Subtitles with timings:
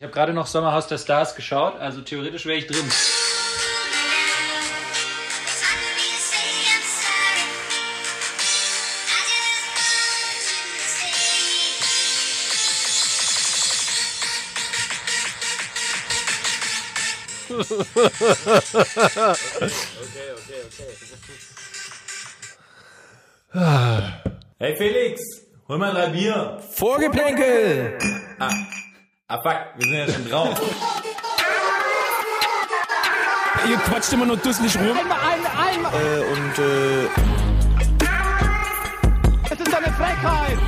[0.00, 2.88] Ich habe gerade noch Sommerhaus der Stars geschaut, also theoretisch wäre ich drin.
[17.50, 17.74] okay,
[20.36, 20.94] okay, okay.
[24.60, 25.20] Hey Felix,
[25.66, 26.62] hol mal drei Bier.
[26.70, 27.98] Vorgeplänkel!
[28.38, 28.54] Ah,
[29.28, 30.60] ah fuck, wir sind ja schon drauf.
[33.68, 34.96] Ihr quatscht immer nur dusselig rum.
[34.96, 35.92] Einmal, einmal, einmal.
[35.92, 37.04] Äh, und äh,
[39.50, 40.58] Es ist eine Frechheit.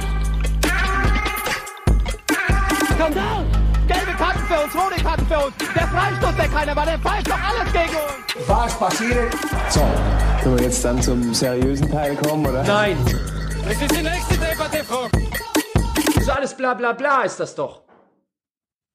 [2.95, 3.45] Skandal.
[3.87, 5.55] Gelbe Karten für uns, rote Karten für uns.
[5.75, 8.48] Der Freistoß, der keiner war, der pfeift doch alles gegen uns.
[8.48, 9.33] Was passiert?
[9.70, 9.81] So,
[10.42, 12.62] können wir jetzt dann zum seriösen Teil kommen, oder?
[12.65, 12.97] Nein,
[13.67, 15.09] das ist die nächste Debatte, Frau.
[16.06, 17.81] das ist alles bla bla bla ist das doch.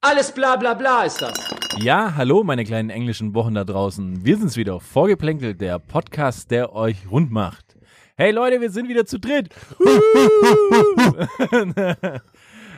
[0.08, 1.34] Alles bla bla bla ist das.
[1.80, 4.24] Ja, hallo meine kleinen englischen Wochen da draußen.
[4.24, 7.76] Wir sind's wieder, Vorgeplänkelt, der Podcast, der euch rund macht.
[8.16, 9.50] Hey Leute, wir sind wieder zu dritt.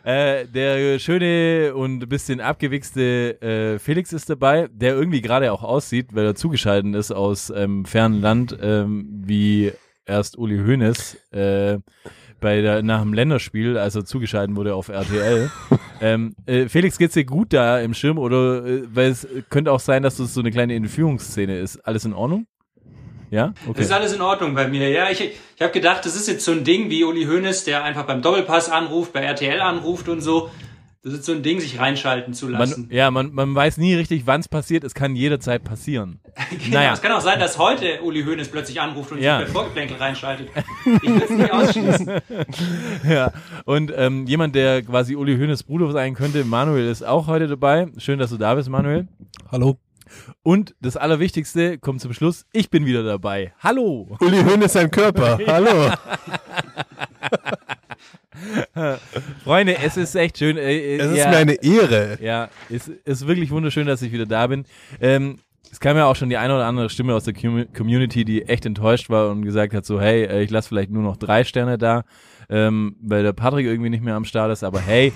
[0.06, 5.64] äh, der schöne und ein bisschen abgewichste äh, Felix ist dabei, der irgendwie gerade auch
[5.64, 9.74] aussieht, weil er zugeschaltet ist aus ähm, fernen Land, ähm, wie
[10.06, 11.80] erst Uli Hoeneß äh,
[12.40, 15.50] bei der, nach dem Länderspiel, als er zugeschaltet wurde auf RTL.
[16.02, 19.80] ähm, äh, Felix, geht's dir gut da im Schirm oder äh, weil es könnte auch
[19.80, 21.78] sein, dass das so eine kleine Entführungsszene ist.
[21.86, 22.46] Alles in Ordnung?
[23.30, 23.48] Ja?
[23.48, 23.82] Das Okay.
[23.82, 24.90] ist alles in Ordnung bei mir.
[24.90, 27.84] Ja, ich, ich habe gedacht, das ist jetzt so ein Ding wie Uli Hoeneß, der
[27.84, 30.50] einfach beim Doppelpass anruft, bei RTL anruft und so.
[31.08, 32.82] Das ist so ein Ding, sich reinschalten zu lassen.
[32.82, 34.84] Man, ja, man, man weiß nie richtig, wann es passiert.
[34.84, 36.20] Es kann jederzeit passieren.
[36.50, 36.92] genau, naja.
[36.92, 39.38] Es kann auch sein, dass heute Uli Hoeneß plötzlich anruft und Ja.
[39.40, 40.50] sich bei Vorgeplänkel reinschaltet.
[41.02, 42.12] Ich will es nicht ausschließen.
[43.10, 43.32] Ja,
[43.64, 47.88] und ähm, jemand, der quasi Uli Hoeneß Bruder sein könnte, Manuel ist auch heute dabei.
[47.98, 49.08] Schön, dass du da bist, Manuel.
[49.50, 49.78] Hallo.
[50.44, 52.46] Und das Allerwichtigste kommt zum Schluss.
[52.52, 53.54] Ich bin wieder dabei.
[53.60, 54.10] Hallo.
[54.20, 55.40] Uli Höhn ist sein Körper.
[55.48, 55.92] Hallo.
[59.48, 60.58] Freunde, es ist echt schön.
[60.58, 62.18] Äh, äh, Es ist ja, mir eine Ehre.
[62.22, 64.66] Ja, es ist wirklich wunderschön, dass ich wieder da bin.
[65.02, 65.38] Ähm,
[65.72, 68.44] es kam ja auch schon die eine oder andere Stimme aus der Commu- Community, die
[68.44, 71.44] echt enttäuscht war und gesagt hat so, hey, äh, ich lasse vielleicht nur noch drei
[71.44, 72.04] Sterne da,
[72.50, 74.64] ähm, weil der Patrick irgendwie nicht mehr am Start ist.
[74.64, 75.12] Aber hey,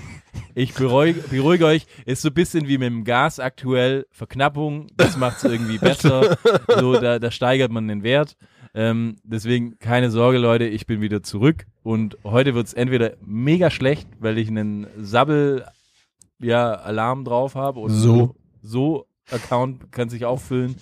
[0.54, 5.16] ich beruhige, beruhige euch, ist so ein bisschen wie mit dem Gas aktuell, Verknappung, das
[5.16, 6.36] macht es irgendwie besser.
[6.78, 8.36] So, da, da steigert man den Wert.
[8.74, 14.08] Ähm, deswegen keine Sorge, Leute, ich bin wieder zurück und heute wird's entweder mega schlecht,
[14.20, 15.66] weil ich einen Sabbel
[16.38, 18.34] ja, Alarm drauf habe und So.
[18.62, 20.76] so Account kann sich auch füllen,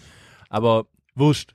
[0.49, 1.55] aber wurscht.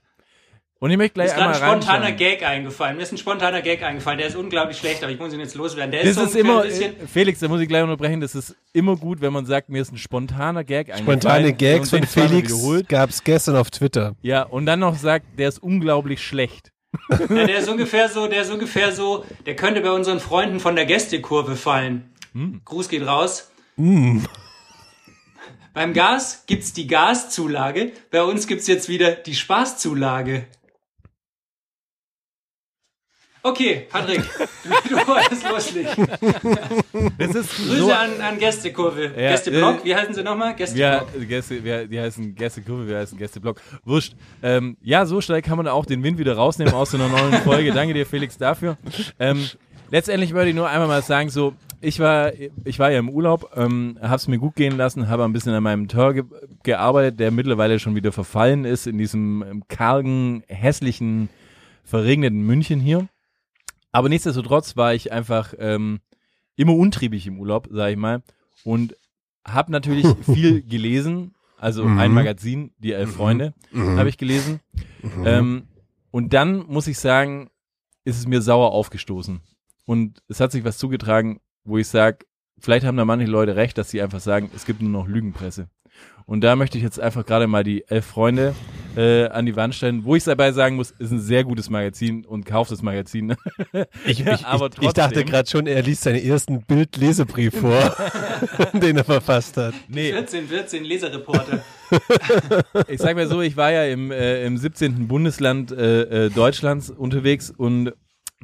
[0.78, 2.16] Und ich möchte Mir gleich ist gerade einmal ein spontaner reinschauen.
[2.18, 2.96] Gag eingefallen.
[2.96, 4.18] Mir ist ein spontaner Gag eingefallen.
[4.18, 5.90] Der ist unglaublich schlecht, aber ich muss ihn jetzt loswerden.
[5.90, 8.54] Der Das ist, so ist immer, äh, Felix, da muss ich gleich unterbrechen, das ist
[8.74, 11.20] immer gut, wenn man sagt, mir ist ein spontaner Gag eingefallen.
[11.20, 12.54] Spontane Gags von Felix
[12.88, 14.16] gab es gestern auf Twitter.
[14.20, 16.72] Ja, und dann noch sagt, der ist unglaublich schlecht.
[17.10, 20.76] Ja, der ist ungefähr so, der ist ungefähr so, der könnte bei unseren Freunden von
[20.76, 22.10] der Gästekurve fallen.
[22.32, 22.60] Hm.
[22.64, 23.50] Gruß geht raus.
[25.74, 30.46] Beim Gas gibt's die Gaszulage, bei uns gibt's jetzt wieder die Spaßzulage.
[33.46, 34.22] Okay, Patrick,
[34.88, 36.08] du wolltest loslegen.
[37.16, 39.04] Das ist Grüße so, an, an Gästekurve.
[39.04, 40.48] Ja, Gästeblock, äh, wie heißen sie nochmal?
[40.48, 41.28] Ja, Gästeblock.
[41.28, 43.60] Gäste, wer, die heißen Gästekurve, wir heißen Gästeblock.
[43.84, 44.16] Wurscht.
[44.42, 47.34] Ähm, ja, so schnell kann man auch den Wind wieder rausnehmen aus so einer neuen
[47.44, 47.70] Folge.
[47.70, 48.78] Danke dir, Felix, dafür.
[49.20, 49.48] Ähm,
[49.92, 52.32] letztendlich wollte ich nur einmal mal sagen, so, ich war,
[52.64, 55.62] ich war ja im Urlaub, ähm, hab's mir gut gehen lassen, habe ein bisschen an
[55.62, 56.24] meinem Tor ge
[56.64, 61.28] gearbeitet, der mittlerweile schon wieder verfallen ist in diesem ähm, kargen, hässlichen,
[61.84, 63.06] verregneten München hier.
[63.96, 66.00] Aber nichtsdestotrotz war ich einfach ähm,
[66.54, 68.22] immer untriebig im Urlaub, sag ich mal,
[68.62, 68.94] und
[69.42, 71.34] habe natürlich viel gelesen.
[71.56, 74.60] Also ein Magazin, die Elf Freunde, habe ich gelesen.
[75.24, 75.68] Ähm,
[76.10, 77.48] und dann muss ich sagen,
[78.04, 79.40] ist es mir sauer aufgestoßen.
[79.86, 82.26] Und es hat sich was zugetragen, wo ich sage,
[82.58, 85.70] vielleicht haben da manche Leute recht, dass sie einfach sagen, es gibt nur noch Lügenpresse.
[86.26, 88.54] Und da möchte ich jetzt einfach gerade mal die Elf Freunde
[88.96, 92.24] äh, an die Wand stellen, wo ich dabei sagen muss, ist ein sehr gutes Magazin
[92.24, 93.34] und kauft das Magazin.
[94.06, 95.26] Ich, ich, aber ich, ich dachte trotzdem.
[95.26, 97.94] gerade schon, er liest seinen ersten Bildlesebrief vor,
[98.72, 99.74] den er verfasst hat.
[99.88, 101.62] nee, 14, 14 Leserreporter.
[102.88, 105.08] ich sag mal so, ich war ja im, äh, im 17.
[105.08, 107.92] Bundesland äh, äh, Deutschlands unterwegs und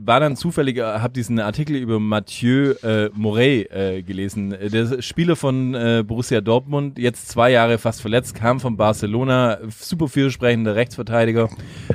[0.00, 4.52] war dann zufällig, äh, habe diesen Artikel über Mathieu äh, Morey äh, gelesen.
[4.52, 9.58] Äh, Der Spieler von äh, Borussia Dortmund, jetzt zwei Jahre fast verletzt, kam von Barcelona,
[9.68, 11.50] super vielversprechender Rechtsverteidiger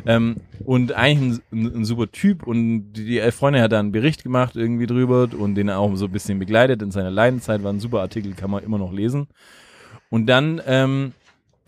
[0.05, 2.45] ähm, und eigentlich ein, ein, ein super Typ.
[2.45, 5.95] Und die, die Elf Freunde hat da einen Bericht gemacht irgendwie drüber und den auch
[5.95, 7.63] so ein bisschen begleitet in seiner Leidenzeit.
[7.63, 9.27] War ein super Artikel, kann man immer noch lesen.
[10.09, 11.13] Und dann ähm,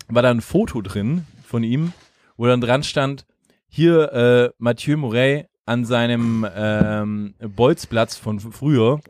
[0.08, 1.92] war da ein Foto drin von ihm,
[2.36, 3.26] wo dann dran stand,
[3.68, 9.00] hier äh, Mathieu Morey an seinem ähm, Bolzplatz von früher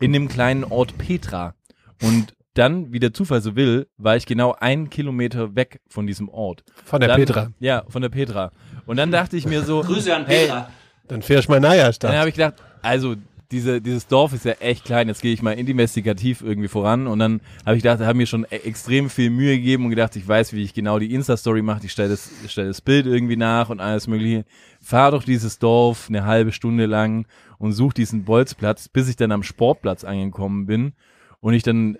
[0.00, 1.54] in dem kleinen Ort Petra.
[2.02, 6.28] Und dann, wie der Zufall so will, war ich genau einen Kilometer weg von diesem
[6.28, 6.64] Ort.
[6.84, 7.50] Von der dann, Petra.
[7.60, 8.52] Ja, von der Petra.
[8.84, 10.70] Und dann dachte ich mir so, Grüße an Hey, Petra.
[11.08, 13.16] Dann fährst du mal naja dann habe ich gedacht, also
[13.52, 17.18] diese, dieses Dorf ist ja echt klein, jetzt gehe ich mal investigativ irgendwie voran und
[17.18, 20.26] dann habe ich gedacht, habe mir schon e- extrem viel Mühe gegeben und gedacht, ich
[20.26, 23.68] weiß, wie ich genau die Insta-Story mache, ich stelle das, stell das Bild irgendwie nach
[23.68, 24.44] und alles mögliche.
[24.80, 27.26] Fahr durch dieses Dorf eine halbe Stunde lang
[27.58, 30.94] und such diesen Bolzplatz, bis ich dann am Sportplatz angekommen bin
[31.40, 31.98] und ich dann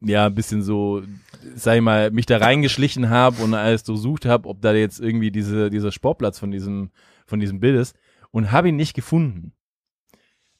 [0.00, 1.02] ja ein bisschen so,
[1.54, 5.30] sag ich mal, mich da reingeschlichen habe und alles durchsucht habe, ob da jetzt irgendwie
[5.30, 6.90] diese, dieser Sportplatz von diesem,
[7.26, 7.94] von diesem Bild ist
[8.30, 9.52] und habe ihn nicht gefunden.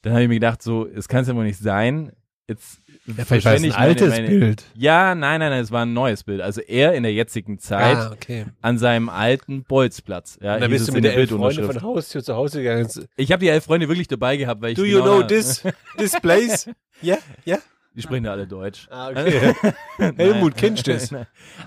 [0.01, 2.11] Dann habe ich mir gedacht, so, es kann es ja wohl nicht sein.
[2.47, 4.63] Jetzt Ja, vielleicht war es verschwende ein meine- altes meine, Bild.
[4.75, 6.41] Ja, nein, nein, nein, es war ein neues Bild.
[6.41, 8.45] Also er in der jetzigen Zeit Ah, okay.
[8.61, 10.37] an seinem alten Bolzplatz.
[10.41, 12.89] Ja, Und dann bist du mit der elf Freunde von Haustür zu Hause gegangen.
[13.15, 15.63] Ich habe die elf Freunde wirklich dabei gehabt, weil ich Do you know this,
[15.97, 16.69] this place?
[17.01, 17.57] Ja, ja.
[17.95, 18.87] Die sprechen ja alle Deutsch.
[18.91, 19.53] Ah, okay.
[20.17, 21.09] Helmut, kennst du das?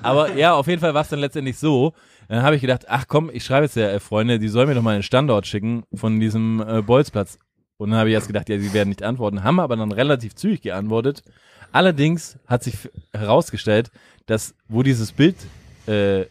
[0.03, 1.93] Aber ja, auf jeden Fall war es dann letztendlich so.
[2.29, 4.75] Dann habe ich gedacht, ach komm, ich schreibe jetzt der elf Freunde, die sollen mir
[4.75, 7.39] doch mal einen Standort schicken von diesem äh, Bolzplatz.
[7.85, 10.35] Und dann habe ich erst gedacht, ja, sie werden nicht antworten, haben aber dann relativ
[10.35, 11.23] zügig geantwortet.
[11.71, 13.91] Allerdings hat sich herausgestellt,
[14.25, 15.37] dass wo dieses Bild
[15.87, 16.25] äh,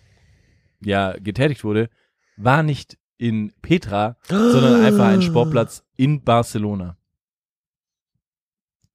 [0.82, 1.92] ja getätigt wurde,
[2.38, 6.98] war nicht in Petra, sondern einfach ein Sportplatz in Barcelona.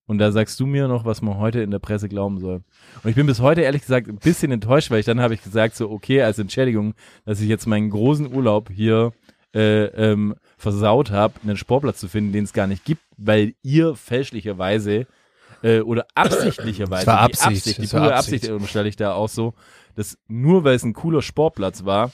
[0.06, 2.64] Und da sagst du mir noch, was man heute in der Presse glauben soll.
[3.04, 5.44] Und ich bin bis heute ehrlich gesagt ein bisschen enttäuscht, weil ich dann habe ich
[5.44, 6.94] gesagt, so okay, als Entschädigung,
[7.24, 9.12] dass ich jetzt meinen großen Urlaub hier
[9.54, 13.94] äh, ähm, versaut habe, einen Sportplatz zu finden, den es gar nicht gibt, weil ihr
[13.94, 15.06] fälschlicherweise
[15.62, 18.34] äh, oder absichtlicherweise, Es war die Absicht, Absicht, die es war pure Absicht.
[18.44, 19.54] Absicht, unterstelle ich da auch so,
[19.94, 22.12] dass nur weil es ein cooler Sportplatz war,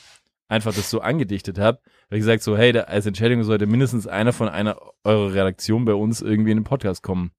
[0.49, 4.07] einfach das so angedichtet habe, weil ich gesagt so, hey, da, als Entschädigung sollte mindestens
[4.07, 7.33] einer von einer eurer Redaktion bei uns irgendwie in den Podcast kommen.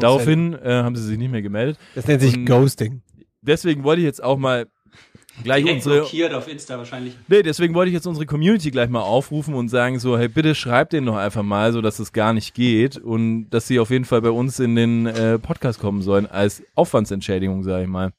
[0.00, 1.78] Daraufhin äh, haben sie sich nicht mehr gemeldet.
[1.94, 3.02] Das nennt sich Und- Ghosting.
[3.42, 4.66] Deswegen wollte ich jetzt auch mal
[5.42, 7.16] gleich Direkt unsere blockiert auf Insta wahrscheinlich.
[7.28, 10.54] Nee, deswegen wollte ich jetzt unsere Community gleich mal aufrufen und sagen so, hey, bitte
[10.54, 13.90] schreibt den doch einfach mal, so dass es gar nicht geht und dass sie auf
[13.90, 18.12] jeden Fall bei uns in den äh, Podcast kommen sollen als Aufwandsentschädigung, sage ich mal.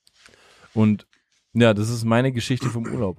[0.73, 1.05] Und
[1.53, 3.17] ja, das ist meine Geschichte vom Urlaub.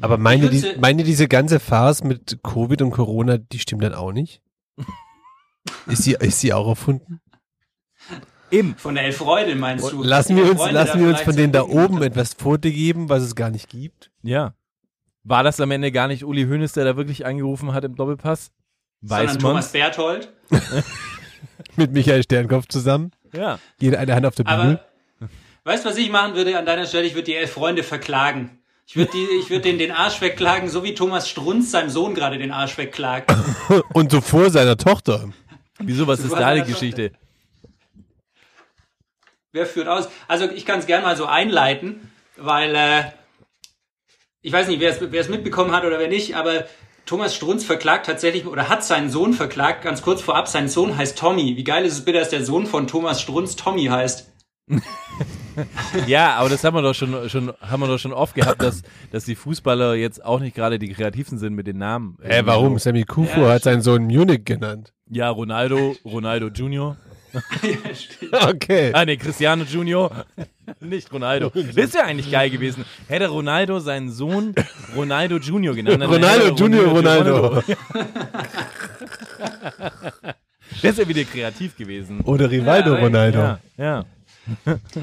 [0.00, 4.12] Aber meine, die, meine diese ganze Farce mit Covid und Corona, die stimmt dann auch
[4.12, 4.42] nicht?
[5.86, 7.20] Ist sie, ist sie auch erfunden?
[8.52, 8.76] Eben.
[8.76, 10.02] Von der Elf-Freundin meinst du?
[10.02, 13.34] Lassen wir uns, lassen wir uns von so denen da oben etwas vorgeben, was es
[13.34, 14.10] gar nicht gibt?
[14.22, 14.54] Ja.
[15.24, 18.50] War das am Ende gar nicht Uli Hoeneß, der da wirklich angerufen hat im Doppelpass?
[19.00, 19.40] Weiß Sondern man.
[19.40, 20.32] Thomas Berthold.
[21.76, 23.12] Mit Michael Sternkopf zusammen?
[23.32, 23.58] Ja.
[23.80, 24.80] Jede eine Hand auf der Aber Bibel?
[25.64, 27.06] weißt du, was ich machen würde an deiner Stelle?
[27.06, 28.58] Ich würde die elf Freunde verklagen.
[28.86, 32.14] Ich würde die, ich würde denen den Arsch wegklagen, so wie Thomas Strunz seinem Sohn
[32.14, 33.34] gerade den Arsch wegklagt.
[33.94, 35.30] Und so vor seiner Tochter.
[35.78, 37.12] Wieso, was ist war da die Geschichte?
[39.52, 40.08] Wer führt aus?
[40.28, 43.04] Also ich kann es gerne mal so einleiten, weil äh,
[44.40, 46.64] ich weiß nicht, wer es mitbekommen hat oder wer nicht, aber
[47.04, 51.18] Thomas Strunz verklagt tatsächlich oder hat seinen Sohn verklagt, ganz kurz vorab, sein Sohn heißt
[51.18, 51.56] Tommy.
[51.56, 54.30] Wie geil ist es bitte, dass der Sohn von Thomas Strunz Tommy heißt?
[56.06, 58.80] Ja, aber das haben wir doch schon, schon, haben wir doch schon oft gehabt, dass,
[59.10, 62.16] dass die Fußballer jetzt auch nicht gerade die kreativsten sind mit den Namen.
[62.22, 62.78] Hä, warum?
[62.78, 64.94] Sammy Kufu Ja, hat seinen Sohn Munich genannt.
[65.10, 66.96] Ja, Ronaldo, Ronaldo Junior.
[68.48, 68.90] Okay.
[68.94, 70.24] Ah, nee, Cristiano Junior.
[70.80, 71.50] Nicht Ronaldo.
[71.54, 72.84] Das ist ja eigentlich geil gewesen.
[73.08, 74.54] Hätte Ronaldo seinen Sohn
[74.96, 76.00] Ronaldo Junior genannt.
[76.02, 77.62] dann Ronaldo Junior Ronaldo.
[80.80, 82.20] Das ist ja wieder kreativ gewesen.
[82.22, 83.38] Oder Rivaldo Ja, Ronaldo.
[83.38, 84.04] Ja, ja.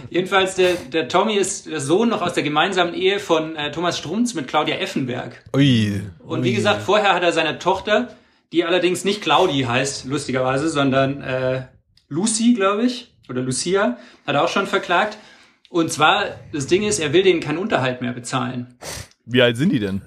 [0.10, 3.98] Jedenfalls, der, der Tommy ist der Sohn noch aus der gemeinsamen Ehe von äh, Thomas
[3.98, 5.42] Strunz mit Claudia Effenberg.
[5.56, 6.02] Ui.
[6.20, 8.10] Und wie gesagt, vorher hat er seine Tochter,
[8.52, 11.62] die allerdings nicht Claudi heißt, lustigerweise, sondern äh,
[12.10, 13.98] Lucy, glaube ich, oder Lucia,
[14.28, 15.18] hat er auch schon verklagt.
[15.70, 18.76] Und zwar, das Ding ist, er will denen keinen Unterhalt mehr bezahlen.
[19.26, 20.02] Wie alt sind die denn?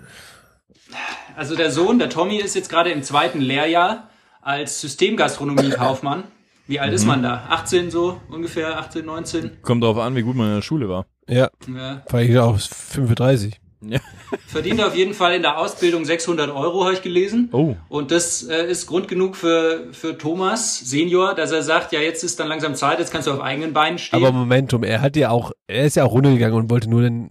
[1.37, 6.25] Also der Sohn, der Tommy, ist jetzt gerade im zweiten Lehrjahr als Systemgastronomiekaufmann.
[6.67, 7.47] Wie alt ist man da?
[7.49, 9.63] 18 so, ungefähr 18, 19?
[9.63, 11.07] Kommt drauf an, wie gut man in der Schule war.
[11.29, 12.03] Ja, Ja.
[12.09, 13.61] vielleicht auch 35.
[13.83, 13.99] Ja.
[14.47, 17.49] Verdient auf jeden Fall in der Ausbildung 600 Euro, habe ich gelesen.
[17.53, 17.75] Oh.
[17.89, 22.23] Und das äh, ist Grund genug für, für Thomas Senior, dass er sagt, ja, jetzt
[22.23, 24.23] ist dann langsam Zeit, jetzt kannst du auf eigenen Beinen stehen.
[24.23, 27.31] Aber Momentum, er hat ja auch, er ist ja auch runtergegangen und wollte nur einen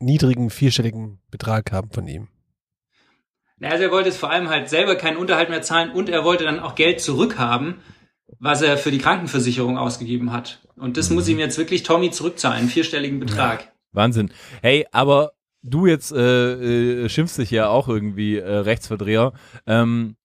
[0.00, 2.28] niedrigen vierstelligen Betrag haben von ihm.
[3.58, 6.24] Na, Also er wollte es vor allem halt selber keinen Unterhalt mehr zahlen und er
[6.24, 7.76] wollte dann auch Geld zurückhaben,
[8.38, 10.60] was er für die Krankenversicherung ausgegeben hat.
[10.76, 13.72] Und das muss ihm jetzt wirklich Tommy zurückzahlen, einen vierstelligen Betrag.
[13.92, 14.30] Wahnsinn.
[14.60, 15.32] Hey, aber
[15.68, 19.32] du jetzt äh, äh, schimpfst dich ja auch irgendwie äh, Rechtsverdreher.
[19.66, 20.16] Ähm,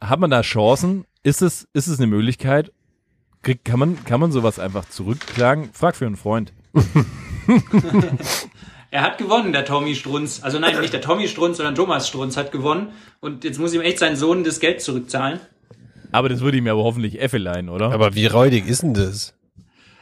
[0.00, 1.04] hat man da Chancen?
[1.22, 2.72] Ist es, ist es eine Möglichkeit?
[3.42, 5.70] Krieg, kann, man, kann man sowas einfach zurückklagen?
[5.72, 6.52] Frag für einen Freund.
[8.92, 10.42] Er hat gewonnen, der Tommy Strunz.
[10.42, 12.88] Also nein, nicht der Tommy Strunz, sondern Thomas Strunz hat gewonnen.
[13.20, 15.38] Und jetzt muss ihm echt sein Sohn das Geld zurückzahlen.
[16.10, 17.92] Aber das würde ihm ja aber hoffentlich Effe leihen, oder?
[17.92, 19.34] Aber wie räudig ist denn das?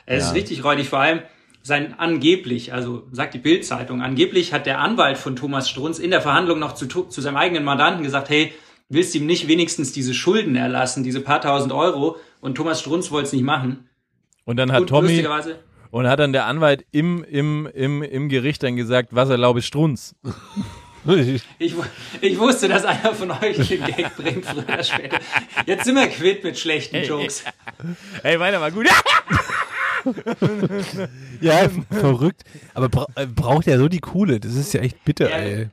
[0.07, 1.21] Es ist richtig räudig, vor allem
[1.69, 6.23] sein angeblich, also sagt die Bild-Zeitung, angeblich hat der Anwalt von Thomas Strunz in der
[6.23, 8.53] Verhandlung noch zu, zu seinem eigenen Mandanten gesagt, hey,
[8.89, 12.17] willst du ihm nicht wenigstens diese Schulden erlassen, diese paar tausend Euro?
[12.41, 13.89] Und Thomas Strunz wollte es nicht machen.
[14.47, 15.25] Und dann hat Und Tommy,
[15.91, 20.15] und hat dann der Anwalt im, im, im, im Gericht dann gesagt, was erlaube Strunz?
[21.59, 21.75] ich,
[22.23, 25.19] ich wusste, dass einer von euch den Gag bringt, früher oder später.
[25.67, 27.45] Jetzt sind wir quitt mit schlechten Jokes.
[28.23, 28.87] Hey, weiter mal gut.
[31.41, 32.43] Ja, verrückt.
[32.75, 34.41] Aber bra äh, braucht er so die Kohle?
[34.41, 35.37] Das ist ja echt bitter, Ja.
[35.37, 35.69] ey.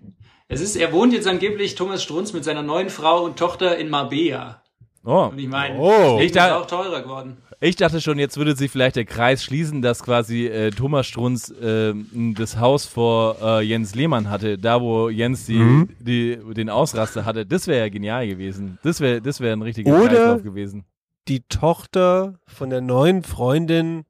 [0.48, 3.90] Es ist, er wohnt jetzt angeblich, Thomas Strunz, mit seiner neuen Frau und Tochter in
[3.90, 4.62] Marbella.
[5.04, 5.30] Oh.
[5.32, 6.20] Und ich meine, Oh.
[6.20, 7.38] Ich ist auch teurer geworden.
[7.62, 11.50] Ich dachte schon, jetzt würde sich vielleicht der Kreis schließen, dass quasi äh, Thomas Strunz
[11.50, 11.94] äh,
[12.36, 15.90] das Haus vor äh, Jens Lehmann hatte, da wo Jens die, Mhm.
[16.00, 17.46] die, den Ausraster hatte.
[17.46, 18.78] Das wäre ja genial gewesen.
[18.84, 20.84] Das wäre das wäre ein richtiger Oder- Kreislauf gewesen.
[21.28, 24.06] Die Tochter von der neuen Freundin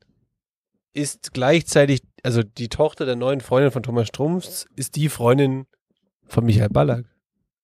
[0.95, 5.65] ist gleichzeitig, also die Tochter der neuen Freundin von Thomas Strunz ist die Freundin
[6.25, 7.05] von Michael Ballack.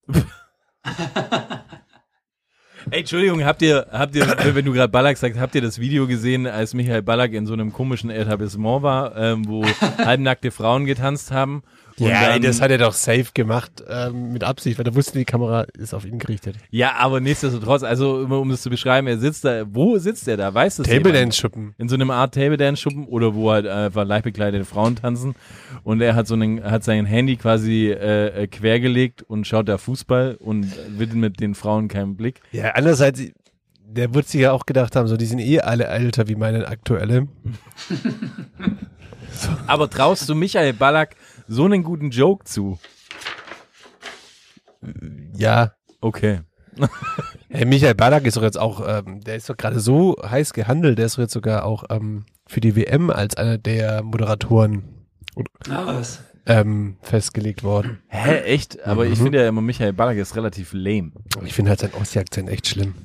[2.90, 6.08] Ey, Entschuldigung, habt ihr, habt ihr, wenn du gerade Ballack sagst, habt ihr das Video
[6.08, 9.64] gesehen, als Michael Ballack in so einem komischen Etablissement war, ähm, wo
[9.98, 11.64] halbnackte Frauen getanzt haben?
[12.01, 14.96] Und Ja, ey, dann- das hat er doch safe gemacht, ähm, mit Absicht, weil er
[14.96, 16.55] wusste, die Kamera ist auf ihn gerichtet.
[16.72, 20.38] Ja, aber nichtsdestotrotz, also um, um das zu beschreiben, er sitzt da, wo sitzt er
[20.38, 20.51] da?
[20.53, 21.12] Weiß das Table?
[21.13, 21.75] Dance Schuppen.
[21.77, 25.36] in so einem Art Table Dance Schuppen oder wo halt einfach leicht bekleidete Frauen tanzen
[25.84, 29.77] und er hat so einen hat sein Handy quasi äh, äh, quergelegt und schaut da
[29.77, 30.65] Fußball und
[30.98, 32.41] widmet den Frauen keinen Blick.
[32.51, 33.22] Ja, andererseits,
[33.86, 36.67] der wird sich ja auch gedacht haben, so, die sind eh alle älter wie meine
[36.67, 37.27] aktuelle.
[39.67, 41.15] Aber traust du Michael Ballack
[41.51, 42.79] so einen guten Joke zu?
[45.36, 45.74] Ja.
[46.00, 46.41] Okay.
[47.53, 50.98] Hey, Michael Ballack ist doch jetzt auch, ähm, der ist doch gerade so heiß gehandelt,
[50.98, 54.84] der ist doch jetzt sogar auch ähm, für die WM als einer der Moderatoren
[55.67, 56.24] was?
[56.46, 58.00] ähm, festgelegt worden.
[58.08, 58.81] Hä, echt?
[58.88, 61.12] Aber ich finde ja immer, Michael Ballack ist relativ lame.
[61.43, 62.96] Ich finde halt seinen Ossi-Akzent echt schlimm.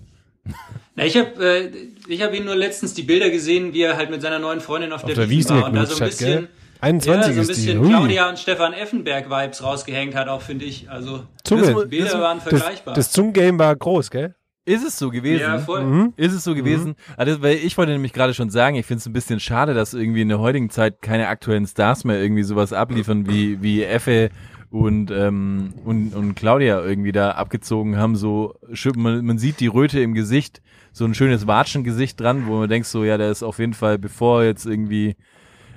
[0.95, 1.73] Na, ich habe äh,
[2.07, 4.93] ich hab ihn nur letztens die Bilder gesehen, wie er halt mit seiner neuen Freundin
[4.93, 6.49] auf, Auf der, der Wiesn war und da so ein bisschen, gell?
[6.81, 7.67] 21 ja, so ein ist die.
[7.67, 7.89] bisschen Hui.
[7.89, 10.91] Claudia und Stefan Effenberg Vibes rausgehängt hat, auch finde ich.
[10.91, 11.75] Also Zunge.
[11.85, 12.95] die Bilder waren Das, vergleichbar.
[12.95, 14.35] das Zungengame war groß, gell?
[14.69, 15.43] Ist es so gewesen?
[15.43, 15.85] ja, voll.
[15.85, 16.13] Mhm.
[16.17, 16.97] Ist es so gewesen?
[17.17, 19.95] Also, weil ich wollte nämlich gerade schon sagen, ich finde es ein bisschen schade, dass
[19.95, 24.31] irgendwie in der heutigen Zeit keine aktuellen Stars mehr irgendwie sowas abliefern wie, wie Effe
[24.71, 28.17] und, ähm, und, und Claudia irgendwie da abgezogen haben.
[28.17, 28.55] So,
[28.97, 30.61] man, man sieht die Röte im Gesicht,
[30.93, 33.99] so ein schönes Watschengesicht dran, wo man denkt so, ja, der ist auf jeden Fall,
[33.99, 35.15] bevor er jetzt irgendwie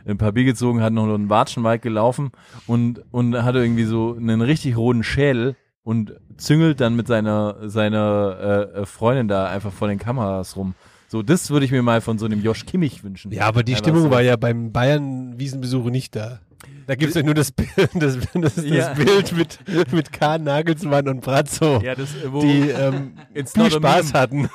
[0.05, 2.31] ein paar Bier gezogen hat, noch einen Watschenwald gelaufen
[2.67, 8.69] und, und hat irgendwie so einen richtig roten Schädel und züngelt dann mit seiner, seiner
[8.75, 10.75] äh, äh, Freundin da einfach vor den Kameras rum.
[11.07, 13.31] So, das würde ich mir mal von so einem Josh Kimmich wünschen.
[13.31, 14.11] Ja, aber die Einfach Stimmung so.
[14.11, 16.39] war ja beim Bayern-Wiesenbesuch nicht da.
[16.85, 17.53] Da gibt's ja nur das,
[17.93, 18.93] das, das, das Ja.
[18.93, 19.59] Bild mit,
[19.91, 24.49] mit Kahn, Nagelsmann und Brazzo, Ja, das, wo, die ähm, viel Spaß hatten.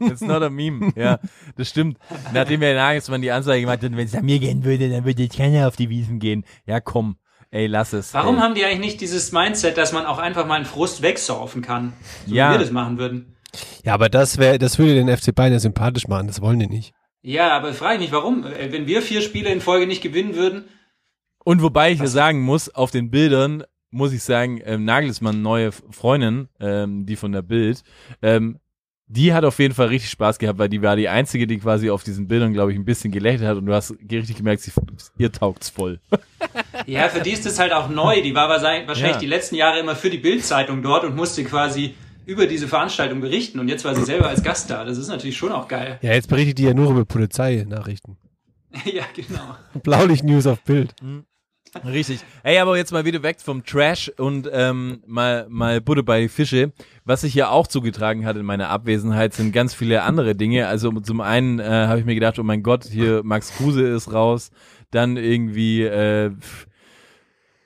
[0.00, 0.92] It's not a meme.
[0.96, 1.18] Ja,
[1.56, 1.98] das stimmt.
[2.32, 5.22] Nachdem der Nagelsmann die Ansage gemacht hat, wenn es an mir gehen würde, dann würde
[5.22, 6.44] jetzt keiner auf die Wiesen gehen.
[6.66, 7.16] Ja, komm.
[7.50, 8.14] Ey, lass es.
[8.14, 8.40] Warum ey.
[8.42, 11.92] haben die eigentlich nicht dieses Mindset, dass man auch einfach mal einen Frust wegsaufen kann?
[12.26, 12.48] So Ja.
[12.50, 13.34] wie wir das machen würden.
[13.84, 16.68] Ja, aber das wäre, das würde den FC Bayern ja sympathisch machen, das wollen die
[16.68, 16.92] nicht.
[17.22, 18.44] Ja, aber frage ich mich, warum?
[18.46, 20.64] Äh, Wenn wir vier Spiele in Folge nicht gewinnen würden,
[21.44, 25.72] Und wobei ich ja sagen muss, auf den Bildern muss ich sagen, ähm, Nagelsmann neue
[25.72, 27.82] Freundin, ähm, die von der Bild,
[28.22, 28.60] ähm,
[29.12, 31.90] die hat auf jeden Fall richtig Spaß gehabt, weil die war die einzige, die quasi
[31.90, 34.70] auf diesen Bildern, glaube ich, ein bisschen gelächelt hat und du hast richtig gemerkt, sie,
[35.18, 35.98] ihr taugt's voll.
[36.86, 38.22] ja, für die ist das halt auch neu.
[38.22, 39.18] Die war wahrscheinlich Ja.
[39.18, 43.58] die letzten Jahre immer für die Bildzeitung dort und musste quasi über diese Veranstaltung berichten.
[43.58, 44.84] Und jetzt war sie selber als Gast da.
[44.84, 45.98] Das ist natürlich schon auch geil.
[46.02, 48.16] Ja, jetzt berichtet die ja nur über Polizeinachrichten.
[48.84, 49.56] ja, genau.
[49.82, 50.94] Blaulicht News auf Bild.
[51.84, 52.20] Richtig.
[52.42, 56.72] Ey, aber jetzt mal wieder weg vom Trash und ähm, mal, mal Butter bei Fische.
[57.04, 60.66] Was sich ja auch zugetragen hat in meiner Abwesenheit, sind ganz viele andere Dinge.
[60.66, 64.12] Also zum einen äh, habe ich mir gedacht, oh mein Gott, hier Max Kruse ist
[64.12, 64.50] raus.
[64.90, 66.32] Dann irgendwie, äh,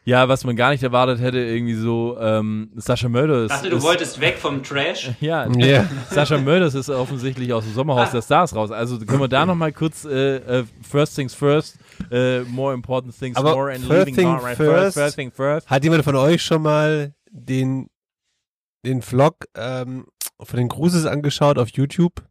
[0.05, 3.49] ja, was man gar nicht erwartet hätte, irgendwie so, ähm, Sascha Mölders.
[3.51, 5.11] Dachte, du ist, wolltest weg vom Trash.
[5.21, 5.89] Ja, Ja.
[6.11, 8.71] Sascha Mölders ist offensichtlich aus dem Sommerhaus der Stars raus.
[8.71, 11.79] Also können wir da nochmal kurz äh, äh, First Things First,
[12.11, 15.31] äh, More Important Things Aber More and first Leaving thing More right first- First Thing
[15.33, 15.71] First.
[15.71, 17.89] Hat jemand von euch schon mal den,
[18.85, 20.07] den Vlog ähm,
[20.41, 22.23] von den Cruises angeschaut auf YouTube?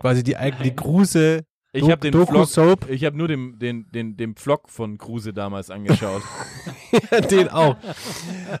[0.00, 3.86] Quasi die eigene Kruse Ich habe den Doku Vlog, Soap, ich habe nur den, den,
[3.92, 6.22] den, den Vlog von Kruse damals angeschaut.
[7.30, 7.76] den auch.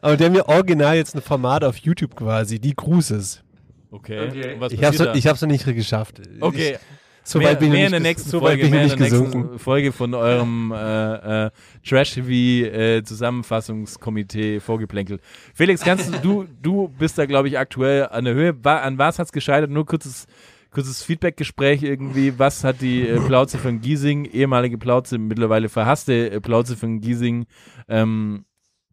[0.00, 3.42] Aber der mir original jetzt ein Format auf YouTube quasi, die Cruises.
[3.90, 4.28] Okay.
[4.28, 4.54] Okay.
[4.54, 6.20] Und was Ich noch- ich hab's noch nicht geschafft.
[6.38, 6.78] Okay, Ich,
[7.24, 8.82] so mehr, weit bin ich mehr noch in der nächsten so Folge, bin ich mehr
[8.84, 9.38] in der gesunken.
[9.40, 11.50] nächsten Folge von eurem äh, äh,
[11.84, 15.18] Trash TV äh, Zusammenfassungskomitee Vorgeplänkel.
[15.54, 18.64] Felix, kannst du, du, du bist da glaube ich aktuell an der Höhe.
[18.64, 19.70] Wa- an was hat's gescheitert?
[19.70, 20.26] Nur kurzes
[20.70, 22.38] kurzes Feedbackgespräch irgendwie.
[22.38, 27.46] Was hat die äh, Plauze von Giesing, ehemalige Plauze, mittlerweile verhasste äh, Plauze von Giesing
[27.88, 28.44] ähm,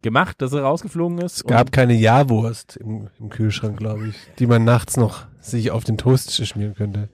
[0.01, 1.37] gemacht, dass er rausgeflogen ist?
[1.37, 5.83] Es gab keine Jahrwurst im, im Kühlschrank, glaube ich, die man nachts noch sich auf
[5.83, 7.09] den Toast schmieren könnte.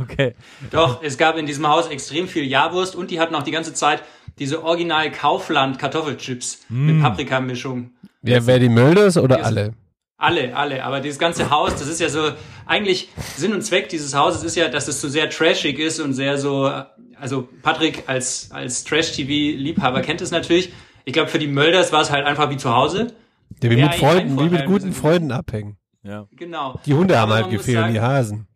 [0.00, 0.34] Okay.
[0.70, 3.74] Doch, es gab in diesem Haus extrem viel Jahrwurst und die hatten auch die ganze
[3.74, 4.02] Zeit
[4.38, 7.90] diese original Kaufland Kartoffelchips mit Paprikamischung.
[8.22, 9.74] Wer, wer die Mölders oder alle?
[10.18, 10.82] Alle, alle.
[10.84, 12.32] Aber dieses ganze Haus, das ist ja so,
[12.64, 16.14] eigentlich Sinn und Zweck dieses Hauses ist ja, dass es so sehr trashig ist und
[16.14, 16.70] sehr so,
[17.20, 20.72] also Patrick als, als Trash-TV-Liebhaber kennt es natürlich.
[21.04, 23.14] Ich glaube, für die Mölders war es halt einfach wie zu Hause.
[23.62, 25.76] Ja, wie mit Freunden, wie mit guten Freunden abhängen.
[26.02, 26.26] Ja.
[26.32, 26.80] Genau.
[26.86, 28.46] Die Hunde haben halt gefehlt und die sagen, Hasen.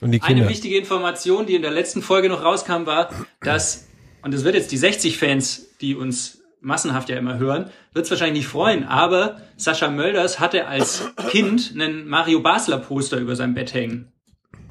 [0.00, 0.48] Und die Eine Kinder.
[0.48, 3.88] wichtige Information, die in der letzten Folge noch rauskam, war, dass,
[4.22, 8.44] und es wird jetzt die 60-Fans, die uns massenhaft ja immer hören, wird es wahrscheinlich
[8.44, 13.74] nicht freuen, aber Sascha Mölders hatte als Kind einen Mario Basler Poster über seinem Bett
[13.74, 14.12] hängen.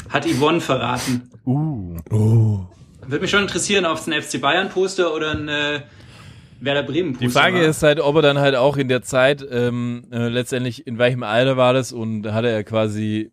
[0.09, 1.29] Hat Yvonne verraten.
[1.45, 1.95] Oh.
[3.05, 5.81] Würde mich schon interessieren, ob es ein FC Bayern Poster oder ein äh,
[6.61, 7.65] Werder Bremen Poster Die Frage war.
[7.65, 11.23] ist halt, ob er dann halt auch in der Zeit ähm, äh, letztendlich in welchem
[11.23, 13.31] Alter war das und hatte er quasi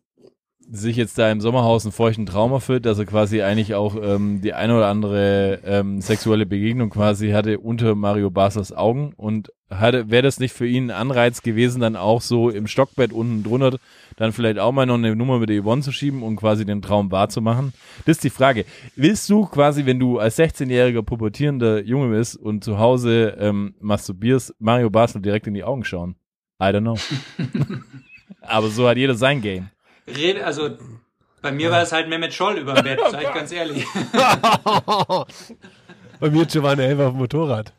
[0.70, 4.40] sich jetzt da im Sommerhaus einen feuchten Traum erfüllt, dass er quasi eigentlich auch ähm,
[4.40, 10.10] die eine oder andere ähm, sexuelle Begegnung quasi hatte unter Mario Baslers Augen und hatte
[10.10, 13.78] wäre das nicht für ihn ein Anreiz gewesen, dann auch so im Stockbett unten drunter
[14.16, 16.82] dann vielleicht auch mal noch eine Nummer mit der Yvonne zu schieben und quasi den
[16.82, 17.72] Traum wahrzumachen?
[18.06, 18.64] Das ist die Frage.
[18.94, 24.54] Willst du quasi, wenn du als 16-jähriger pubertierender Junge bist und zu Hause ähm, masturbierst,
[24.58, 26.16] Mario Basler direkt in die Augen schauen?
[26.60, 26.96] I don't know.
[28.40, 29.68] Aber so hat jeder sein Game.
[30.06, 30.70] Rede, also
[31.42, 33.84] bei mir war es halt Mehmet Scholl über dem Bett, sag ich ganz ehrlich.
[36.18, 37.74] Bei mir Giovanni Elber auf dem Motorrad.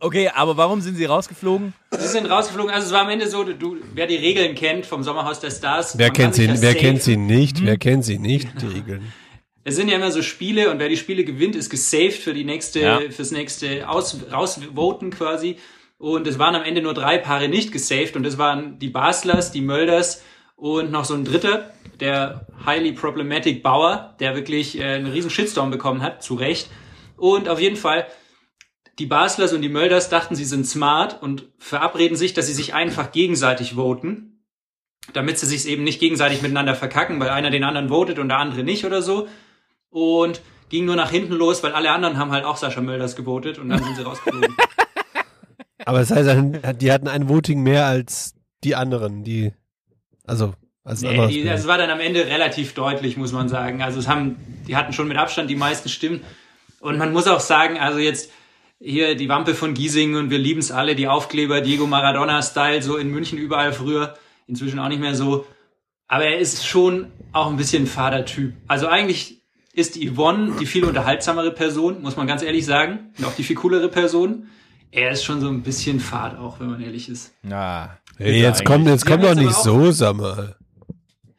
[0.00, 1.74] Okay, aber warum sind sie rausgeflogen?
[1.90, 5.02] Sie sind rausgeflogen, also es war am Ende so, du, wer die Regeln kennt vom
[5.02, 5.98] Sommerhaus der Stars.
[5.98, 7.64] Wer kennt sie, wer kennt sie nicht?
[7.64, 8.48] Wer kennt sie nicht?
[8.62, 9.12] Die Regeln.
[9.64, 12.44] Es sind ja immer so Spiele und wer die Spiele gewinnt, ist gesaved für die
[12.44, 13.00] nächste, Ja.
[13.10, 15.56] fürs nächste Aus, rausvoten quasi.
[15.98, 19.50] Und es waren am Ende nur drei Paare nicht gesaved und das waren die Baslers,
[19.50, 20.22] die Mölders
[20.54, 25.70] und noch so ein dritter, der highly problematic Bauer, der wirklich äh, einen riesen Shitstorm
[25.70, 26.70] bekommen hat, zu Recht.
[27.16, 28.06] Und auf jeden Fall,
[29.00, 32.74] die Baslers und die Mölders dachten, sie sind smart und verabreden sich, dass sie sich
[32.74, 34.44] einfach gegenseitig voten,
[35.12, 38.38] damit sie sich eben nicht gegenseitig miteinander verkacken, weil einer den anderen votet und der
[38.38, 39.28] andere nicht oder so.
[39.90, 43.58] Und ging nur nach hinten los, weil alle anderen haben halt auch Sascha Mölders gewotet
[43.58, 44.54] und dann sind sie rausgeflogen.
[45.84, 46.28] Aber das heißt,
[46.80, 49.52] die hatten ein Voting mehr als die anderen, die,
[50.26, 53.82] also, als Nee, die, das war dann am Ende relativ deutlich, muss man sagen.
[53.82, 54.36] Also es haben,
[54.66, 56.22] die hatten schon mit Abstand die meisten Stimmen.
[56.80, 58.30] Und man muss auch sagen, also jetzt
[58.80, 62.96] hier die Wampe von Giesing und wir lieben es alle, die Aufkleber, Diego Maradona-Style, so
[62.96, 65.46] in München überall früher, inzwischen auch nicht mehr so.
[66.06, 68.54] Aber er ist schon auch ein bisschen ein fader Typ.
[68.66, 73.12] Also eigentlich ist die Yvonne die viel unterhaltsamere Person, muss man ganz ehrlich sagen.
[73.18, 74.48] Und auch die viel coolere Person.
[74.90, 77.32] Er ist schon so ein bisschen fad auch, wenn man ehrlich ist.
[77.42, 80.56] Na, Hey, jetzt kommt, jetzt kommt doch jetzt nicht so, sag mal.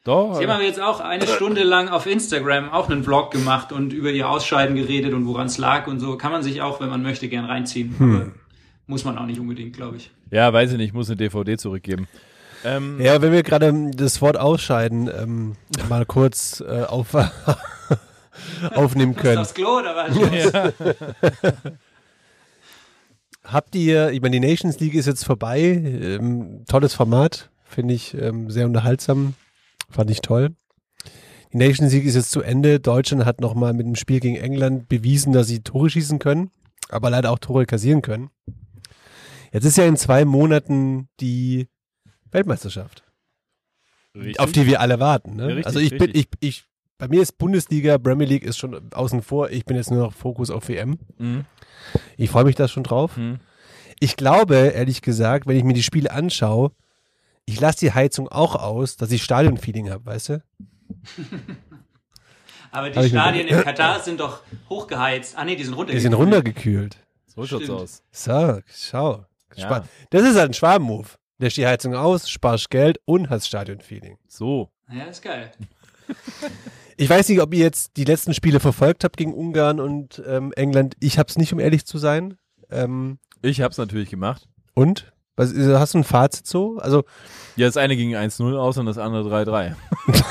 [0.06, 0.36] Doch.
[0.38, 3.92] Sie haben aber jetzt auch eine Stunde lang auf Instagram auch einen Vlog gemacht und
[3.92, 6.16] über ihr Ausscheiden geredet und woran es lag und so.
[6.16, 7.96] Kann man sich auch, wenn man möchte, gern reinziehen.
[8.00, 8.32] Aber
[8.88, 10.10] muss man auch nicht unbedingt, glaube ich.
[10.32, 12.08] Ja, weiß ich nicht, ich muss eine DVD zurückgeben.
[12.64, 15.56] Ähm, Ja, wenn wir gerade das Wort ausscheiden, ähm,
[15.90, 17.10] mal kurz äh, auf,
[18.74, 19.38] aufnehmen Ist können.
[19.40, 20.74] aufs Klo oder was?
[23.52, 25.60] Habt ihr, ich meine, die Nations League ist jetzt vorbei.
[25.60, 29.34] Ähm, tolles Format, finde ich ähm, sehr unterhaltsam.
[29.90, 30.56] Fand ich toll.
[31.52, 32.80] Die Nations League ist jetzt zu Ende.
[32.80, 36.52] Deutschland hat nochmal mit dem Spiel gegen England bewiesen, dass sie Tore schießen können.
[36.90, 38.30] aber leider auch Tore kassieren können.
[39.52, 41.68] Jetzt ist ja in zwei Monaten die
[42.32, 43.04] Weltmeisterschaft,
[44.16, 44.40] Richtig.
[44.40, 45.36] auf die wir alle warten.
[45.36, 45.42] Ne?
[45.42, 46.66] Ja, richtig, also ich bin, ich, ich,
[47.00, 49.50] bei mir ist Bundesliga, Premier League ist schon außen vor.
[49.50, 51.00] Ich bin jetzt nur noch Fokus auf WM.
[51.18, 51.46] Mhm.
[52.18, 53.18] Ich freue mich da schon drauf.
[53.18, 53.40] Mhm.
[54.02, 56.72] Ich glaube, ehrlich gesagt, wenn ich mir die Spiele anschaue,
[57.46, 60.44] ich lasse die Heizung auch aus, dass ich Stadionfeeling habe, weißt du?
[62.72, 65.36] Aber die Stadien in Katar sind doch hochgeheizt.
[65.38, 65.94] Ah nee, die sind runter.
[65.94, 66.98] Die sind runtergekühlt.
[67.26, 67.80] So schaut's Stimmt.
[67.80, 68.04] aus.
[68.12, 69.26] So, schau.
[69.56, 69.84] Ja.
[70.12, 71.08] Das ist halt ein Schwaben-Move.
[71.40, 74.18] Lässt die Heizung aus, sparst Geld und hast Stadionfeeling.
[74.28, 74.70] So.
[74.92, 75.52] Ja, ist geil.
[77.02, 80.52] Ich weiß nicht, ob ihr jetzt die letzten Spiele verfolgt habt gegen Ungarn und ähm,
[80.58, 80.96] England.
[81.00, 82.36] Ich hab's nicht, um ehrlich zu sein.
[82.70, 84.50] Ähm, Ich hab's natürlich gemacht.
[84.74, 85.10] und?
[85.38, 86.78] Was, hast du ein Fazit so?
[86.80, 87.06] Also,
[87.56, 89.76] Ja, das eine ging 1-0 aus und das andere 3-3.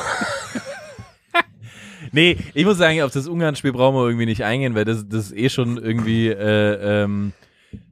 [2.12, 5.30] nee, ich muss sagen, auf das Ungarn-Spiel brauchen wir irgendwie nicht eingehen, weil das, das
[5.30, 7.32] ist eh schon irgendwie, äh, ähm,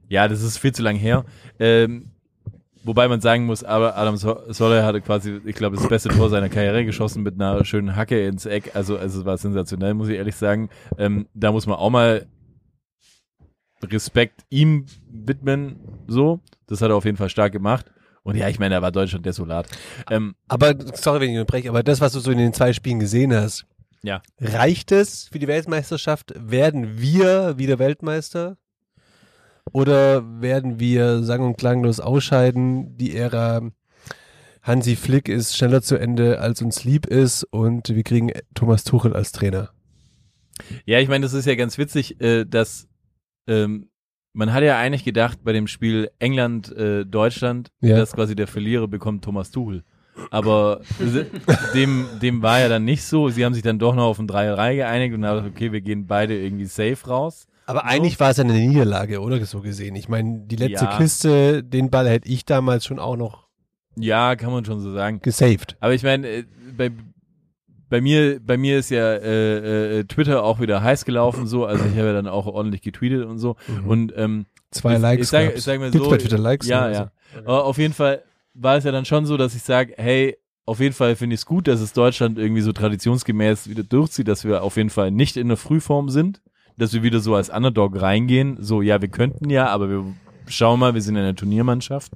[0.07, 1.25] ja, das ist viel zu lang her.
[1.59, 2.11] Ähm,
[2.87, 6.29] wobei man sagen muss, aber Adam So- Soller hatte quasi, ich glaube, das beste Tor
[6.29, 8.71] seiner Karriere geschossen mit einer schönen Hacke ins Eck.
[8.75, 10.69] Also, also es war sensationell, muss ich ehrlich sagen.
[10.97, 12.25] Ähm, da muss man auch mal
[13.83, 15.75] Respekt ihm widmen,
[16.07, 16.39] so.
[16.65, 17.85] Das hat er auf jeden Fall stark gemacht.
[18.23, 19.67] Und ja, ich meine, da war Deutschland desolat.
[20.09, 22.99] Ähm, aber, sorry, wenn ich unterbreche, aber das, was du so in den zwei Spielen
[22.99, 23.65] gesehen hast,
[24.03, 24.21] ja.
[24.41, 26.33] reicht es für die Weltmeisterschaft?
[26.35, 28.57] Werden wir wieder Weltmeister?
[29.73, 32.97] Oder werden wir sang- und klanglos ausscheiden?
[32.97, 33.61] Die Ära
[34.63, 39.13] Hansi Flick ist schneller zu Ende, als uns lieb ist und wir kriegen Thomas Tuchel
[39.13, 39.69] als Trainer.
[40.85, 42.87] Ja, ich meine, das ist ja ganz witzig, äh, dass
[43.47, 43.89] ähm,
[44.33, 47.97] man hat ja eigentlich gedacht bei dem Spiel England-Deutschland, Ja.
[47.97, 49.83] dass quasi der Verlierer bekommt Thomas Tuchel.
[50.31, 50.81] Aber
[51.73, 53.29] dem, dem war ja dann nicht so.
[53.29, 55.81] Sie haben sich dann doch noch auf ein 3-3 geeinigt und haben gesagt, okay, wir
[55.81, 57.47] gehen beide irgendwie safe raus.
[57.67, 59.95] Aber eigentlich war es ja eine Niederlage, oder so gesehen.
[59.95, 60.97] Ich meine, die letzte Ja.
[60.97, 63.47] Kiste, den Ball hätte ich damals schon auch noch
[63.95, 65.19] Ja, kann man schon so sagen.
[65.21, 65.75] gesaved.
[65.79, 66.43] Aber ich meine, äh,
[66.75, 66.91] bei,
[67.89, 71.65] bei mir, bei mir ist ja äh, äh, Twitter auch wieder heiß gelaufen, so.
[71.65, 73.55] Also ich habe ja dann auch ordentlich getweetet und so.
[73.85, 75.31] Und ähm, Zwei ich, Likes.
[75.33, 75.63] Ich gab's.
[75.63, 76.67] sag mal Gibt's so, bei Twitter Likes?
[76.67, 77.11] Ja, oder ja.
[77.45, 80.79] Aber auf jeden Fall war es ja dann schon so, dass ich sage, hey, auf
[80.81, 84.43] jeden Fall finde ich es gut, dass es Deutschland irgendwie so traditionsgemäß wieder durchzieht, dass
[84.43, 86.41] wir auf jeden Fall nicht in der Frühform sind,
[86.77, 88.57] dass wir wieder so als Underdog reingehen.
[88.59, 90.05] So, ja, wir könnten ja, aber wir
[90.47, 92.13] schauen mal, wir sind eine Turniermannschaft.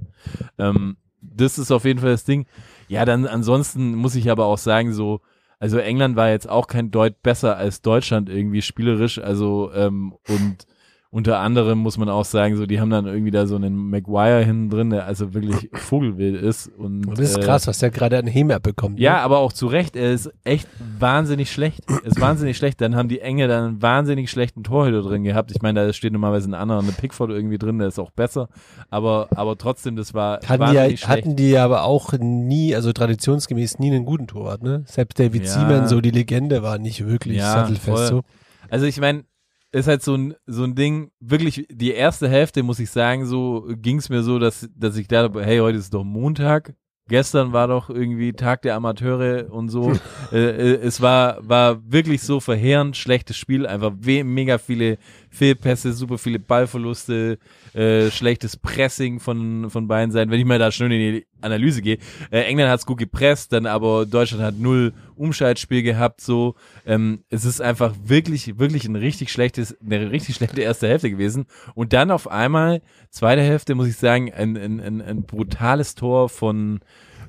[0.57, 2.45] Ähm, das ist auf jeden Fall das Ding.
[2.87, 5.21] Ja, dann ansonsten muss ich aber auch sagen, so,
[5.59, 10.65] also England war jetzt auch kein Deut besser als Deutschland irgendwie spielerisch, also ähm, und
[11.13, 14.45] unter anderem muss man auch sagen, so die haben dann irgendwie da so einen Maguire
[14.45, 17.91] hinten drin, der also wirklich vogelwild ist und Und das ist äh, krass, was der
[17.91, 18.95] gerade an Hemer bekommt.
[18.95, 19.01] ne?
[19.03, 20.69] ja, aber auch zu Recht, er ist echt
[20.99, 21.83] wahnsinnig schlecht.
[21.89, 22.79] Er ist wahnsinnig schlecht.
[22.79, 25.51] Dann haben die Enge dann einen wahnsinnig schlechten Torhüter drin gehabt.
[25.51, 28.47] Ich meine, da steht normalerweise ein anderer, eine Pickford irgendwie drin, der ist auch besser.
[28.89, 31.07] Aber, aber trotzdem, das war Hatten die, wahnsinnig schlecht.
[31.09, 34.83] hatten die aber auch nie, also traditionsgemäß nie einen guten Torwart, ne?
[34.85, 35.49] Selbst David Ja.
[35.51, 38.07] Seaman, so die Legende, war nicht wirklich Ja, sattelfest voll.
[38.07, 38.21] so.
[38.69, 39.23] Also ich meine,
[39.71, 43.65] ist halt so ein, so ein Ding, wirklich, die erste Hälfte, muss ich sagen, so
[43.77, 46.73] ging es mir so, dass, dass ich dachte, hey, heute ist doch Montag.
[47.07, 49.91] Gestern war doch irgendwie Tag der Amateure und so.
[50.31, 53.65] äh, äh, es war, war wirklich so verheerend schlechtes Spiel.
[53.65, 54.97] Einfach mega viele
[55.31, 57.39] Fehlpässe, super viele Ballverluste,
[57.73, 60.29] äh, schlechtes Pressing von, von beiden Seiten.
[60.29, 61.97] Wenn ich mal da schnell in die Analyse gehe.
[62.29, 66.55] Äh, England hat's gut gepresst, dann aber Deutschland hat null Umschaltspiel gehabt, so.
[66.85, 71.45] Ähm, es ist einfach wirklich, wirklich ein richtig schlechtes, eine richtig schlechte erste Hälfte gewesen.
[71.73, 76.29] Und dann auf einmal, zweite Hälfte, muss ich sagen, ein, ein, ein, ein brutales Tor
[76.29, 76.81] von,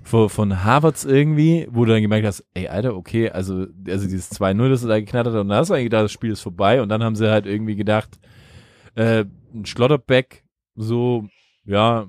[0.02, 4.32] von, von Harvards irgendwie, wo du dann gemerkt hast, ey, Alter, okay, also, also dieses
[4.32, 6.40] 2-0, das er da geknattert hat, und dann hast du eigentlich gedacht, das Spiel ist
[6.40, 8.18] vorbei, und dann haben sie halt irgendwie gedacht,
[8.94, 11.26] äh, ein Schlotterbeck, so,
[11.64, 12.06] ja,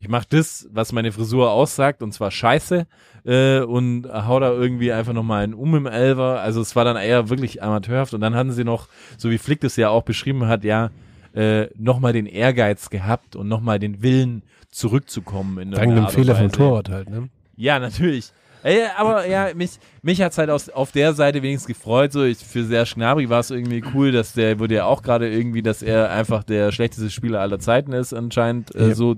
[0.00, 2.86] ich mach das, was meine Frisur aussagt, und zwar scheiße,
[3.24, 6.40] äh, und hau da irgendwie einfach nochmal einen um im Elver.
[6.40, 8.14] Also es war dann eher wirklich amateurhaft.
[8.14, 10.90] Und dann hatten sie noch, so wie Flick das ja auch beschrieben hat, ja,
[11.34, 15.58] äh, nochmal den Ehrgeiz gehabt und nochmal den Willen zurückzukommen.
[15.58, 16.52] In Dank und Fehler vom.
[16.52, 17.28] Torwart halt, ne?
[17.56, 18.32] Ja, natürlich.
[18.64, 22.10] Ey, aber ja, mich, mich hat's halt aus, auf der Seite wenigstens gefreut.
[22.12, 25.30] So, ich, für Serge Gnabry war es irgendwie cool, dass der wurde ja auch gerade
[25.30, 28.74] irgendwie, dass er einfach der schlechteste Spieler aller Zeiten ist anscheinend.
[28.74, 29.14] Äh, so, äh,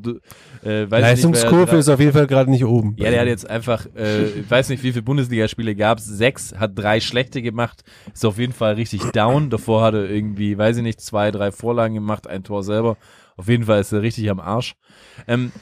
[0.63, 2.95] weiß nicht, Leistungskurve da- ist auf jeden Fall gerade nicht oben.
[2.99, 6.79] ja, der hat jetzt einfach, äh, ich weiß nicht, wie viele Bundesligaspiele gab's, sechs, hat
[6.79, 7.83] drei schlechte gemacht,
[8.13, 9.49] ist auf jeden Fall richtig down.
[9.49, 12.99] Davor hat er irgendwie, weiß ich nicht, zwei, drei Vorlagen gemacht, ein Tor selber.
[13.37, 14.75] Auf jeden Fall ist er richtig am Arsch.
[15.27, 15.53] Ähm,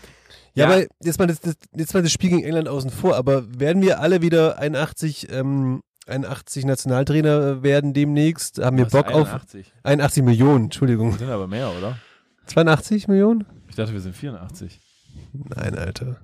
[0.54, 0.74] Ja, Ja.
[0.74, 3.80] aber jetzt mal, das, das, jetzt mal das Spiel gegen England außen vor, aber werden
[3.82, 8.58] wir alle wieder 81 ähm, 81 Nationaltrainer werden demnächst.
[8.64, 9.72] Haben wir Was, Bock auf 81?
[9.82, 11.12] 81 Millionen, Entschuldigung.
[11.12, 11.98] Wir sind aber mehr, oder?
[12.46, 13.44] 82 Millionen?
[13.68, 14.80] Ich dachte, wir sind 84.
[15.32, 16.16] Nein, Alter.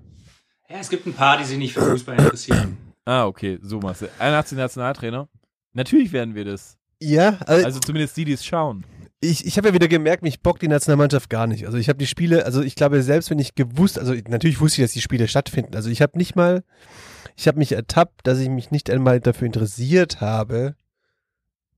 [0.70, 2.78] Ja, es gibt ein paar, die sich nicht für Fußball interessieren.
[3.04, 4.06] Ah, okay, so machst du.
[4.18, 5.28] 81 Nationaltrainer?
[5.74, 6.78] Natürlich werden wir das.
[7.02, 8.84] Ja, also, Also zumindest die, die es schauen.
[9.24, 11.66] Ich, ich habe ja wieder gemerkt, mich bockt die Nationalmannschaft gar nicht.
[11.66, 14.80] Also ich habe die Spiele, also ich glaube, selbst wenn ich gewusst, also natürlich wusste
[14.80, 15.74] ich, dass die Spiele stattfinden.
[15.74, 16.64] Also ich habe nicht mal,
[17.36, 20.76] ich habe mich ertappt, dass ich mich nicht einmal dafür interessiert habe,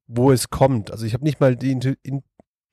[0.06, 0.90] wo es kommt.
[0.90, 2.22] Also ich habe nicht mal die in,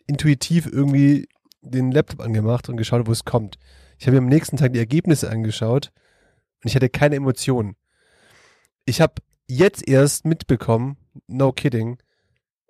[0.07, 1.27] intuitiv irgendwie
[1.62, 3.57] den Laptop angemacht und geschaut, wo es kommt.
[3.97, 5.91] Ich habe mir am nächsten Tag die Ergebnisse angeschaut
[6.63, 7.75] und ich hatte keine Emotionen.
[8.86, 9.13] Ich habe
[9.47, 11.97] jetzt erst mitbekommen, no kidding,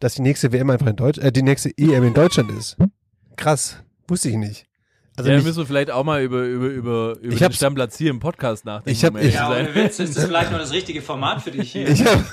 [0.03, 2.75] dass die nächste WM einfach in Deutsch, äh, die nächste EM in Deutschland ist.
[3.37, 4.65] Krass, wusste ich nicht.
[5.15, 7.45] Also ja, dann mich, müssen wir vielleicht auch mal über, über, über, über Ich den
[7.45, 8.89] hab's- Stammplatz hier im Podcast nachdenken.
[8.89, 11.51] Ich hab- um ich- Ja, ohne Witz, ist das vielleicht noch das richtige Format für
[11.51, 11.87] dich hier.
[11.87, 12.25] ich habe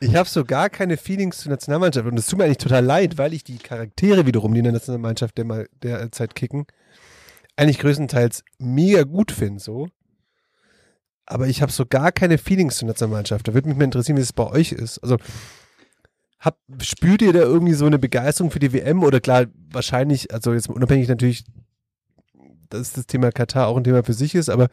[0.00, 3.16] ich hab so gar keine Feelings zur Nationalmannschaft und es tut mir eigentlich total leid,
[3.18, 6.66] weil ich die Charaktere wiederum, die in der Nationalmannschaft der, mal, der Zeit kicken,
[7.56, 9.88] eigentlich größtenteils mega gut finde, so.
[11.26, 13.48] Aber ich habe so gar keine Feelings zur Nationalmannschaft.
[13.48, 14.98] Da würde mich mal interessieren, wie es bei euch ist.
[14.98, 15.16] Also
[16.44, 20.52] hab, spürt ihr da irgendwie so eine Begeisterung für die WM oder klar, wahrscheinlich, also
[20.52, 21.44] jetzt unabhängig natürlich,
[22.68, 24.68] dass das Thema Katar auch ein Thema für sich ist, aber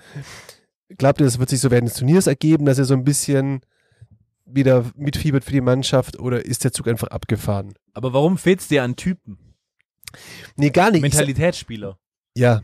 [0.98, 3.62] glaubt ihr, das wird sich so während des Turniers ergeben, dass ihr so ein bisschen
[4.46, 7.74] wieder mitfiebert für die Mannschaft oder ist der Zug einfach abgefahren?
[7.94, 9.38] Aber warum fehlt es dir an Typen?
[10.58, 10.98] Nee, gar nicht.
[10.98, 11.98] Ich, Mentalitätsspieler.
[12.36, 12.62] ja.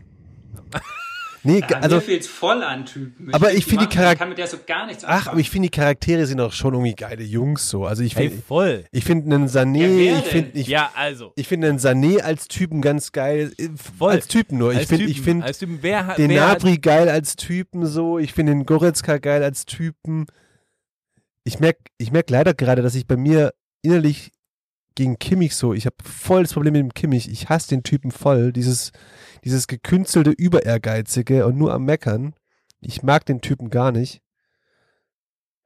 [1.44, 3.34] Nee, Ja, also, mir fehlt's voll an Typen.
[3.34, 5.40] Aber ich finde die mag- Charak- Ich kann mit der so gar nichts ach, aber
[5.40, 7.86] ich finde die Charaktere sind auch schon irgendwie geile Jungs so.
[7.86, 8.86] Also ich Hey, finde, voll.
[8.92, 11.32] ich finde einen Ja, Sané, wer ich finde, ich, Ja, also.
[11.36, 13.54] ich finde einen Sané als Typen ganz geil.
[13.58, 14.12] Äh, Voll.
[14.14, 14.72] Als Typen nur.
[14.72, 17.08] Ich als finde, Typen, ich finde als Typen, wer hat, den wer hat, Nabri geil
[17.10, 18.18] als Typen so.
[18.20, 20.26] Ich finde den Goretzka geil als Typen.
[21.44, 24.32] Ich merke ich merk leider gerade, dass ich bei mir innerlich
[24.98, 27.30] gegen Kimmich so, ich habe voll das Problem mit dem Kimmich.
[27.32, 28.52] Ich hasse den Typen voll.
[28.52, 28.92] Dieses,
[29.46, 32.34] dieses gekünstelte, überehrgeizige und nur am Meckern.
[32.82, 34.22] Ich mag den Typen gar nicht.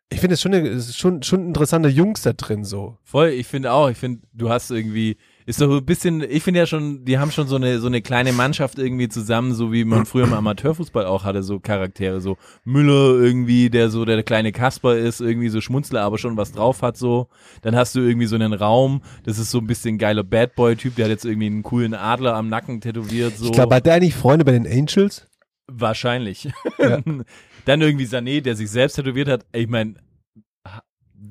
[0.10, 2.98] Ich finde es schon, eine- schon, schon interessante Jungs da drin so.
[3.04, 5.16] Voll, ich finde auch, ich finde, du hast irgendwie,
[5.52, 8.02] ist doch ein bisschen, ich finde ja schon, die haben schon so eine, so eine
[8.02, 12.38] kleine Mannschaft irgendwie zusammen, so wie man früher im Amateurfußball auch hatte, so Charaktere, so
[12.64, 16.82] Müller irgendwie, der so der kleine Kasper ist, irgendwie so Schmunzler, aber schon was drauf
[16.82, 17.28] hat, so.
[17.64, 20.96] Dann hast du irgendwie so einen Raum, das ist so ein bisschen geiler Bad Boy-Typ,
[20.96, 23.48] der hat jetzt irgendwie einen coolen Adler am Nacken tätowiert, so.
[23.48, 25.28] Ich glaube, hat der eigentlich Freunde bei den Angels?
[25.68, 26.48] Wahrscheinlich.
[26.80, 27.00] Ja.
[27.66, 29.46] Dann irgendwie Sané, der sich selbst tätowiert hat.
[29.52, 29.96] Ich meine,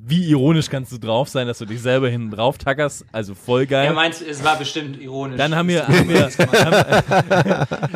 [0.03, 3.05] wie ironisch kannst du drauf sein, dass du dich selber hinten drauf tackerst?
[3.11, 3.85] Also voll geil.
[3.85, 5.37] Er meint, es war bestimmt ironisch.
[5.37, 6.29] dann haben wir, haben wir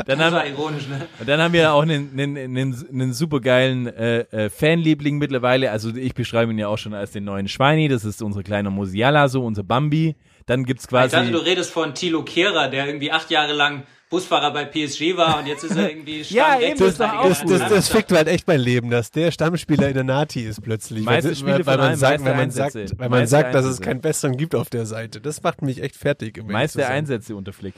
[0.05, 1.07] dann, das war haben, ironisch, ne?
[1.25, 5.71] dann haben wir auch einen, einen, einen, einen supergeilen äh, äh, Fanliebling mittlerweile.
[5.71, 7.87] Also ich beschreibe ihn ja auch schon als den neuen Schweini.
[7.87, 10.15] Das ist unser kleiner Musiala, so unser Bambi.
[10.45, 11.15] Dann gibt's Ich quasi.
[11.15, 13.83] dachte, du redest von Thilo Kehrer, der irgendwie acht Jahre lang
[14.15, 17.89] Busfahrer bei PSG war und jetzt ist er irgendwie Ja, eben, das Das, das, das
[17.89, 21.04] fickt halt echt mein Leben, dass der Stammspieler in der Nati ist plötzlich.
[21.04, 23.65] Meiste weil, Spiele weil, man sagt, meiste weil man sagt, weil man Meiste sagt, dass
[23.65, 25.19] es keinen besseren gibt auf der Seite.
[25.19, 26.38] Das macht mich echt fertig.
[26.38, 26.97] ehrlich Meist zu der sein.
[26.97, 27.73] Einsätze unter Flick.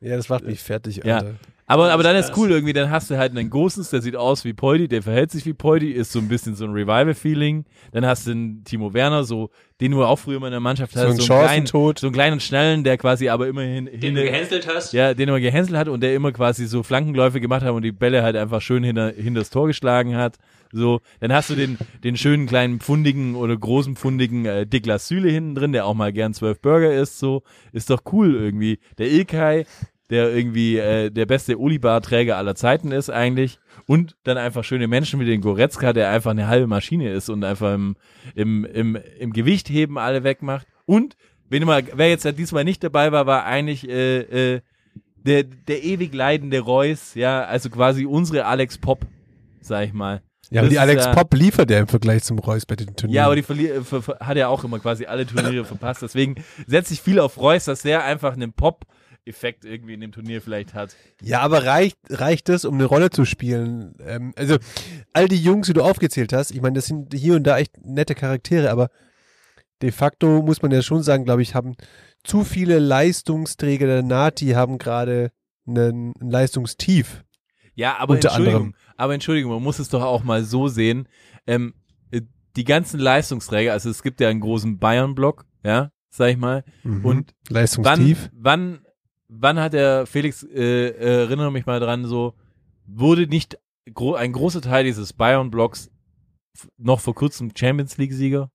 [0.00, 1.18] Ja, das macht mich fertig, Ja.
[1.18, 1.34] Alter.
[1.70, 4.42] Aber, aber dann ist cool irgendwie, dann hast du halt einen Gosens, der sieht aus
[4.46, 7.66] wie Poldi, der verhält sich wie Poldi, ist so ein bisschen so ein Revival-Feeling.
[7.92, 10.94] Dann hast du einen Timo Werner, so, den du auch früher mal in der Mannschaft
[10.94, 14.00] So hast, ein so einen kleinen, so einen kleinen Schnellen, der quasi aber immerhin, Den
[14.00, 14.94] hin, du gehänselt hast.
[14.94, 17.92] ja, den immer gehänselt hat und der immer quasi so Flankenläufe gemacht hat und die
[17.92, 20.38] Bälle halt einfach schön hinter, hinter das Tor geschlagen hat.
[20.72, 25.30] So, dann hast du den, den schönen kleinen pfundigen oder großen pfundigen äh, Niklas Süle
[25.30, 27.42] hinten drin, der auch mal gern zwölf Burger isst, so.
[27.72, 28.78] Ist doch cool irgendwie.
[28.98, 29.64] Der Ilkay,
[30.10, 33.58] der irgendwie äh, der beste Olibar-Träger aller Zeiten ist eigentlich.
[33.86, 37.44] Und dann einfach schöne Menschen wie den Goretzka, der einfach eine halbe Maschine ist und
[37.44, 37.96] einfach im,
[38.34, 40.66] im, im, im Gewichtheben alle wegmacht.
[40.86, 41.16] Und
[41.48, 44.60] wenn mal, wer jetzt diesmal nicht dabei war, war eigentlich äh, äh,
[45.16, 49.06] der, der ewig leidende Reus, ja, also quasi unsere Alex Pop,
[49.60, 50.22] sag ich mal.
[50.50, 53.14] Ja, aber die Alex ja- Pop liefert ja im Vergleich zum Reus bei den Turnieren.
[53.14, 53.82] Ja, aber die verlier äh,
[54.20, 56.02] hat ja auch immer quasi alle Turniere verpasst.
[56.02, 60.40] Deswegen setze ich viel auf Reus, dass der einfach einen Pop-Effekt irgendwie in dem Turnier
[60.40, 60.96] vielleicht hat.
[61.22, 63.94] Ja, aber reicht, reicht das, um eine Rolle zu spielen?
[64.06, 64.56] Ähm, also,
[65.12, 67.76] all die Jungs, die du aufgezählt hast, ich meine, das sind hier und da echt
[67.84, 68.88] nette Charaktere, aber
[69.82, 71.76] de facto muss man ja schon sagen, glaube ich, haben
[72.24, 75.30] zu viele Leistungsträger der Nati haben gerade
[75.66, 77.22] einen, ein Leistungstief.
[77.78, 78.74] Ja, aber Unter Entschuldigung, anderem.
[78.96, 81.06] aber Entschuldigung, man muss es doch auch mal so sehen.
[81.46, 81.74] Ähm,
[82.10, 82.22] äh,
[82.56, 86.64] die ganzen Leistungsträger, also es gibt ja einen großen Bayern-Block, ja, sag ich mal.
[86.82, 87.04] Mhm.
[87.04, 88.30] Und wann, Leistungstief.
[88.34, 88.80] wann,
[89.28, 92.34] wann hat der Felix, äh, äh, erinnere mich mal dran, so,
[92.84, 93.56] wurde nicht
[93.94, 95.88] gro ein großer Teil dieses Bayern-Blocks
[96.78, 98.50] noch vor kurzem Champions League-Sieger?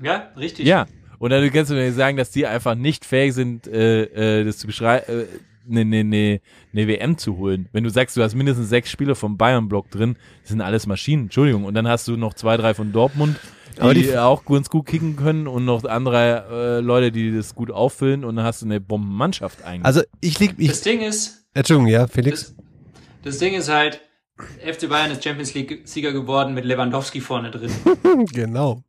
[0.00, 0.68] Ja, richtig.
[0.68, 0.86] Ja.
[1.18, 4.58] Und dann kannst du mir sagen, dass die einfach nicht fähig sind, äh, äh, das
[4.58, 5.26] zu beschreiben, äh,
[5.70, 6.40] eine ne, ne,
[6.72, 7.68] ne WM zu holen.
[7.72, 11.24] Wenn du sagst, du hast mindestens sechs Spieler vom Bayern-Block drin, das sind alles Maschinen,
[11.24, 11.64] Entschuldigung.
[11.64, 13.36] Und dann hast du noch zwei, drei von Dortmund,
[13.76, 17.54] die, Aber die- auch ganz gut kicken können und noch andere äh, Leute, die das
[17.54, 19.84] gut auffüllen und dann hast du eine Bombenmannschaft eigentlich.
[19.84, 22.54] Also ich lieg, ich, Das Ding ist, Entschuldigung, ja, Felix.
[22.54, 22.54] das,
[23.22, 24.00] das Ding ist halt,
[24.64, 27.70] FC Bayern ist Champions League Sieger geworden mit Lewandowski vorne drin.
[28.32, 28.82] genau.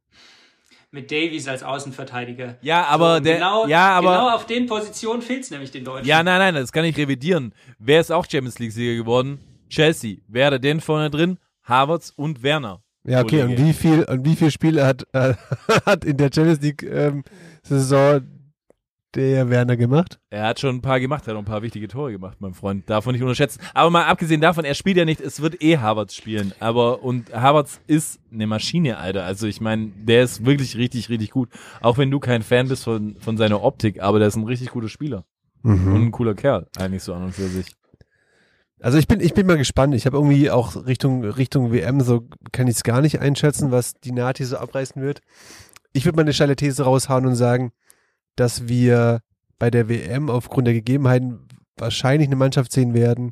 [0.92, 2.58] Mit Davies als Außenverteidiger.
[2.62, 5.84] Ja, aber und der- genau, ja, aber- genau auf den Positionen fehlt es nämlich den
[5.86, 6.08] Deutschen.
[6.08, 7.54] ja, nein, nein, das kann ich revidieren.
[7.78, 9.40] Wer ist auch Champions League-Sieger geworden?
[9.70, 10.18] Chelsea.
[10.28, 11.38] Wer hat er denn vorne drin?
[11.64, 12.82] Havertz und Werner.
[13.06, 15.34] Ja, okay, und wie viel, und wie viele Spiele hat, äh,
[15.86, 17.24] hat in der Champions League ähm,
[17.64, 18.22] Saison
[19.16, 20.20] der Werner gemacht?
[20.30, 22.54] Er hat schon ein paar gemacht, er hat auch ein paar wichtige Tore gemacht, mein
[22.54, 22.90] Freund.
[22.90, 23.62] Davon nicht unterschätzen.
[23.74, 26.54] Aber mal abgesehen davon, er spielt ja nicht, es wird eh Havertz spielen.
[26.60, 29.24] Aber, und Havertz ist eine Maschine, Alter.
[29.24, 31.50] Also ich meine, der ist wirklich richtig, richtig gut.
[31.82, 34.70] Auch wenn du kein Fan bist von, von seiner Optik, aber der ist ein richtig
[34.70, 35.26] guter Spieler.
[35.62, 37.76] Und ein cooler Kerl, eigentlich so an und für sich.
[38.82, 39.94] Also ich bin, ich bin mal gespannt.
[39.94, 43.96] Ich habe irgendwie auch Richtung, Richtung WM, so kann ich es gar nicht einschätzen, was
[44.00, 45.20] die Nati so abreißen wird.
[45.92, 47.74] Ich würde mal eine steile These raushauen und sagen,
[48.40, 49.22] dass wir
[49.58, 51.40] bei der WM aufgrund der Gegebenheiten
[51.78, 53.32] wahrscheinlich eine Mannschaft sehen werden,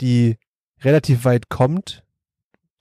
[0.00, 0.36] die
[0.82, 2.04] relativ weit kommt,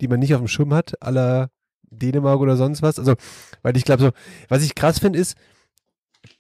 [0.02, 1.50] die man nicht auf dem Schirm hat, aller
[1.92, 3.00] Dänemark oder sonst was.
[3.00, 3.16] Also,
[3.62, 4.12] weil ich glaube so,
[4.48, 5.36] was ich krass finde ist,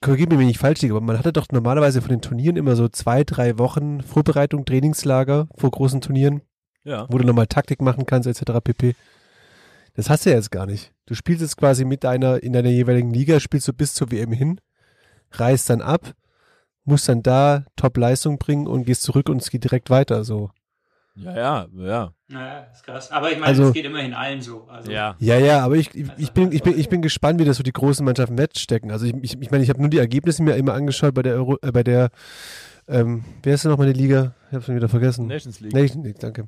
[0.02, 2.76] korrigiert mich, wenn ich falsch liege, aber man hatte doch normalerweise von den Turnieren immer
[2.76, 6.42] so zwei, drei Wochen Vorbereitung, Trainingslager vor großen Turnieren,
[6.84, 7.08] Ja.
[7.10, 8.60] wo du nochmal Taktik machen kannst, etc.
[8.64, 8.96] pp.
[9.96, 10.94] Das hast du ja jetzt gar nicht.
[11.08, 14.32] Du spielst jetzt quasi mit deiner, in deiner jeweiligen Liga, spielst du bis zur WM
[14.32, 14.62] hin,
[15.32, 16.14] reist dann ab,
[16.86, 20.50] musst dann da Top-Leistung bringen und gehst zurück und es geht direkt weiter, so.
[21.16, 22.14] Ja, ja, ja.
[22.30, 23.12] Naja, ist krass.
[23.12, 24.68] Aber ich meine, Also- es geht immerhin allen so.
[24.70, 25.16] Also, Ja.
[25.20, 27.64] Ja, ja, aber ich, ich, ich, bin, ich, bin, ich bin gespannt, wie das so
[27.64, 28.90] die großen Mannschaften wegstecken.
[28.92, 31.36] Also ich, ich, ich meine, ich habe nur die Ergebnisse mir immer angeschaut bei der
[31.36, 32.10] Euro, äh, bei der,
[32.88, 34.34] ähm, wer ist denn nochmal die Liga?
[34.50, 35.28] Ich hab's schon wieder vergessen.
[35.28, 35.74] Nations League.
[35.74, 36.48] Nation League, danke.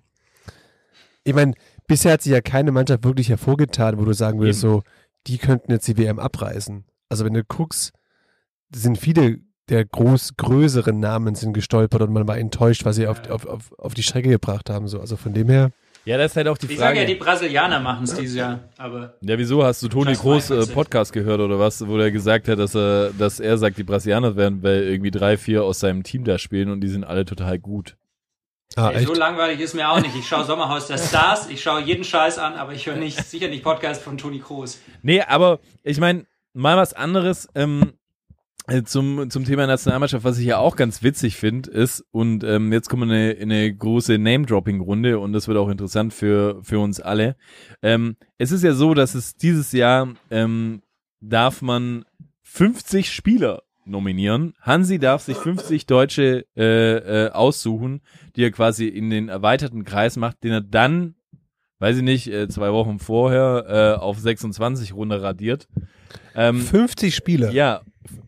[1.24, 1.54] Ich meine,
[1.86, 4.84] bisher hat sich ja keine Mannschaft wirklich hervorgetan, wo du sagen würdest, so,
[5.28, 6.86] die könnten jetzt die WM abreißen.
[7.10, 7.91] Also wenn du guckst,
[8.73, 9.39] sind viele
[9.71, 13.71] der groß größeren Namen sind gestolpert und man war enttäuscht, was sie auf, auf, auf,
[13.77, 14.88] auf die Strecke gebracht haben.
[14.88, 14.99] So.
[14.99, 15.71] Also von dem her.
[16.03, 17.13] Ja, das ist halt auch die Ich sage ja, Frage.
[17.13, 18.60] die Brasilianer machen es dieses Jahr.
[18.77, 20.73] Aber Ja, wieso hast du Toni Kroos äh, 1%.
[20.73, 24.36] Podcast gehört oder was, wo er gesagt hat, dass er, dass er sagt, die Brasilianer
[24.36, 27.60] werden, weil irgendwie drei, vier aus seinem Team da spielen und die sind alle total
[27.60, 27.95] gut.
[28.75, 30.15] Ah, ey, so langweilig ist mir auch nicht.
[30.15, 33.47] Ich schaue Sommerhaus der Stars, ich schaue jeden Scheiß an, aber ich höre nicht, sicher
[33.47, 34.79] nicht Podcast von Toni Kroos.
[35.01, 38.00] Nee, aber ich meine, mal was anderes ähm, äh,
[38.86, 42.89] zum, zum Thema Nationalmannschaft, was ich ja auch ganz witzig finde, ist, und ähm, jetzt
[42.89, 46.79] kommen wir in eine, in eine große Name-Dropping-Runde und das wird auch interessant für, für
[46.79, 47.36] uns alle.
[47.81, 50.81] Ähm, es ist ja so, dass es dieses Jahr ähm,
[51.19, 52.05] darf man
[52.43, 54.53] 50 Spieler nominieren.
[54.62, 58.01] Hansi darf sich 50 Deutsche äh, äh, aussuchen,
[58.36, 61.15] die er quasi in den erweiterten Kreis macht, den er dann,
[61.79, 65.67] weiß ich nicht, äh, zwei Wochen vorher äh, auf 26 runter radiert.
[66.36, 67.51] Ähm, 50 Spiele.
[67.51, 67.81] ja,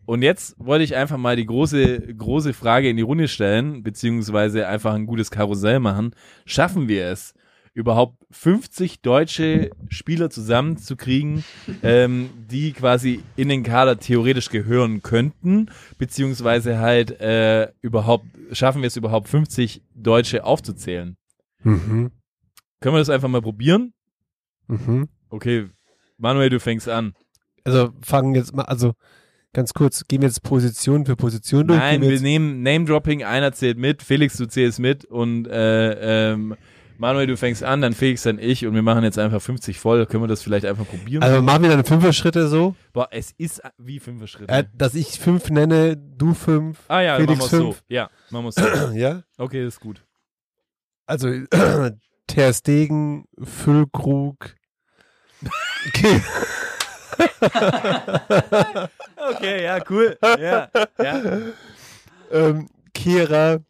[0.06, 4.68] und jetzt wollte ich einfach mal die große, große Frage in die Runde stellen, beziehungsweise
[4.68, 6.14] einfach ein gutes Karussell machen.
[6.46, 7.34] Schaffen wir es,
[7.74, 11.44] überhaupt 50 deutsche Spieler zusammenzukriegen,
[11.82, 18.86] ähm, die quasi in den Kader theoretisch gehören könnten, beziehungsweise halt äh, überhaupt, schaffen wir
[18.86, 21.16] es überhaupt 50 Deutsche aufzuzählen?
[21.62, 22.12] Mhm.
[22.80, 23.92] Können wir das einfach mal probieren?
[24.68, 25.08] Mhm.
[25.28, 25.68] Okay,
[26.16, 27.14] Manuel, du fängst an.
[27.64, 28.94] Also fangen jetzt mal, also
[29.54, 31.78] ganz kurz, gehen wir jetzt Position für Position durch?
[31.78, 36.56] Nein, wir wir nehmen Name-Dropping, einer zählt mit, Felix, du zählst mit und äh, ähm,
[36.98, 40.06] Manuel, du fängst an, dann Felix, dann ich und wir machen jetzt einfach 50 voll.
[40.06, 41.22] Können wir das vielleicht einfach probieren?
[41.22, 44.52] also machen wir dann Fünfer-Schritte so, Boah, es ist wie fünf Schritte.
[44.52, 47.64] äh, dass ich fünf nenne, du fünf, ah ja, Felix machen wir so.
[47.72, 47.84] fünf.
[47.88, 48.62] Ja, machen wir so.
[48.94, 49.22] ja?
[49.38, 50.04] Okay, ist gut.
[51.06, 51.28] Also
[52.26, 54.54] Ter Stegen, Füllkrug,
[55.88, 56.20] okay.
[59.16, 60.16] Okay, ja, cool.
[60.22, 61.40] Ja, ja.
[62.30, 63.60] ähm, Kehrer,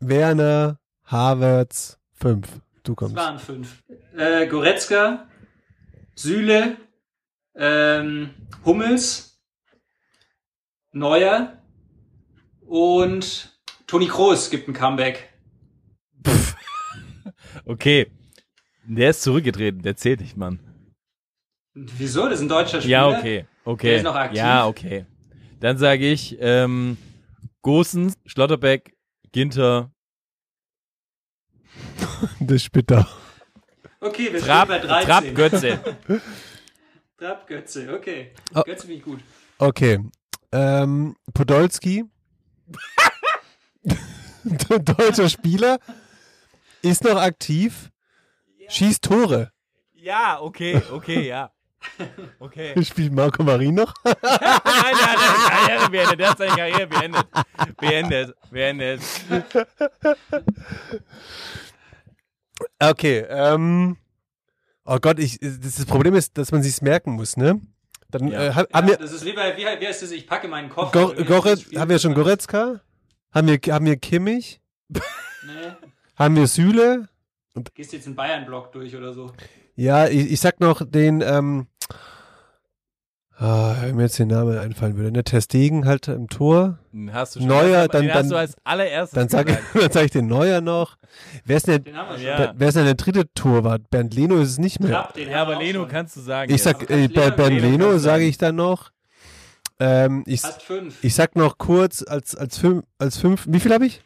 [0.00, 2.60] Werner, Havertz, fünf.
[2.82, 3.16] Du Es kommst.
[3.16, 3.82] waren fünf.
[4.16, 5.26] Äh, Goretzka,
[6.14, 6.76] Süle,
[7.54, 9.40] ähm, Hummels,
[10.92, 11.62] Neuer
[12.66, 15.30] und Toni Kroos gibt ein Comeback.
[17.64, 18.10] Okay.
[18.86, 20.60] Der ist zurückgetreten, der zählt nicht, Mann.
[21.74, 22.24] Wieso?
[22.28, 23.10] Das ist ein deutscher Spieler.
[23.10, 23.46] Ja, okay.
[23.64, 23.86] Okay.
[23.88, 24.38] Der ist noch aktiv.
[24.38, 25.06] Ja, okay.
[25.60, 26.96] Dann sage ich, ähm,
[27.62, 28.94] Gosens, Schlotterbeck,
[29.32, 29.90] Ginter,
[32.40, 33.08] Das ist bitter.
[34.00, 35.06] Okay, wir Trapp, stehen bei 13.
[35.06, 35.96] Trapp, Götze.
[37.18, 38.32] Trapp, Götze, okay.
[38.54, 38.62] Oh.
[38.62, 39.20] Götze finde ich gut.
[39.58, 40.00] Okay.
[40.52, 42.04] Ähm, Podolski.
[44.44, 45.78] Deutscher Spieler.
[46.82, 47.90] Ist noch aktiv.
[48.68, 49.52] Schießt Tore.
[49.94, 51.50] Ja, okay, okay, ja.
[52.40, 52.74] Okay.
[52.84, 53.94] Spielt Marco Marin noch?
[54.04, 56.20] Nein, nein, nein, Karriere beendet.
[56.20, 57.26] Der hat seine Karriere beendet.
[57.78, 59.00] Beendet, beendet.
[62.78, 63.96] Okay, ähm.
[64.84, 67.60] Oh Gott, ich, das, das Problem ist, dass man sich's merken muss, ne?
[68.10, 68.42] Dann Ja.
[68.48, 70.46] äh, ha- Ja, haben wir das ist wie bei, wie, wie heißt das, ich packe
[70.46, 70.92] meinen Koffer.
[70.92, 72.80] Gor Goretz, haben wir schon Goretzka?
[73.32, 74.60] Haben wir, haben wir Kimmich?
[75.46, 75.72] Nee,
[76.16, 77.08] Haben wir Süle?
[77.74, 79.30] gehst jetzt einen Bayern-Block durch oder so.
[79.76, 81.66] Ja, ich, ich sag noch den, ähm,
[83.38, 85.24] ah, wenn mir jetzt den Namen einfallen würde, ne?
[85.24, 86.78] Testegen halt im Tor.
[86.92, 89.56] Den Hast du schon Neuer, den dann- hast dann- du als allererstes Dann sag, ich,
[89.80, 90.96] dann sag ich den Neuer noch.
[91.44, 91.94] Wer ist denn, schon.
[92.22, 92.52] Ja.
[92.56, 93.90] wer, ist denn der dritte Torwart?
[93.90, 94.90] Bernd Leno ist es nicht mehr.
[94.90, 95.88] Trapp, den Ja, aber auch Leno schon.
[95.88, 96.50] kannst du sagen.
[96.52, 96.78] Ich jetzt.
[96.78, 98.90] sag, äh, Leno- Bernd Bernd Leno Leno sage ich dann noch.
[99.80, 101.02] Ähm, ich, Hast fünf.
[101.02, 104.02] ich sag noch kurz als, als fünf, als fünf, wie viel habe ich?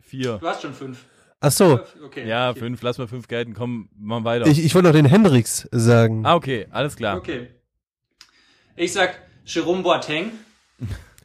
[0.00, 0.38] Vier.
[0.38, 1.04] du hast schon fünf.
[1.40, 2.26] Ach so, Okay.
[2.26, 2.60] Ja, okay.
[2.60, 3.52] fünf, lass mal fünf gelten.
[3.52, 4.46] Komm, machen weiter.
[4.46, 6.24] ich, ich wollte noch den Hendricks sagen.
[6.24, 7.18] ah, okay, alles klar.
[7.18, 7.48] Okay.
[8.76, 10.32] Ich sag Jerome Boateng.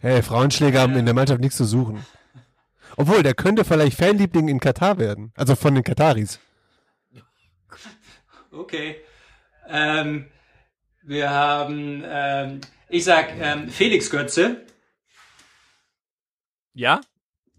[0.02, 2.06] Hey, Frauenschläger haben in der Mannschaft nichts zu suchen.
[2.96, 5.34] Obwohl, der könnte vielleicht Fanliebling in Katar werden.
[5.36, 6.40] Also von den Kataris.
[8.52, 8.98] Okay.
[9.68, 10.28] Ähm,
[11.04, 14.66] wir haben, ähm, ich sag ähm, Felix Götze.
[16.74, 17.02] Ja?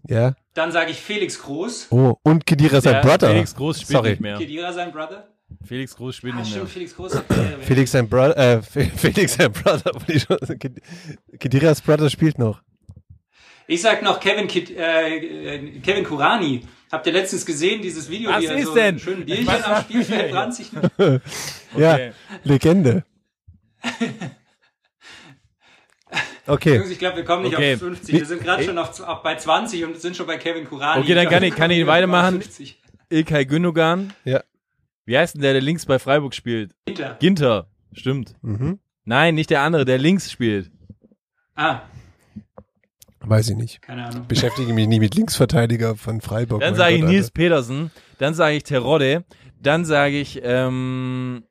[0.07, 0.35] Ja.
[0.53, 1.87] Dann sage ich Felix Groß.
[1.91, 3.29] Oh, und Kedira sein Brother.
[3.29, 4.09] Felix Groß spielt Sorry.
[4.11, 4.37] nicht mehr.
[4.37, 5.30] Kedira sein Brother.
[5.65, 6.57] Felix Groß spielt Ah, nicht mehr.
[6.59, 7.15] stimmt, Felix Groß.
[7.15, 7.25] hat.
[7.61, 9.91] Felix sein Brother, äh, Fe- Felix sein Brother.
[11.39, 12.61] Kediras Brother spielt noch.
[13.67, 15.17] Ich sag noch Kevin, Kid, äh,
[15.55, 16.61] äh, Kevin Kurani.
[16.91, 18.95] Habt ihr letztens gesehen, dieses Video, Was wie er ist so denn?
[18.95, 20.71] ein schönes Bierchen Was am Spielfeld ranzig
[21.77, 22.11] Ja, Okay.
[22.43, 23.03] Legende.
[26.47, 26.75] Okay.
[26.77, 27.75] Jungs, ich glaube, wir kommen nicht Okay.
[27.75, 28.13] auf 50.
[28.15, 31.01] Wir sind gerade schon auf, auf bei 20 und sind schon bei Kevin Kurani.
[31.03, 32.37] Okay, dann kann ich- kann ich weitermachen.
[32.37, 32.81] auf 50.
[33.09, 34.11] Ilkay Gündogan.
[34.25, 34.41] Ja.
[35.05, 36.75] Wie heißt denn der, der links bei Freiburg spielt?
[36.87, 37.15] Hinter.
[37.19, 37.67] Ginter.
[37.93, 38.35] Stimmt.
[38.41, 38.79] Mhm.
[39.03, 40.71] Nein, nicht der andere, der links spielt.
[41.55, 41.81] Ah,
[43.23, 43.81] Weiß ich nicht.
[43.83, 44.27] keine Ahnung.
[44.27, 46.61] Beschäftige mich nicht mit Linksverteidiger von Freiburg.
[46.61, 47.33] Dann sage ich Nils Alter.
[47.33, 47.91] Petersen.
[48.17, 49.25] Dann sage ich Terodde.
[49.61, 51.43] Dann sage ich, ähm,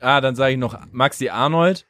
[0.00, 1.86] ah, dann sage ich noch Maxi Arnold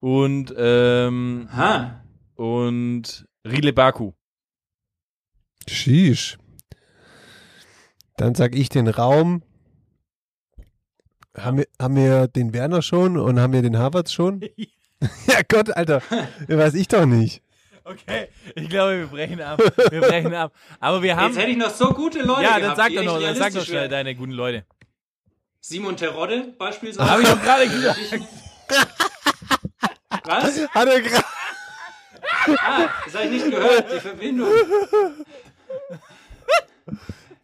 [0.00, 2.04] und, ähm, Ha.
[2.34, 4.12] und Rile Baku.
[5.66, 6.36] Sheesh.
[8.18, 9.42] Dann sag ich den Raum.
[11.44, 14.40] Haben wir, haben wir den Werner schon und haben wir den Harvards schon?
[15.26, 16.02] ja Gott, Alter.
[16.48, 17.42] Weiß ich doch nicht.
[17.84, 19.58] Okay, ich glaube, wir brechen ab.
[19.90, 20.52] Wir brechen ab.
[20.78, 21.28] Aber wir haben.
[21.32, 23.54] Jetzt hätte ich noch so gute Leute Ja, dann gehabt, sag doch noch, dann sag
[23.54, 23.90] doch schnell wären.
[23.90, 24.64] deine guten Leute.
[25.60, 27.10] Simon Terodde beispielsweise.
[27.10, 27.98] Habe ich doch gerade gesagt.
[30.24, 30.68] Was?
[30.68, 31.24] Hat er gerade.
[32.58, 34.48] Ah, das habe ich nicht gehört, die Verbindung.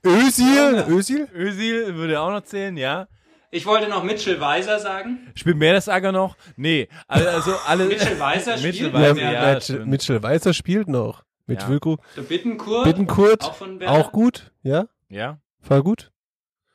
[0.04, 0.84] Özil?
[0.88, 1.28] Özil?
[1.34, 3.08] Özil würde auch noch zählen, ja.
[3.54, 5.30] Ich wollte noch Mitchell Weiser sagen.
[5.36, 6.36] Spielt Mertesacker noch?
[6.56, 6.88] Nee.
[7.06, 7.84] Also alle.
[7.86, 9.40] Mitchell Weiser Mitchell spielt Weiser, noch, ja, ja.
[9.54, 9.86] Mitchell, stimmt.
[9.90, 11.24] Mitchell Weiser spielt noch.
[11.46, 11.68] Mit Ja.
[11.68, 11.98] Wilko.
[12.16, 12.84] Der Bittenkurt.
[12.84, 13.44] Bittenkurt.
[13.44, 13.92] Auch von Werder.
[13.92, 14.50] Auch gut.
[14.62, 14.86] Ja?
[15.08, 15.38] Ja,
[15.68, 16.10] War gut.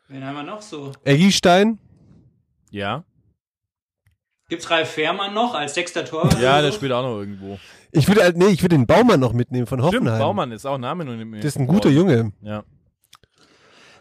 [0.07, 0.93] Wen haben wir noch so?
[1.03, 1.79] Eggy Stein.
[2.71, 3.03] ja.
[4.47, 6.39] Gibt's Ralf Fährmann noch als sechster Torwart?
[6.41, 7.59] Ja, der spielt auch noch irgendwo.
[7.91, 10.19] Ich würde halt, nee, ich würde den Baumann noch mitnehmen von Stimmt, Hoffenheim.
[10.19, 11.05] Baumann ist auch Name.
[11.05, 12.31] Nur Das ist ein guter Junge.
[12.41, 12.63] Ja.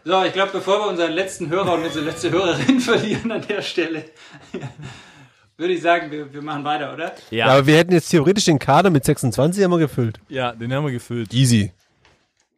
[0.09, 3.61] So, ich glaube, bevor wir unseren letzten Hörer und unsere letzte Hörerin verlieren an der
[3.61, 4.05] Stelle,
[5.57, 7.13] würde ich sagen, wir, wir machen weiter, oder?
[7.29, 7.45] Ja.
[7.45, 10.19] Ja, aber wir hätten jetzt theoretisch den Kader mit 26 immer gefüllt.
[10.27, 11.31] ja, den haben wir gefüllt.
[11.31, 11.71] Easy.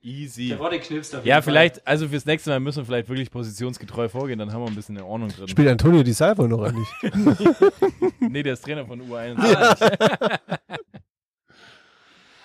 [0.02, 0.48] Easy.
[0.48, 1.42] Der Worte knipst auf jeden Ja, Fall.
[1.52, 4.76] vielleicht, also fürs nächste Mal müssen wir vielleicht wirklich positionsgetreu vorgehen, dann haben wir ein
[4.76, 5.50] bisschen in Ordnung drin.
[5.50, 6.88] Spielt Antonio Di Salvo noch eigentlich?
[8.22, 9.56] nee, der ist Trainer von U21.
[9.56, 10.40] Aber,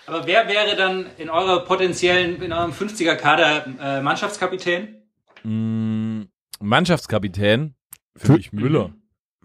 [0.07, 5.03] aber wer wäre dann in eurer potenziellen, in eurem 50er-Kader äh, Mannschaftskapitän?
[5.43, 6.23] Mm,
[6.61, 7.75] Mannschaftskapitän
[8.17, 8.93] für Für- mich Müller.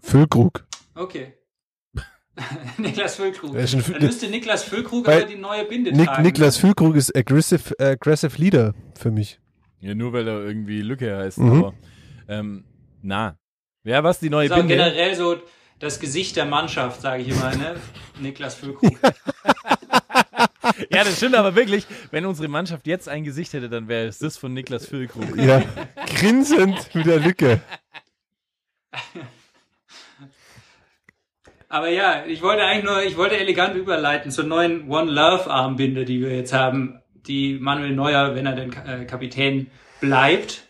[0.00, 0.66] Füllkrug.
[0.94, 1.34] Okay.
[2.78, 3.54] Niklas Füllkrug.
[3.54, 6.22] Dann müsste Niklas Füllkrug aber die neue Binde Nik tragen.
[6.22, 9.38] Niklas Füllkrug ist aggressive, aggressive Leader für mich.
[9.80, 11.50] Ja, nur weil er irgendwie Lücke heißt, Mhm.
[11.64, 11.74] aber
[12.28, 12.64] ähm,
[13.02, 13.36] na.
[13.84, 14.84] Ja, was die neue Das ist auch Binde?
[14.84, 15.36] generell so
[15.78, 17.74] das Gesicht der Mannschaft, sage ich immer, ne?
[18.20, 18.92] Niklas Füllkrug.
[20.90, 21.86] Ja, das stimmt aber wirklich.
[22.10, 25.36] Wenn unsere Mannschaft jetzt ein Gesicht hätte, dann wäre es das von Niklas Füllkrug.
[25.36, 25.62] Ja,
[26.16, 27.60] grinsend mit der Lücke.
[31.68, 36.04] Aber ja, ich wollte eigentlich nur, ich wollte elegant überleiten zur neuen One Love Armbinde,
[36.04, 39.70] die wir jetzt haben, die Manuel Neuer, wenn er denn äh, Kapitän
[40.00, 40.64] bleibt,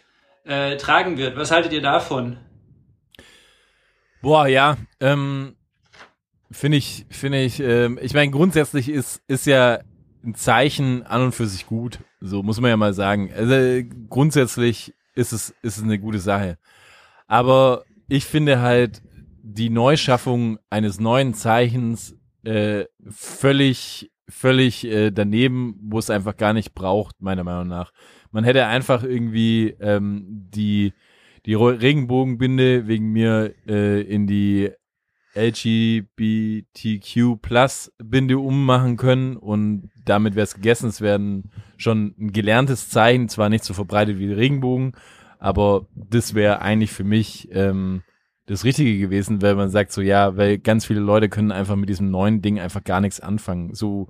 [0.44, 1.36] äh, tragen wird.
[1.36, 2.38] Was haltet ihr davon?
[4.20, 4.76] Boah, ja.
[5.00, 5.56] Ähm,
[6.52, 9.80] Finde ich, finde ich, ähm, ich meine, grundsätzlich ist, ist ja
[10.24, 11.98] ein Zeichen an und für sich gut.
[12.20, 13.30] So muss man ja mal sagen.
[13.34, 16.58] Also grundsätzlich ist es, ist es eine gute Sache.
[17.26, 19.02] Aber ich finde halt
[19.42, 26.74] die Neuschaffung eines neuen Zeichens äh, völlig, völlig äh, daneben, wo es einfach gar nicht
[26.74, 27.92] braucht, meiner Meinung nach.
[28.30, 30.94] Man hätte einfach irgendwie ähm, die,
[31.44, 34.70] die Regenbogenbinde wegen mir äh, in die
[35.34, 40.88] LGBTQ Plus Binde ummachen können und damit wäre es gegessen.
[40.88, 41.42] Es wäre
[41.76, 44.92] schon ein gelerntes Zeichen, zwar nicht so verbreitet wie Regenbogen,
[45.38, 48.02] aber das wäre eigentlich für mich ähm,
[48.46, 51.88] das Richtige gewesen, weil man sagt so, ja, weil ganz viele Leute können einfach mit
[51.88, 53.74] diesem neuen Ding einfach gar nichts anfangen.
[53.74, 54.08] So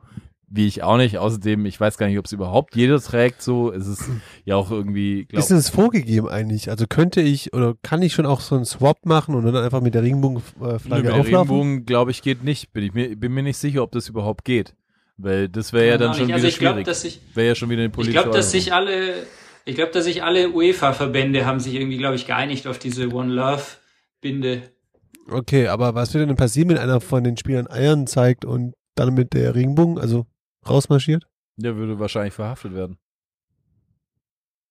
[0.55, 1.17] wie ich auch nicht.
[1.19, 3.73] Außerdem, ich weiß gar nicht, ob es überhaupt jeder trägt so.
[3.73, 4.05] Es ist
[4.45, 6.69] ja auch irgendwie, glaub, Ist es vorgegeben eigentlich?
[6.71, 9.81] Also könnte ich oder kann ich schon auch so einen Swap machen und dann einfach
[9.81, 11.23] mit der Regenbogenflagge mit der auflaufen?
[11.57, 12.73] Regenbogen, glaube ich, geht nicht.
[12.73, 14.75] Bin ich mir, bin mir nicht sicher, ob das überhaupt geht.
[15.17, 16.35] Weil das wäre ja dann schon nicht.
[16.35, 16.87] Also wieder ich glaub, schwierig.
[16.87, 19.15] dass sich- Wäre ja schon wieder eine Ich politische glaube, dass sich alle,
[19.65, 23.33] ich glaube, dass sich alle UEFA-Verbände haben sich irgendwie, glaube ich, geeinigt auf diese One
[23.33, 23.63] Love
[24.21, 24.63] Binde.
[25.31, 29.15] Okay, aber was wird denn passieren, wenn einer von den Spielern Eiern zeigt und dann
[29.15, 30.27] mit der Regenbogen, also
[30.69, 31.27] rausmarschiert?
[31.57, 32.99] Der würde wahrscheinlich verhaftet werden.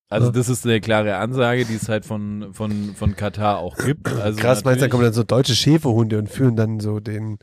[0.09, 0.33] Also Ja.
[0.33, 4.07] das ist eine klare Ansage, die es halt von, von, von Katar auch gibt.
[4.11, 7.39] Also Krass, meinst du, da kommen dann so deutsche Schäferhunde und führen dann so den,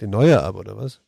[0.00, 1.02] den Neuer ab, oder was?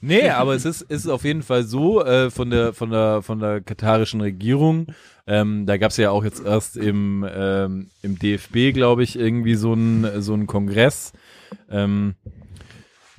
[0.00, 3.38] Nee, aber es ist, ist auf jeden Fall so äh, von der von der von
[3.38, 4.86] der katarischen Regierung.
[5.26, 9.54] Ähm, da gab es ja auch jetzt erst im ähm, im DFB, glaube ich, irgendwie
[9.56, 11.12] so ein so Kongress,
[11.68, 12.14] ähm,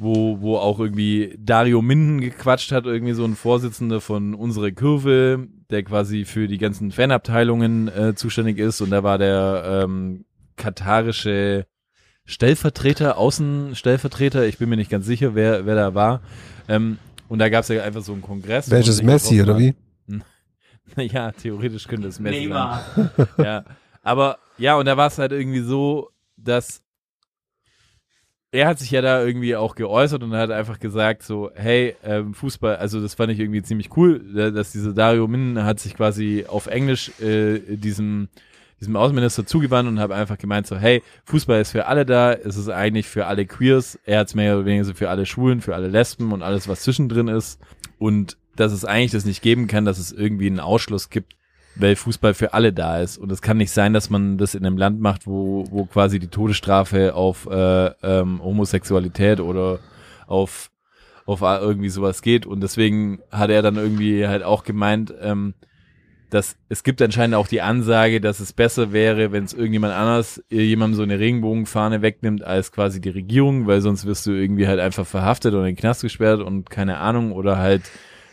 [0.02, 5.48] wo wo auch irgendwie Dario Minden gequatscht hat, irgendwie so ein Vorsitzender von unsere Kurve,
[5.70, 10.26] der quasi für die ganzen Fanabteilungen äh, zuständig ist und da war der ähm,
[10.56, 11.66] katarische
[12.26, 16.22] Stellvertreter, Außenstellvertreter, ich bin mir nicht ganz sicher, wer, wer da war.
[16.68, 16.98] Ähm,
[17.28, 18.70] und da gab es ja einfach so einen Kongress.
[18.70, 19.76] Welches Messi, oder wie?
[20.98, 21.12] hat.
[21.12, 22.84] Ja, theoretisch könnte es Messi Neymar.
[22.96, 23.28] sein.
[23.38, 23.66] Ja,
[24.02, 26.82] aber ja, und da war es halt irgendwie so, dass
[28.52, 32.34] er hat sich ja da irgendwie auch geäußert und hat einfach gesagt so, hey, ähm,
[32.34, 35.96] Fußball, also das fand ich irgendwie ziemlich cool, da- dass dieser Dario Min hat sich
[35.96, 38.28] quasi auf Englisch äh, diesem
[38.82, 42.58] diesem Außenminister zugewandt und habe einfach gemeint so, hey, Fußball ist für alle da, es
[42.58, 45.62] ist eigentlich für alle Queers, er hat es mehr oder weniger so für alle Schwulen,
[45.62, 47.60] für alle Lesben und alles, was zwischendrin ist.
[48.00, 51.36] Und dass es eigentlich das nicht geben kann, dass es irgendwie einen Ausschluss gibt,
[51.76, 53.18] weil Fußball für alle da ist.
[53.18, 56.20] Und es kann nicht sein, dass man das in einem Land macht, wo, wo quasi
[56.20, 59.80] die Todesstrafe auf äh, ähm, Homosexualität oder
[60.28, 60.70] auf
[61.26, 62.46] auf irgendwie sowas geht.
[62.46, 65.54] Und deswegen hat er dann irgendwie halt auch gemeint, ähm,
[66.32, 70.42] dass es gibt anscheinend auch die Ansage, dass es besser wäre, wenn es irgendjemand anders
[70.50, 74.68] äh, jemandem so eine Regenbogenfahne wegnimmt als quasi die Regierung, weil sonst wirst du irgendwie
[74.68, 77.34] halt einfach verhaftet oder in den Knast gesperrt und keine Ahnung.
[77.34, 77.84] Oder halt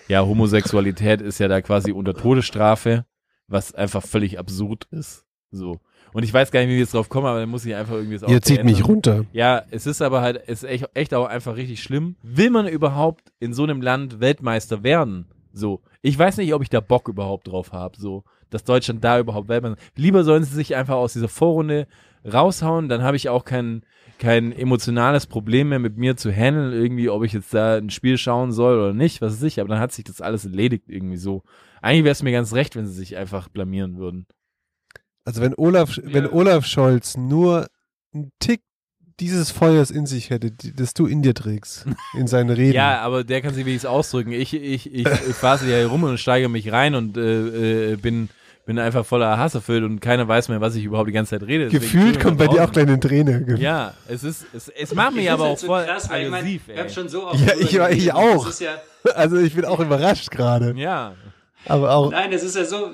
[0.07, 3.05] ja Homosexualität ist ja da quasi unter Todesstrafe,
[3.49, 5.25] was einfach völlig absurd ist.
[5.51, 5.81] So
[6.13, 7.95] und ich weiß gar nicht, wie wir jetzt drauf kommen, aber dann muss ich einfach
[7.95, 9.25] irgendwie das auch Ihr zieht mich runter.
[9.33, 12.17] Ja, es ist aber halt, es ist echt, echt auch einfach richtig schlimm.
[12.23, 15.27] Will man überhaupt in so einem Land Weltmeister werden?
[15.53, 19.19] So, ich weiß nicht, ob ich da Bock überhaupt drauf habe, so, dass Deutschland da
[19.19, 19.81] überhaupt Weltmeister.
[19.97, 21.87] Lieber sollen sie sich einfach aus dieser Vorrunde
[22.31, 23.83] raushauen, dann habe ich auch kein
[24.19, 28.19] kein emotionales Problem mehr mit mir zu handeln, irgendwie, ob ich jetzt da ein Spiel
[28.19, 31.17] schauen soll oder nicht, was weiß ich, aber dann hat sich das alles erledigt irgendwie
[31.17, 31.43] so.
[31.81, 34.27] Eigentlich wäre es mir ganz recht, wenn sie sich einfach blamieren würden.
[35.25, 37.67] Also wenn Olaf, wenn Olaf Scholz nur
[38.15, 38.63] einen Tick
[39.21, 42.75] dieses Feuers in sich hätte, das du in dir trägst, in seinen Reden.
[42.75, 44.33] Ja, aber der kann sich wenigstens ausdrücken.
[44.33, 48.29] Ich, ich, ich, ich fahre hier rum und steige mich rein und äh, äh, bin,
[48.69, 51.49] bin einfach voller Hass erfüllt und keiner weiß mehr, was ich überhaupt die ganze Zeit
[51.49, 51.69] rede.
[51.69, 53.45] Gefühlt kommt bei dir auch gleine Träne.
[53.59, 56.25] Ja, es ist, es, es macht mich Ich aber auch find's voll so krass, weil
[56.25, 56.93] ich mein, aggressiv, wir haben ey.
[56.93, 58.15] schon so oft Ja, ich- ich geredet.
[58.15, 58.61] auch.
[58.61, 58.71] Ja,
[59.15, 60.75] Also ich bin auch überrascht gerade.
[60.77, 61.15] Ja,
[61.67, 62.91] Aber auch, nein, das ist ja so,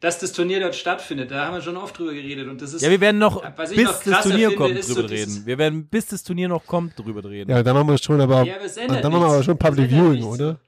[0.00, 1.30] dass das Turnier dort stattfindet.
[1.30, 3.74] Da haben wir schon oft drüber geredet und das ist ja, wir werden noch, ich
[3.76, 5.42] bis noch das Turnier finde, kommt, drüber so reden.
[5.46, 7.50] Wir werden, bis das Turnier noch kommt, drüber reden.
[7.50, 9.56] ja, dann machen wir schon aber, Ja, aber es ändert dann machen wir aber schon
[9.58, 10.26] Public Es Viewing, nichts.
[10.26, 10.58] oder?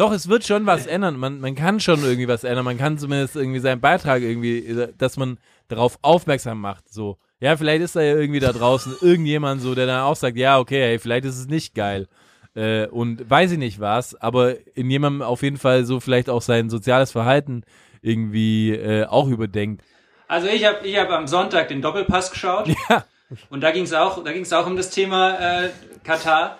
[0.00, 1.18] Doch, es wird schon was ändern.
[1.18, 2.64] Man, man kann schon irgendwie was ändern.
[2.64, 5.36] Man kann zumindest irgendwie seinen Beitrag irgendwie, dass man
[5.68, 6.90] darauf aufmerksam macht.
[6.90, 10.38] So, ja, vielleicht ist da ja irgendwie da draußen irgendjemand so, der dann auch sagt,
[10.38, 12.08] ja, okay, hey, vielleicht ist es nicht geil.
[12.54, 16.40] Äh, und weiß ich nicht was, aber in jemandem auf jeden Fall so vielleicht auch
[16.40, 17.62] sein soziales Verhalten
[18.00, 19.84] irgendwie äh, auch überdenkt.
[20.28, 22.70] Also ich habe ich hab am Sonntag den Doppelpass geschaut.
[22.88, 23.04] Ja.
[23.48, 25.70] Und da ging es auch, da ging's auch um das Thema äh,
[26.02, 26.58] Katar.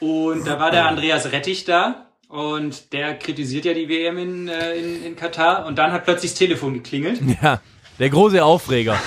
[0.00, 2.11] Und da war der Andreas Rettich da.
[2.32, 5.66] Und der kritisiert ja die WM in, äh, in, in Katar.
[5.66, 7.20] Und dann hat plötzlich das Telefon geklingelt.
[7.42, 7.60] Ja,
[7.98, 8.98] der große Aufreger.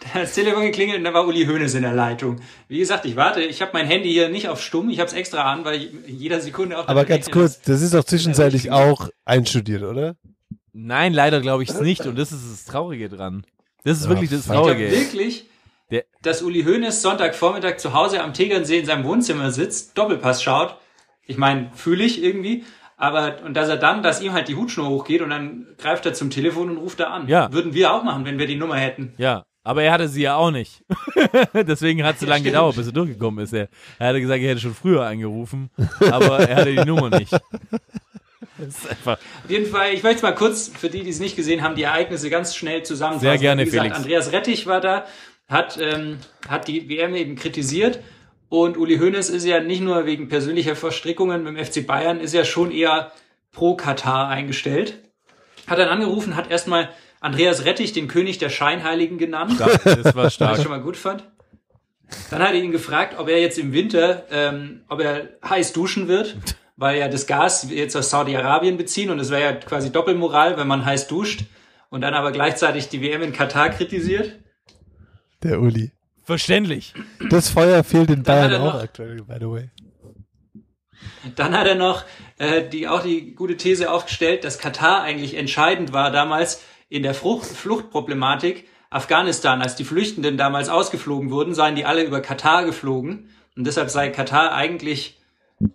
[0.00, 2.40] Da hat das Telefon geklingelt und da war Uli Hoeneß in der Leitung.
[2.68, 5.12] Wie gesagt, ich warte, ich habe mein Handy hier nicht auf stumm, ich habe es
[5.12, 9.10] extra an, weil ich jeder Sekunde auf Aber ganz kurz, das ist doch zwischenzeitlich auch
[9.26, 10.16] einstudiert, oder?
[10.72, 12.06] Nein, leider glaube ich es nicht.
[12.06, 13.44] Und das ist das Traurige dran.
[13.84, 14.90] Das ist Ja, wirklich das Ich Traurige.
[14.90, 15.44] wirklich,
[15.90, 20.76] Der- dass Uli Hoeneß Sonntagvormittag zu Hause am Tegernsee in seinem Wohnzimmer sitzt, Doppelpass schaut.
[21.26, 22.64] Ich meine, fühle ich irgendwie.
[22.96, 26.14] Aber, und dass er dann, dass ihm halt die Hutschnur hochgeht und dann greift er
[26.14, 27.26] zum Telefon und ruft da an.
[27.26, 27.52] Ja.
[27.52, 29.14] Würden wir auch machen, wenn wir die Nummer hätten.
[29.18, 30.84] Ja, aber er hatte sie ja auch nicht.
[31.54, 32.54] Deswegen hat es so lange stimmt.
[32.54, 33.52] gedauert, bis er durchgekommen ist.
[33.52, 33.68] Er,
[33.98, 35.70] er hatte gesagt, er hätte schon früher angerufen,
[36.00, 37.32] aber er hatte die Nummer nicht.
[38.58, 39.18] Das ist einfach.
[39.44, 41.82] Auf jeden Fall, ich möchte mal kurz, für die, die es nicht gesehen haben, die
[41.82, 43.28] Ereignisse ganz schnell zusammenfassen.
[43.28, 43.96] Sehr gerne, Wie gesagt, Felix.
[43.96, 45.06] Andreas Rettich war da,
[45.48, 46.18] hat, ähm,
[46.48, 48.00] hat die WM eben kritisiert.
[48.52, 52.34] Und Uli Hoeneß ist ja nicht nur wegen persönlicher Verstrickungen mit dem FC Bayern, ist
[52.34, 53.10] ja schon eher
[53.50, 54.98] pro Katar eingestellt.
[55.66, 56.90] Hat dann angerufen, hat erstmal
[57.20, 59.58] Andreas Rettich, den König der Scheinheiligen genannt.
[59.58, 60.58] Das war was ich stark.
[60.58, 61.24] schon mal gut fand.
[62.30, 66.06] Dann hat er ihn gefragt, ob er jetzt im Winter, ähm, ob er heiß duschen
[66.06, 66.36] wird,
[66.76, 70.68] weil ja das Gas jetzt aus Saudi-Arabien beziehen und es wäre ja quasi Doppelmoral, wenn
[70.68, 71.44] man heiß duscht
[71.88, 74.40] und dann aber gleichzeitig die WM in Katar kritisiert.
[75.42, 75.90] Der Uli.
[76.24, 76.94] Verständlich.
[77.30, 79.70] Das Feuer fehlt in Dann hat Bayern er auch noch- aktuell, by the way.
[81.36, 82.04] Dann hat er noch
[82.38, 87.14] äh, die, auch die gute These aufgestellt, dass Katar eigentlich entscheidend war damals in der
[87.14, 89.62] Frucht, Fluchtproblematik Afghanistan.
[89.62, 93.30] Als die Flüchtenden damals ausgeflogen wurden, seien die alle über Katar geflogen.
[93.56, 95.20] Und deshalb sei Katar eigentlich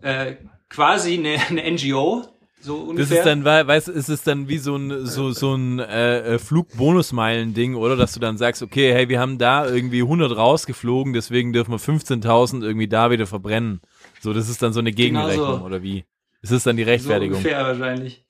[0.01, 0.35] äh,
[0.69, 2.25] quasi eine, eine NGO,
[2.67, 3.17] so Das ungefähr.
[3.19, 6.35] ist dann, wei- weißt du, ist es dann wie so ein, so, so ein äh,
[6.35, 7.95] äh, Flugbonusmeilen-Ding, oder?
[7.95, 11.79] Dass du dann sagst, okay, hey, wir haben da irgendwie 100 rausgeflogen, deswegen dürfen wir
[11.79, 13.81] 15.000 irgendwie da wieder verbrennen.
[14.21, 15.65] So, das ist dann so eine Genau Gegenrechnung, so.
[15.65, 16.05] oder wie?
[16.43, 17.37] Ist das dann die so Rechtfertigung?
[17.37, 18.23] ungefähr wahrscheinlich.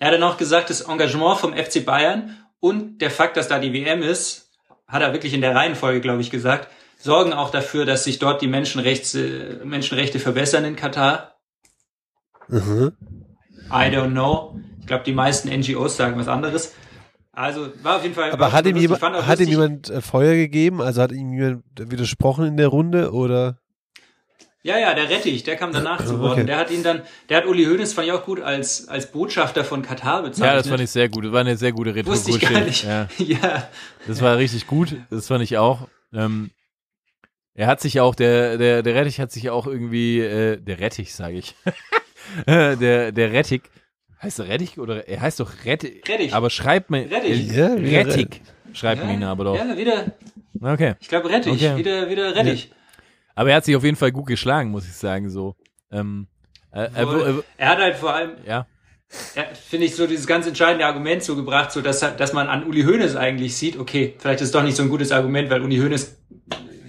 [0.00, 3.58] Er hat dann auch gesagt, das Engagement vom FC Bayern und der Fakt, dass da
[3.60, 4.50] die WM ist,
[4.88, 6.68] hat er wirklich in der Reihenfolge, glaube ich, gesagt,
[6.98, 11.36] sorgen auch dafür, dass sich dort die Menschenrechte, Menschenrechte verbessern in Katar.
[12.48, 12.92] Mhm.
[13.70, 14.58] I don't know.
[14.80, 16.74] Ich glaube, die meisten NGOs sagen was anderes.
[17.32, 18.30] Also war auf jeden Fall.
[18.30, 20.80] Aber hat ihm, jemand, hat ihm jemand äh, Feuer gegeben?
[20.80, 23.58] Also hat ihm jemand widersprochen in der Runde oder?
[24.62, 26.32] Ja, ja, der Rettich, der kam danach zu Wort.
[26.32, 26.46] Okay.
[26.46, 29.62] Der hat ihn dann, der hat Uli Hoeneß, fand ich auch gut, als, als Botschafter
[29.62, 30.46] von Katar bezeichnet.
[30.46, 31.26] Ja, das fand ich sehr gut.
[31.26, 32.84] Das war eine sehr gute Wusste ich gar nicht.
[32.84, 33.08] Ja.
[33.18, 33.68] ja.
[34.06, 34.96] Das war richtig gut.
[35.10, 35.88] Das fand ich auch.
[36.14, 36.50] Ähm,
[37.52, 41.14] er hat sich auch, der, der, der Rettich hat sich auch irgendwie, äh, der Rettich,
[41.14, 41.54] sage ich.
[42.46, 43.62] Äh, der, der Rettich.
[44.22, 46.02] Heißt er Rettich oder er heißt doch Rettich.
[46.08, 46.32] Rettich.
[46.34, 47.02] Aber schreibt man.
[47.02, 47.50] Rettich.
[47.52, 47.56] Äh,
[47.90, 48.40] Ja, Rettich.
[48.72, 49.56] Schreibt man ihn aber doch.
[49.56, 50.06] Ja, wieder,
[50.60, 50.94] Okay.
[51.00, 51.76] ich glaube Rettich, Okay.
[51.76, 52.70] wieder, wieder Rettich.
[53.34, 55.54] Aber er hat sich auf jeden Fall gut geschlagen, muss ich sagen, so.
[55.92, 56.26] Ähm,
[56.72, 58.66] äh, er, wo- Er hat halt vor allem, äh, ja.
[59.34, 62.64] er- finde ich, so dieses ganz entscheidende Argument so gebracht, so dass, dass man an
[62.64, 65.62] Uli Hoeneß eigentlich sieht, okay, vielleicht ist es doch nicht so ein gutes Argument, weil
[65.62, 66.16] Uli Hoeneß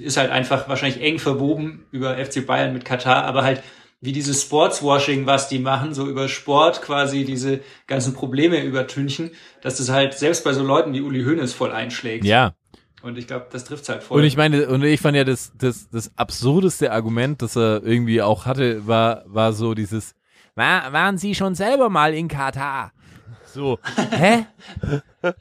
[0.02, 3.62] ist halt einfach wahrscheinlich eng verwoben über FC Bayern mit Katar, aber halt
[4.02, 9.32] wie dieses Sportswashing, was die machen, so über Sport quasi diese ganzen Probleme übertünchen,
[9.62, 12.26] dass das halt selbst bei so Leuten wie Uli Hoeneß voll einschlägt.
[12.26, 12.54] Ja.
[13.02, 14.20] Und ich glaube, das trifft halt voll.
[14.20, 18.22] Und ich meine, und ich fand ja das, das, das absurdeste Argument, das er irgendwie
[18.22, 20.16] auch hatte, war, war so dieses,
[20.56, 22.94] war, waren Sie schon selber mal in Katar?
[23.56, 23.80] So,
[24.12, 24.48] hä?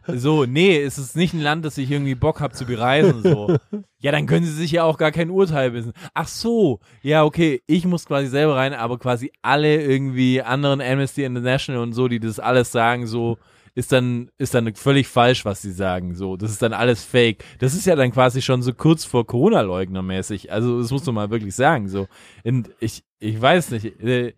[0.06, 3.56] So, nee, es ist nicht ein Land, das ich irgendwie Bock habe zu bereisen, so.
[3.98, 5.92] Ja, dann können Sie sich ja auch gar kein Urteil wissen.
[6.14, 11.24] Ach so, ja, okay, ich muss quasi selber rein, aber quasi alle irgendwie anderen Amnesty
[11.24, 13.36] International und so, die das alles sagen, so,
[13.74, 16.36] ist dann, ist dann völlig falsch, was sie sagen, so.
[16.36, 17.42] Das ist dann alles fake.
[17.58, 20.52] Das ist ja dann quasi schon so kurz vor Corona-Leugner mäßig.
[20.52, 22.06] Also, das musst du mal wirklich sagen, so.
[22.44, 24.34] Und ich, ich weiß nicht, äh,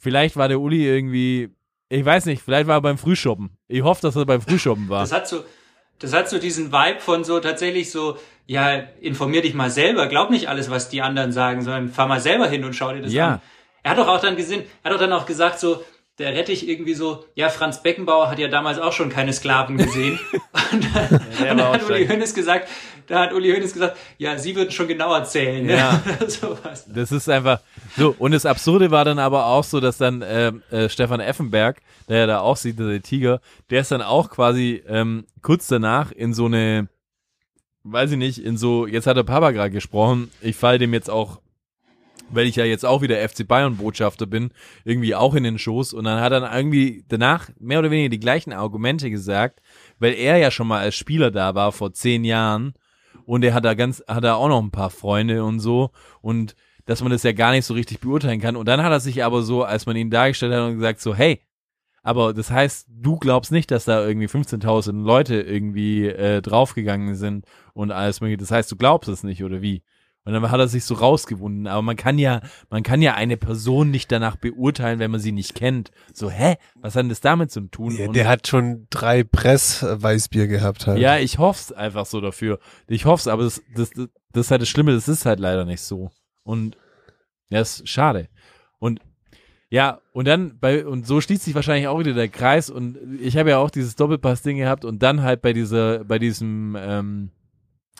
[0.00, 1.50] vielleicht war der Uli irgendwie,
[1.88, 3.50] ich weiß nicht, vielleicht war er beim Frühshoppen.
[3.66, 5.00] Ich hoffe, dass er beim Frühshoppen war.
[5.00, 5.44] Das hat so,
[5.98, 10.30] das hat so diesen Vibe von so tatsächlich so, ja, informier dich mal selber, glaub
[10.30, 13.12] nicht alles, was die anderen sagen, sondern fahr mal selber hin und schau dir das
[13.12, 13.28] Ja.
[13.34, 13.40] an.
[13.82, 15.82] Er hat doch auch dann gesehen, er hat doch dann auch gesagt so,
[16.18, 20.18] der Rettich irgendwie so, ja, Franz Beckenbauer hat ja damals auch schon keine Sklaven gesehen.
[20.72, 21.08] und dann,
[21.40, 22.08] der und dann auch hat Uli.
[22.08, 22.68] Hoeneß gesagt,
[23.06, 25.64] da hat Uli Hoeneß gesagt, ja, sie würden schon genauer zählen.
[25.64, 25.76] ne?
[25.76, 26.02] Ja.
[26.26, 26.86] Sowas.
[26.92, 27.60] Das ist einfach
[27.96, 28.14] so.
[28.18, 32.18] Und das Absurde war dann aber auch so, dass dann ähm, äh, Stefan Effenberg, der
[32.18, 33.40] ja da aussieht, der Tiger,
[33.70, 36.88] der ist dann auch quasi ähm, kurz danach in so eine,
[37.84, 41.10] weiß ich nicht, in so, jetzt hat der Papa gerade gesprochen, ich fall dem jetzt
[41.10, 41.40] auch,
[42.30, 44.50] weil ich ja jetzt auch wieder FC Bayern Botschafter bin,
[44.84, 48.20] irgendwie auch in den Schoß und dann hat er irgendwie danach mehr oder weniger die
[48.20, 49.60] gleichen Argumente gesagt,
[49.98, 52.74] weil er ja schon mal als Spieler da war vor zehn Jahren
[53.26, 56.54] und er hat da ganz, hat da auch noch ein paar Freunde und so und
[56.86, 58.56] dass man das ja gar nicht so richtig beurteilen kann.
[58.56, 61.14] Und dann hat er sich aber so, als man ihn dargestellt hat, und gesagt so,
[61.14, 61.42] hey,
[62.02, 67.44] Aber das heißt, du glaubst nicht, dass da irgendwie 15.000 Leute irgendwie äh, draufgegangen sind
[67.74, 68.38] und alles mögliche.
[68.38, 69.82] Das heißt, du glaubst es nicht, oder wie?
[70.28, 71.66] Und dann hat er sich so rausgewunden.
[71.66, 75.32] Aber man kann ja, man kann ja eine Person nicht danach beurteilen, wenn man sie
[75.32, 75.90] nicht kennt.
[76.12, 76.56] So, hä?
[76.74, 77.96] Was hat denn das damit zu tun?
[77.96, 80.98] Ja, der hat schon drei Press-Weißbier gehabt halt.
[80.98, 82.58] ja, ich hoff's einfach so dafür.
[82.88, 85.64] Ich hoff's, aber das, das, das, das ist halt das Schlimme, das ist halt leider
[85.64, 86.10] nicht so.
[86.42, 86.76] Und
[87.48, 88.28] ja, ist schade.
[88.78, 89.00] Und
[89.70, 93.38] ja, und dann bei, und so schließt sich wahrscheinlich auch wieder der Kreis und ich
[93.38, 97.30] habe ja auch dieses Doppelpass-Ding gehabt und dann halt bei dieser, bei diesem, ähm,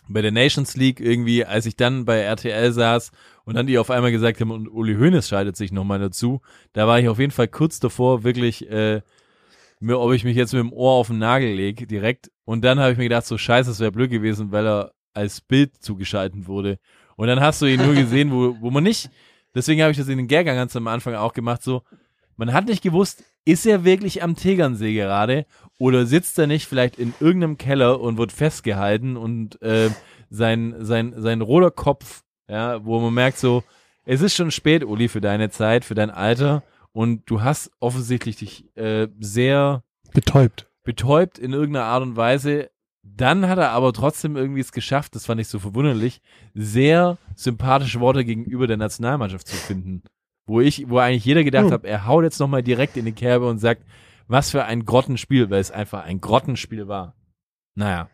[0.09, 3.11] bei der Nations League irgendwie, als ich dann bei RTL saß
[3.45, 6.41] und dann die auf einmal gesagt haben, und Uli Hoeneß schaltet sich nochmal dazu,
[6.73, 9.01] da war ich auf jeden Fall kurz davor, wirklich, äh,
[9.79, 12.31] mir, ob ich mich jetzt mit dem Ohr auf den Nagel lege, direkt.
[12.43, 15.41] Und dann habe ich mir gedacht, so scheiße, es wäre blöd gewesen, weil er als
[15.41, 16.79] Bild zugeschalten wurde.
[17.15, 19.09] Und dann hast du ihn nur gesehen, wo, wo man nicht,
[19.53, 21.83] deswegen habe ich das in den Gärgang ganz am Anfang auch gemacht, so,
[22.35, 25.45] man hat nicht gewusst, ist er wirklich am Tegernsee gerade
[25.79, 29.89] oder sitzt er nicht vielleicht in irgendeinem Keller und wird festgehalten und äh,
[30.29, 33.63] sein, sein, sein roter Kopf, ja, wo man merkt so,
[34.05, 38.35] es ist schon spät, Uli, für deine Zeit, für dein Alter und du hast offensichtlich
[38.37, 40.67] dich äh, sehr Betäubt.
[40.83, 42.69] betäubt in irgendeiner Art und Weise.
[43.03, 46.21] Dann hat er aber trotzdem irgendwie es geschafft, das fand ich so verwunderlich,
[46.53, 50.03] sehr sympathische Worte gegenüber der Nationalmannschaft zu finden.
[50.45, 51.71] Wo ich, wo eigentlich jeder gedacht Hm.
[51.71, 53.83] hat, er haut jetzt nochmal direkt in die Kerbe und sagt,
[54.29, 57.15] was für ein Grottenspiel, weil es einfach ein Grottenspiel war.
[57.75, 58.09] Naja.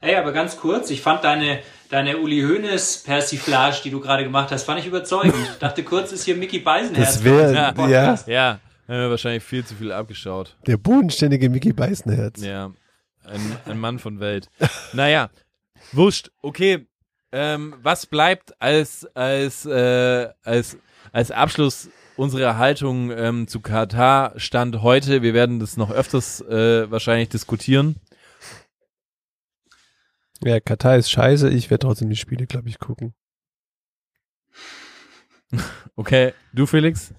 [0.00, 1.60] Ey, aber ganz kurz, ich fand deine,
[1.90, 5.34] deine Uli Hoeneß Persiflage, die du gerade gemacht hast, fand ich überzeugend.
[5.42, 7.16] Ich dachte kurz, ist hier Mickey Beisenherz.
[7.16, 7.74] Das wäre, Ja.
[7.88, 8.18] ja.
[8.26, 10.56] Ja, haben wir wahrscheinlich viel zu viel abgeschaut.
[10.66, 12.42] der bodenständige Mickey Beißenherz.
[12.42, 12.72] Ja,
[13.24, 14.48] ein, ein Mann von Welt.
[14.94, 15.28] Naja,
[15.92, 16.30] wurscht.
[16.40, 16.86] Okay,
[17.32, 20.78] ähm, was bleibt als, als, äh, als,
[21.12, 21.90] als Abschluss
[22.20, 25.22] unserer Haltung ähm, zu Katar Stand heute?
[25.22, 27.96] Wir werden das noch öfters äh, wahrscheinlich diskutieren.
[30.44, 33.14] Ja, Katar ist scheiße, ich werde trotzdem die Spiele, glaube ich, gucken.
[35.96, 37.12] Okay, du Felix?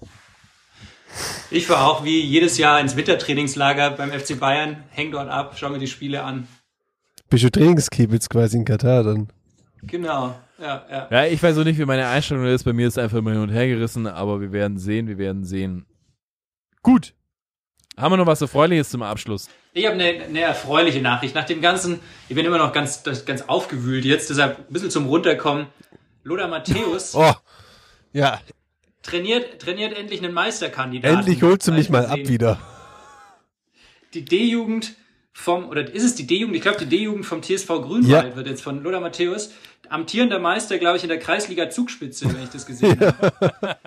[1.50, 5.68] Ich war auch wie jedes Jahr ins Wintertrainingslager beim FC Bayern, häng dort ab, schau
[5.68, 6.48] mir die Spiele an.
[7.28, 9.28] Bist du Trainingskiebitz quasi in Katar dann?
[9.82, 11.08] Genau, ja, ja.
[11.10, 12.64] Ja, ich weiß auch nicht, wie meine Einstellung ist.
[12.64, 15.44] Bei mir ist einfach immer hin und her gerissen, aber wir werden sehen, wir werden
[15.44, 15.84] sehen.
[16.82, 17.14] Gut.
[17.96, 19.48] Haben wir noch was Erfreuliches zum Abschluss?
[19.74, 21.34] Ich habe eine, eine erfreuliche Nachricht.
[21.34, 25.06] Nach dem Ganzen, ich bin immer noch ganz, ganz aufgewühlt jetzt, deshalb ein bisschen zum
[25.06, 25.66] Runterkommen.
[26.24, 27.32] Lothar Matthäus Oh,
[28.12, 28.40] ja,
[29.02, 31.18] trainiert, trainiert endlich einen Meisterkandidaten.
[31.18, 32.58] endlich holst du mich mal ab wieder.
[34.14, 34.94] Die D-Jugend
[35.32, 36.54] vom, oder ist es die D-Jugend?
[36.56, 38.36] Ich glaube, die D-Jugend vom TSV Grünwald Ja.
[38.36, 39.52] wird jetzt von Lothar Matthäus.
[39.92, 43.32] Amtierender Meister, glaube ich, in der Kreisliga Zugspitze, wenn ich das gesehen habe.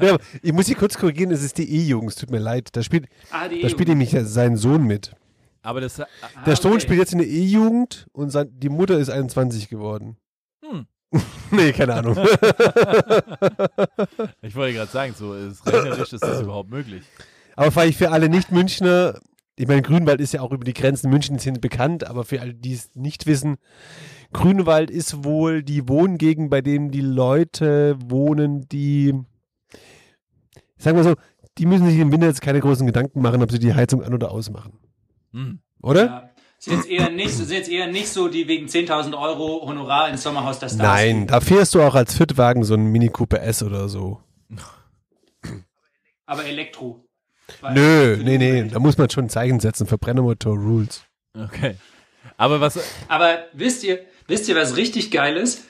[0.00, 2.70] Ja, ich muss hier kurz korrigieren, es ist die E-Jugend, es tut mir leid.
[2.72, 5.12] Da spielt, Ah, die da spielt nämlich sein Sohn mit.
[5.62, 6.06] Aber das, Der
[6.44, 6.80] Ah, Sohn okay.
[6.80, 10.16] spielt jetzt in der E-Jugend und sein, die Mutter ist 21 geworden.
[10.68, 10.86] Hm.
[11.52, 12.16] nee, keine Ahnung.
[14.42, 17.04] ich wollte gerade sagen, so ist rechnerisch ist das überhaupt möglich.
[17.54, 19.20] aber vielleicht für alle Nicht-Münchner,
[19.56, 22.54] ich meine, Grünwald ist ja auch über die Grenzen Münchens hin bekannt, aber für alle,
[22.54, 23.56] die es nicht wissen,
[24.36, 29.14] Grünwald ist wohl die Wohngegend, bei dem die Leute wohnen, die,
[30.76, 31.14] sagen wir so,
[31.58, 34.14] die müssen sich im Winter jetzt keine großen Gedanken machen, ob sie die Heizung an-
[34.14, 34.78] oder ausmachen.
[35.32, 35.60] Hm.
[35.82, 36.04] Oder?
[36.06, 36.30] Ja.
[36.58, 40.22] Sind jetzt eher nicht, sind jetzt eher nicht so, die wegen 10.000 Euro Honorar ins
[40.22, 41.26] Sommerhaus der Stars Nein, gehen.
[41.26, 44.20] da fährst du auch als Fitwagen so einen Mini Cooper S oder so.
[46.26, 47.06] Aber Elektro.
[47.72, 49.86] Nö, nee, nee, da muss man schon ein Zeichen setzen.
[49.86, 51.04] Verbrennermotor Rules.
[51.34, 51.76] Okay.
[52.36, 52.78] Aber was,
[53.08, 55.64] Aber wisst ihr, wisst ihr, was richtig geil ist?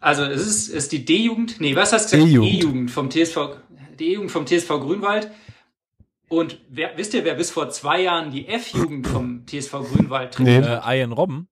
[0.00, 2.30] Also es ist, es ist die D-Jugend, nee, was hast du gesagt?
[2.32, 2.52] E-Jugend.
[2.54, 3.36] E-Jugend vom TSV,
[3.98, 5.30] die E-Jugend vom TSV Grünwald.
[6.28, 10.60] Und wer, wisst ihr, wer bis vor zwei Jahren die F-Jugend vom TSV Grünwald Nee.
[10.60, 10.84] trainiert?
[10.86, 11.48] äh, Ian Robben?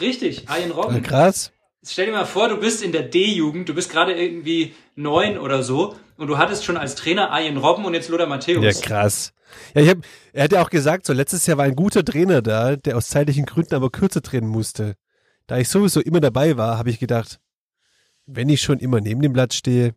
[0.00, 1.02] Richtig, Ian Robben.
[1.02, 1.52] krass.
[1.82, 5.62] Stell dir mal vor, du bist in der D-Jugend, du bist gerade irgendwie neun oder
[5.62, 8.62] so und du hattest schon als Trainer Ian Robben und jetzt Lothar Matthäus.
[8.62, 9.32] Ja, krass.
[9.74, 9.98] Ja, ich hab,
[10.34, 13.08] er hat ja auch gesagt, so letztes Jahr war ein guter Trainer da, der aus
[13.08, 14.96] zeitlichen Gründen aber kürzer trainen musste.
[15.46, 17.40] Da ich sowieso immer dabei war, habe ich gedacht,
[18.26, 19.94] wenn ich schon immer neben dem Platz stehe,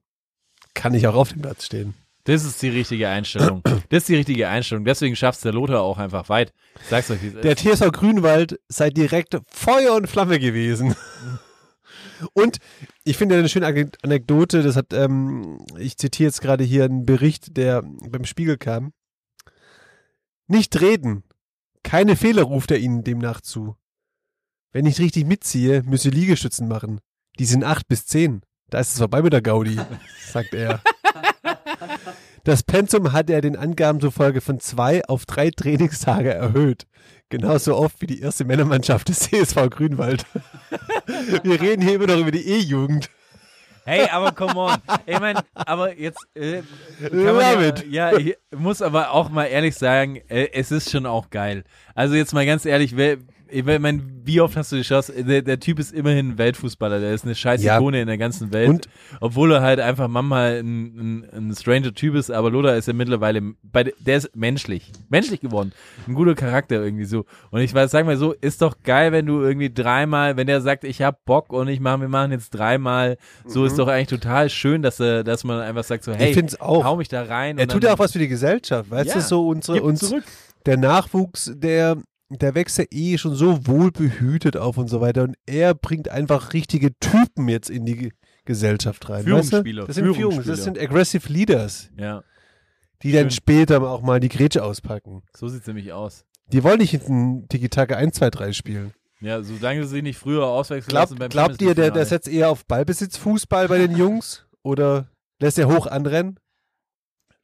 [0.73, 1.93] kann ich auch auf dem Platz stehen.
[2.23, 3.61] Das ist die richtige Einstellung.
[3.89, 4.85] Das ist die richtige Einstellung.
[4.85, 6.53] Deswegen schafft der Lothar auch einfach weit.
[6.81, 7.57] Ich sag's euch, wie es Der.
[7.57, 10.95] TSV Grünwald sei direkt Feuer und Flamme gewesen.
[12.33, 12.57] Und
[13.03, 17.05] ich finde eine schöne Ane- Anekdote, das hat, ähm, ich zitiere jetzt gerade hier einen
[17.05, 18.93] Bericht, der beim Spiegel kam.
[20.47, 21.23] Nicht reden.
[21.83, 23.75] Keine Fehler ruft er ihnen demnach zu.
[24.71, 26.99] Wenn ich richtig mitziehe, müsse Liegestützen machen.
[27.39, 28.41] Die sind acht bis zehn.
[28.69, 29.79] Da ist es vorbei mit der Gaudi,
[30.31, 30.81] sagt er.
[32.43, 36.87] Das Pensum hat er den Angaben zufolge von zwei auf drei Trainingstage erhöht.
[37.33, 40.23] Genauso oft wie die erste Männermannschaft des CSV Grünwald.
[41.41, 43.09] Wir reden hier immer noch über die E-Jugend.
[43.85, 44.75] Hey, aber come on.
[45.07, 46.61] Ich meine, aber jetzt äh,
[47.11, 51.63] ja, ja, ich muss aber auch mal ehrlich sagen, äh, es ist schon auch geil.
[51.95, 53.17] Also jetzt mal ganz ehrlich, wer,
[53.53, 55.13] ich meine, wie oft hast du die Chance?
[55.23, 57.77] Der, der Typ ist immerhin ein Weltfußballer, der ist eine scheiß Ja.
[57.77, 58.69] Ikone in der ganzen Welt.
[58.69, 58.89] Und-
[59.21, 62.93] obwohl er halt einfach manchmal ein, ein, ein stranger Typ ist, aber Loda ist ja
[62.93, 65.71] mittlerweile, bei, de- der ist menschlich, menschlich geworden.
[66.07, 67.25] Ein guter Charakter irgendwie so.
[67.51, 70.61] Und ich weiß, sag mal so, ist doch geil, wenn du irgendwie dreimal, wenn der
[70.61, 74.07] sagt, ich hab Bock und ich mach, wir machen jetzt dreimal, so ist doch eigentlich
[74.07, 76.33] total schön, dass er, dass man einfach sagt so, hey, Mhm.
[76.33, 76.83] find's auch.
[76.85, 77.57] hau mich da rein.
[77.57, 80.13] Er tut ja auch was für die Gesellschaft, weißt Ja, du, so unsere, uns,
[80.65, 81.97] der Nachwuchs, der,
[82.41, 86.09] der wächst ja eh schon so wohl behütet auf und so weiter und er bringt
[86.09, 88.11] einfach richtige Typen jetzt in die Ge-
[88.45, 89.23] Gesellschaft rein.
[89.23, 90.01] Führungsspieler, Weißt du?
[90.01, 92.23] Das sind Führungs, das sind aggressive Leaders, Ja,
[93.01, 93.31] die dann Schön.
[93.31, 95.23] später auch mal die Grätsche auspacken.
[95.35, 96.25] so sieht's nämlich aus.
[96.51, 98.93] Die wollen nicht hinten Tiki-Taka 1, 2, 3 spielen.
[99.21, 102.49] Ja, solange sie nicht früher auswechseln Glaubt, lassen beim glaubt ihr, der, der setzt eher
[102.49, 105.07] auf Ballbesitz Fußball bei den Jungs oder
[105.39, 106.37] lässt er hoch anrennen?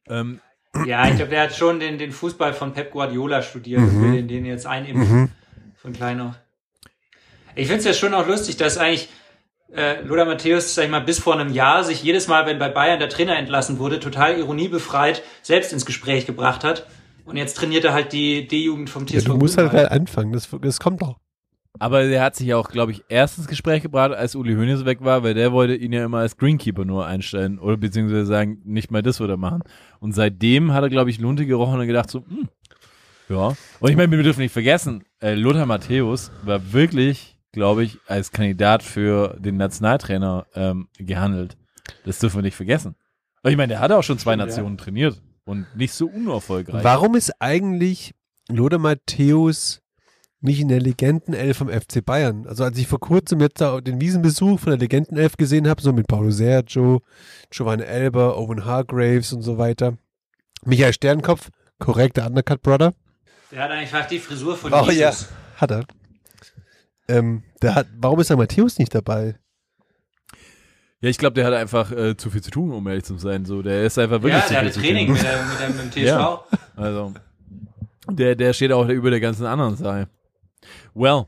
[0.08, 0.40] Ähm,
[0.86, 4.12] Ja, ich glaube, der hat schon den, den Fußball von Pep Guardiola studiert und will
[4.12, 5.32] den, den jetzt einimpfen.
[5.76, 6.34] Von klein auf.
[7.56, 9.08] Ich finde es ja schon auch lustig, dass eigentlich
[9.74, 12.68] äh, Lothar Matthäus, sag ich mal, bis vor einem Jahr sich jedes Mal, wenn bei
[12.68, 16.86] Bayern der Trainer entlassen wurde, total ironiebefreit selbst ins Gespräch gebracht hat.
[17.24, 20.32] Und jetzt trainiert er halt die D-Jugend vom Ja, TSV du musst halt halt anfangen,
[20.32, 21.16] das, das kommt doch.
[21.78, 24.84] Aber der hat sich ja auch, glaube ich, erst ins Gespräch gebracht, als Uli Hoeneß
[24.84, 28.60] weg war, weil der wollte ihn ja immer als Greenkeeper nur einstellen oder beziehungsweise sagen,
[28.64, 29.62] nicht mal das würde er machen.
[30.00, 32.48] Und seitdem hat er, glaube ich, Lunte gerochen und gedacht so, hm,
[33.28, 33.54] ja.
[33.78, 38.32] Und ich meine, wir dürfen nicht vergessen, äh, Lothar Matthäus war wirklich, glaube ich, als
[38.32, 41.56] Kandidat für den Nationaltrainer ähm, gehandelt.
[42.04, 42.96] Das dürfen wir nicht vergessen.
[43.42, 44.36] Und ich meine, der hat auch schon zwei.
[44.36, 46.84] Nationen trainiert und nicht so unerfolgreich.
[46.84, 48.14] Warum ist eigentlich
[48.48, 49.80] Lothar Matthäus
[50.40, 52.46] nicht in der Legendenelf vom FC Bayern?
[52.46, 55.92] Also als ich vor kurzem jetzt da den Wiesenbesuch von der Legendenelf gesehen habe, so
[55.92, 57.02] mit Paulo Sergio,
[57.50, 59.96] Giovanni Elber, Owen Hargraves und so weiter.
[60.64, 62.92] Michael Sternkopf, korrekter Undercut Brother.
[63.50, 65.28] Der hat einfach die Frisur von Oh, Jesus.
[65.56, 65.84] Hat er.
[67.08, 69.36] Ähm, der hat, warum ist der Matthäus nicht dabei?
[71.02, 73.44] Ja, ich glaube, der hat einfach äh, zu viel zu tun, um ehrlich zu sein.
[73.46, 75.14] So, der ist einfach wirklich Ja, zu der viel hatte zu Training tun.
[75.14, 76.06] mit, der, mit, dem, mit dem TSV.
[76.06, 76.44] Ja.
[76.76, 77.14] Also,
[78.10, 80.08] der, der steht auch über der ganzen anderen Sache.
[80.94, 81.26] Well.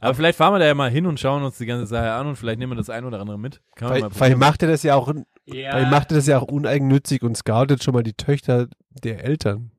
[0.00, 2.28] Aber vielleicht fahren wir da ja mal hin und schauen uns die ganze Sache an
[2.28, 3.60] und vielleicht nehmen wir das ein oder andere mit.
[3.74, 5.12] Kann Weil, mal weil macht er das ja auch,
[5.46, 5.74] Ja.
[5.74, 8.68] weil macht er das ja auch uneigennützig und scoutet schon mal die Töchter
[9.02, 9.72] der Eltern.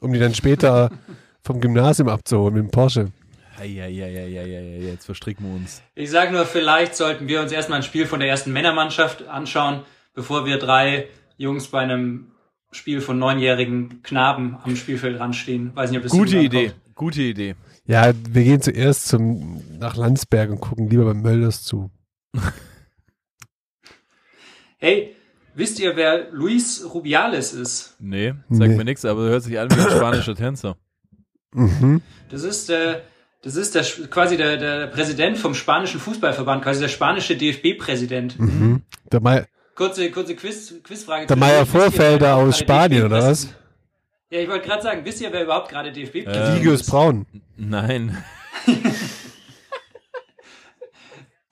[0.00, 0.90] Um die dann später
[1.42, 3.10] vom Gymnasium abzuholen mit dem Porsche.
[3.58, 5.82] Eieieiei, jetzt verstricken wir uns.
[5.94, 9.80] Ich sage nur, vielleicht sollten wir uns erstmal ein Spiel von der ersten Männermannschaft anschauen,
[10.14, 12.32] bevor wir drei Jungs bei einem
[12.70, 15.74] Spiel von neunjährigen Knaben am Spielfeld ranstehen.
[15.74, 16.94] Weiß nicht, ob das Gute Idee, kommt.
[16.94, 17.54] gute Idee.
[17.86, 21.90] Ja, wir gehen zuerst zum, nach Landsberg und gucken lieber beim Mölders zu.
[24.78, 25.16] Hey,
[25.54, 27.96] wisst ihr, wer Luis Rubiales ist?
[27.98, 28.76] Nee, sagt Nee.
[28.76, 30.76] mir nichts, aber hört sich an wie ein spanischer Tänzer.
[31.54, 32.02] Mhm.
[32.30, 33.00] Das ist, äh,
[33.42, 38.38] das ist der, quasi der, der Präsident vom spanischen Fußballverband, quasi der spanische DFB-Präsident.
[38.38, 38.82] Mhm.
[39.10, 41.26] Der, Mai, Kurze, kurze Quiz, Quizfrage.
[41.26, 41.36] der.
[41.36, 43.48] Meier Vorfelder aus Spanien, oder was?
[44.30, 46.90] Ja, ich wollte gerade sagen, wisst ihr, wer überhaupt gerade DFB-Präsident Ähm, Ligius ist?
[46.90, 47.26] Braun.
[47.56, 48.22] Nein.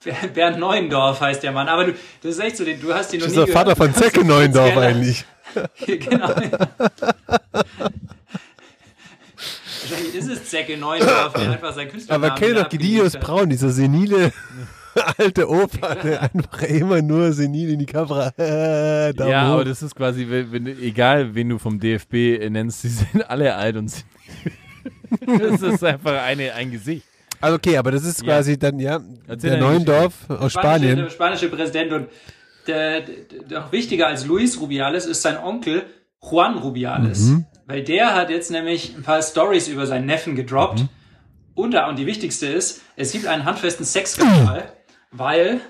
[0.03, 1.67] Ber- Bernd Neuendorf heißt der Mann.
[1.69, 3.53] Aber du, das ist echt so, den- du hast ihn noch Das nie ist der
[3.55, 5.25] Vater von Zecke Neuendorf eigentlich.
[5.85, 6.27] genau.
[9.81, 12.69] Wahrscheinlich ist es Zecke Neuendorf, der einfach sein Künstlernamen Aber kennt da doch
[13.15, 13.21] hat.
[13.21, 14.33] Braun, dieser senile
[15.17, 18.31] alte Opa, der einfach immer nur senil in die Kamera.
[18.37, 19.53] Äh, ja, hoch.
[19.55, 23.29] aber das ist quasi, wenn, wenn, du- egal wen du vom DFB nennst, die sind
[23.29, 24.05] alle alt und sind.
[25.27, 27.05] das ist einfach eine, ein Gesicht.
[27.41, 28.27] Also okay, aber das ist Ja.
[28.35, 30.95] quasi dann, ja, Erzähl der Neuendorf aus Spanische, Spanien.
[30.97, 32.07] Der spanische Präsident und
[32.67, 35.83] der, der, noch wichtiger als Luis Rubiales ist sein Onkel
[36.21, 37.19] Juan Rubiales.
[37.21, 37.45] Mhm.
[37.67, 40.79] Weil der hat jetzt nämlich ein paar Stories über seinen Neffen gedroppt.
[40.79, 40.89] Mhm.
[41.53, 44.63] Und, da- und die wichtigste ist, es gibt einen handfesten Sexskandal,
[45.17, 45.61] weil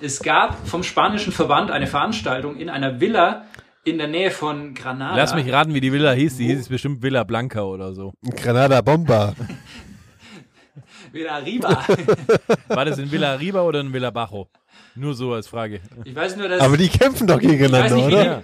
[0.00, 3.44] es gab vom spanischen Verband eine Veranstaltung in einer Villa
[3.84, 5.16] in der Nähe von Granada.
[5.16, 6.36] Lass mich raten, wie die Villa hieß.
[6.36, 8.12] Die hieß bestimmt Villa Blanca oder so.
[8.36, 9.34] Granada Bomba.
[11.12, 11.84] Villa Riba.
[12.68, 14.48] War das in Villa Riba oder in Villa Bajo?
[14.94, 15.80] Nur so als Frage.
[16.04, 18.42] Ich weiß nur, dass Aber die kämpfen doch gegeneinander, nicht, oder?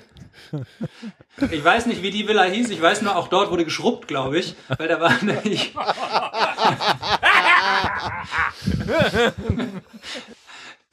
[0.52, 2.68] die, ich weiß nicht, wie die Villa hieß.
[2.70, 4.54] Ich weiß nur, auch dort wurde geschrubbt, glaube ich.
[4.76, 5.74] Weil da war nämlich.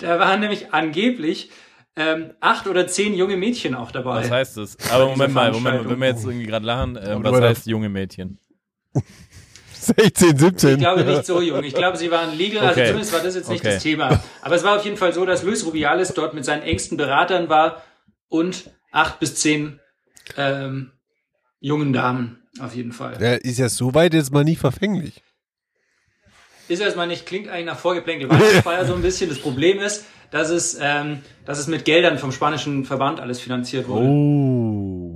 [0.05, 1.49] da waren nämlich angeblich
[1.95, 4.23] ähm, acht oder zehn junge Mädchen auch dabei.
[4.23, 4.77] Was heißt das?
[4.89, 5.91] Aber Moment mal, Moment, Veranstaltung.
[5.93, 8.37] wenn wir jetzt irgendwie gerade lachen, äh, was heißt junge Mädchen?
[9.73, 10.69] 16, 17.
[10.71, 11.63] Ich glaube nicht so jung.
[11.63, 12.87] Ich glaube, sie waren legal, also Okay.
[12.87, 13.73] zumindest war das jetzt nicht Okay.
[13.75, 14.23] das Thema.
[14.41, 17.49] Aber es war auf jeden Fall so, dass Luis Rubiales dort mit seinen engsten Beratern
[17.49, 17.83] war
[18.29, 19.79] und acht bis zehn
[20.37, 20.91] ähm,
[21.59, 23.17] jungen Damen auf jeden Fall.
[23.17, 25.21] Der ist ja soweit jetzt mal nicht verfänglich.
[26.67, 29.29] Ist erstmal nicht, klingt eigentlich nach vorgeplänkel Weihnachtsfeier so ein bisschen.
[29.29, 33.87] Das Problem ist, dass es, ähm, dass es mit Geldern vom spanischen Verband alles finanziert
[33.87, 34.05] wurde.
[34.07, 35.14] Oh.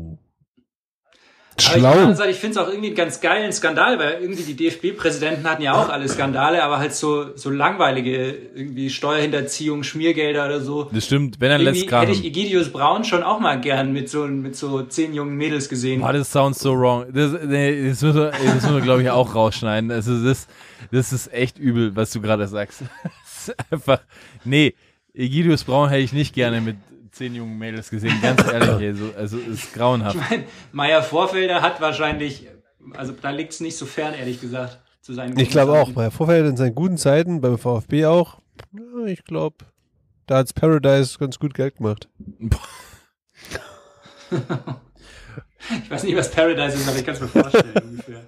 [1.68, 2.14] Aber ich, Schlau.
[2.14, 5.62] Seite, ich finde es auch irgendwie einen ganz geilen Skandal, weil irgendwie die DFB-Präsidenten hatten
[5.62, 10.90] ja auch alle Skandale, aber halt so, so langweilige, irgendwie Steuerhinterziehung, Schmiergelder oder so.
[10.92, 12.26] Das stimmt, wenn er lässt Irgendwie hätte ich.
[12.26, 16.02] Egidius Braun schon auch mal gern mit so, mit so zehn jungen Mädels gesehen.
[16.02, 17.06] Boah, das sounds so wrong.
[17.14, 19.92] Das, nee, das müssen wir, das müssen wir glaube ich, auch rausschneiden.
[19.92, 20.48] Also das,
[20.92, 22.84] das ist echt übel, was du gerade sagst.
[23.40, 24.02] Das ist einfach,
[24.44, 24.76] nee,
[25.14, 26.76] Egidius Braun hätte ich nicht gerne mit
[27.20, 28.70] zehn jungen Mädels gesehen, ganz ehrlich.
[28.70, 30.18] Also, also ist grauenhaft.
[30.72, 32.48] Meier Vorfelder hat wahrscheinlich,
[32.94, 35.86] also da liegt es nicht so fern, ehrlich gesagt, zu seinen Ich glaube auch.
[35.88, 38.40] guten Bei Vorfeld in seinen guten Zeiten, beim VfB auch.
[38.72, 39.58] Ja, ich glaube,
[40.28, 42.08] da hat's Paradise ganz gut Geld gemacht.
[45.84, 48.22] Ich weiß nicht, was Paradise ist, aber ich kann es mir vorstellen ungefähr.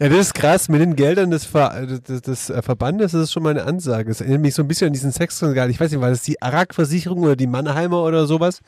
[0.00, 0.68] Ja, das ist krass.
[0.68, 4.10] Mit den Geldern des, Ver des, des äh, Verbandes das ist schon mal eine Ansage.
[4.10, 5.70] Es erinnert mich so ein bisschen an diesen Sexskandal.
[5.70, 8.60] Ich weiß nicht, war das die Arak-Versicherung oder die Mannheimer oder sowas?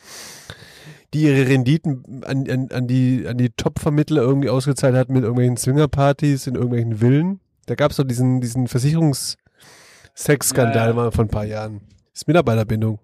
[1.15, 5.57] Die ihre Renditen an, an, an die, an die Top-Vermittler irgendwie ausgezahlt hat mit irgendwelchen
[5.57, 7.41] Swingerpartys in irgendwelchen Villen.
[7.67, 10.95] Da gab es doch diesen, diesen Versicherungs-Sex-Skandal Ja, ja.
[10.95, 11.81] mal vor ein paar Jahren.
[12.13, 13.01] Das ist Mitarbeiterbindung.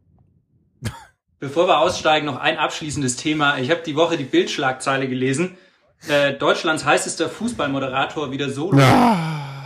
[1.40, 3.58] Bevor wir aussteigen, noch ein abschließendes Thema.
[3.58, 5.56] Ich habe die Woche die Bildschlagzeile gelesen.
[6.08, 8.78] Äh, Deutschlands heißester Fußballmoderator wieder solo.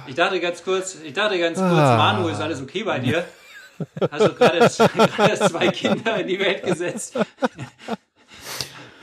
[0.06, 1.96] Ich dachte ganz kurz, ich dachte ganz kurz, Ah.
[1.96, 3.24] Manu, ist alles okay bei dir?
[4.10, 4.68] Hast du gerade
[5.48, 7.16] zwei Kinder in die Welt gesetzt?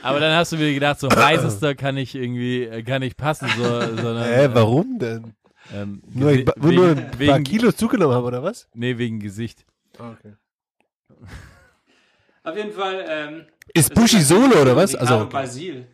[0.02, 3.48] Aber dann hast du wieder gedacht, so heißester kann ich irgendwie, äh, kann ich passen,
[3.56, 5.34] so, sondern, Hä, warum denn?
[5.74, 8.68] Ähm, Nur, Gesi- nur, nur ein wegen, paar wegen, Kilos zugenommen haben, oder was?
[8.74, 9.64] nee, wegen Gesicht.
[9.98, 10.34] Okay.
[12.42, 13.04] Auf jeden Fall.
[13.08, 14.94] Ähm, Ist Bushi Solo oder was?
[14.94, 15.32] Also, okay.
[15.32, 15.86] Basil.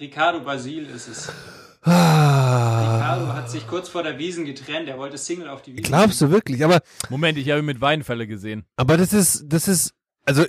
[0.00, 1.32] Ricardo Basil ist es.
[1.82, 4.88] Ah, Ricardo hat sich kurz vor der Wiesen getrennt.
[4.88, 5.84] Er wollte Single auf die Wiesen.
[5.84, 6.64] glaubst du wirklich?
[6.64, 6.80] Aber
[7.10, 8.64] Moment, ich habe ihn mit Weinfälle gesehen.
[8.76, 9.92] Aber das ist, das ist,
[10.24, 10.44] also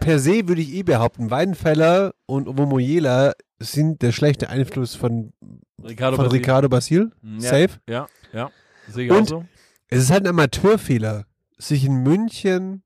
[0.00, 5.32] per se würde ich eh behaupten, Weidenfeller und Omomoyela sind der schlechte Einfluss von,
[5.82, 6.38] Ricardo von Basil.
[6.40, 7.12] Ricardo Basil.
[7.22, 7.70] Ja, Safe.
[7.88, 8.50] Ja, ja.
[8.88, 9.44] Sehe ich Und- auch so.
[9.88, 11.26] Es ist halt ein Amateurfehler,
[11.58, 12.81] sich in München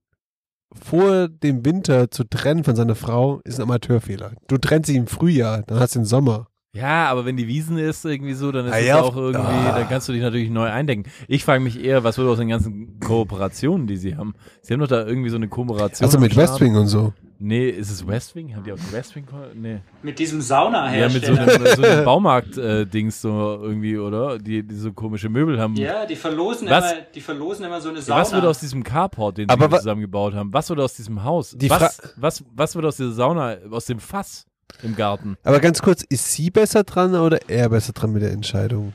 [0.85, 4.33] vor dem Winter zu trennen von seiner Frau, ist ein Amateurfehler.
[4.49, 6.47] Du trennst dich im Frühjahr, dann hast du den Sommer.
[6.74, 9.41] Ja, aber wenn die Wiesen ist irgendwie so, dann ist Ah, es ja, auch irgendwie,
[9.41, 9.79] Ah.
[9.79, 11.11] dann kannst du dich natürlich neu eindenken.
[11.27, 14.35] Ich frage mich eher, was wird aus den ganzen Kooperationen, die sie haben?
[14.61, 16.05] Sie haben doch da irgendwie so eine Kooperation.
[16.05, 16.37] Also mit.
[16.37, 17.14] Westwing und so.
[17.39, 18.55] Nee, ist es Westwing?
[18.57, 19.26] Haben die auch Westwing?
[19.26, 19.80] ko- Nee.
[20.03, 24.39] Mit diesem Ja, mit so einem, so einem Baumarkt-Dings so irgendwie, oder?
[24.39, 25.74] Die, die so komische Möbel haben.
[25.76, 26.93] Ja, die verlosen, Was?
[26.93, 28.20] immer, die verlosen immer so eine Sauna.
[28.20, 30.53] Was wird aus diesem Carport, den Aber sie zusammengebaut haben?
[30.53, 31.55] Was wird aus diesem Haus?
[31.59, 34.47] Die was, was, was wird aus dieser Sauna, aus dem Fass
[34.82, 35.37] im Garten?
[35.43, 38.95] Aber ganz kurz, ist sie besser dran oder er besser dran mit der Entscheidung?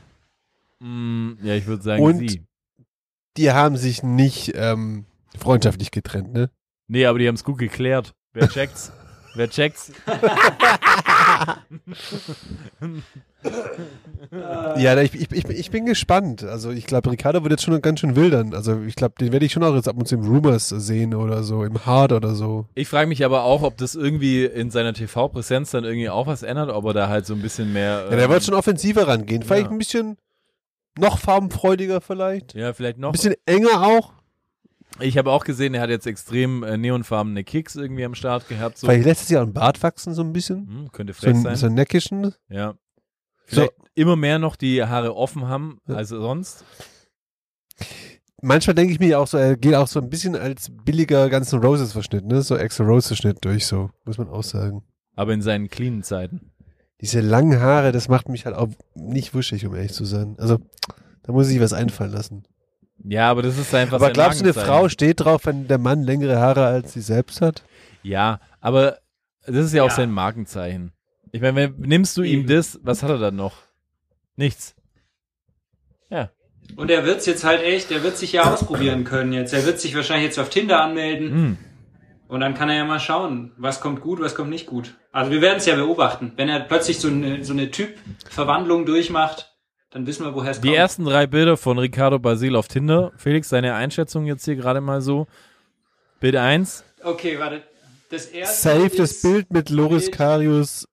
[0.80, 2.42] Hm, ja, ich würde sagen, Und- sie.
[3.38, 5.06] Die haben sich nicht ähm,
[5.38, 6.50] freundschaftlich getrennt, ne?
[6.88, 8.12] Nee, aber die haben es gut geklärt.
[8.32, 8.92] Wer checkt's?
[9.34, 9.92] Wer checkt's?
[14.76, 16.44] Ja, ich, ich, ich, bin gespannt.
[16.44, 18.54] Also ich glaube, Ricardo wird jetzt schon ganz schön wildern.
[18.54, 21.14] Also ich glaube, den werde ich schon auch jetzt ab und zu im Rumors sehen
[21.14, 22.66] oder so, im Hard oder so.
[22.74, 26.42] Ich frage mich aber auch, ob das irgendwie in seiner TV-Präsenz dann irgendwie auch was
[26.42, 28.04] ändert, ob er da halt so ein bisschen mehr.
[28.04, 29.42] Ja, der ähm, wird schon offensiver rangehen.
[29.42, 29.70] Vielleicht ja.
[29.70, 30.16] ein bisschen
[30.98, 32.54] noch farbenfreudiger vielleicht.
[32.54, 33.08] Ja, vielleicht noch.
[33.08, 34.12] Ein bisschen enger auch.
[35.00, 38.78] Ich habe auch gesehen, er hat jetzt extrem äh, neonfarbene Kicks irgendwie am Start gehabt.
[38.78, 38.86] So.
[38.86, 40.66] Vielleicht lässt es ja auch ein Bart wachsen so ein bisschen.
[40.66, 41.56] Hm, könnte So frech ein, sein.
[41.56, 42.34] so neckischen.
[42.48, 42.74] ja.
[43.46, 45.96] Vielleicht immer mehr noch die Haare offen haben Ja.
[45.96, 46.64] als sonst.
[48.40, 51.60] Manchmal denke ich mir auch so, er geht auch so ein bisschen als billiger ganzen
[51.60, 52.42] Roses Verschnitt, ne?
[52.42, 54.82] So Extra Roses Schnitt durch so, muss man auch sagen.
[55.14, 56.50] Aber in seinen cleanen Zeiten.
[57.00, 60.36] Diese langen Haare, das macht mich halt auch nicht wuschig, um ehrlich zu sein.
[60.38, 60.58] Also,
[61.24, 62.44] da muss ich was einfallen lassen.
[63.04, 64.78] Ja, aber das ist einfach Aber sein glaubst du, eine Markenzeichen.
[64.80, 67.62] Frau steht drauf, wenn der Mann längere Haare als sie selbst hat?
[68.02, 68.98] Ja, aber
[69.46, 69.94] das ist ja auch Ja.
[69.94, 70.92] sein Markenzeichen.
[71.32, 72.48] Ich meine, wenn, nimmst du ihm Eben.
[72.48, 73.54] das, was hat er dann noch?
[74.36, 74.74] Nichts.
[76.76, 79.52] Und er wird's jetzt halt echt, er wird sich ja ausprobieren können jetzt.
[79.52, 81.30] Er wird sich wahrscheinlich jetzt auf Tinder anmelden.
[81.30, 81.58] Hm.
[82.28, 84.94] Und dann kann er ja mal schauen, was kommt gut, was kommt nicht gut.
[85.10, 86.32] Also wir werden es ja beobachten.
[86.36, 89.51] Wenn er plötzlich so eine, so eine Typ-Verwandlung durchmacht,
[89.92, 90.78] dann wissen wir, woher es Die kommt.
[90.78, 93.12] ersten drei Bilder von Ricardo Basil auf Tinder.
[93.16, 95.26] Felix, deine Einschätzung jetzt hier gerade mal so.
[96.20, 96.84] Bild 1.
[97.02, 97.62] Okay, warte.
[98.10, 100.86] Das erste Safe ist, das Bild mit Loris Bild- Karius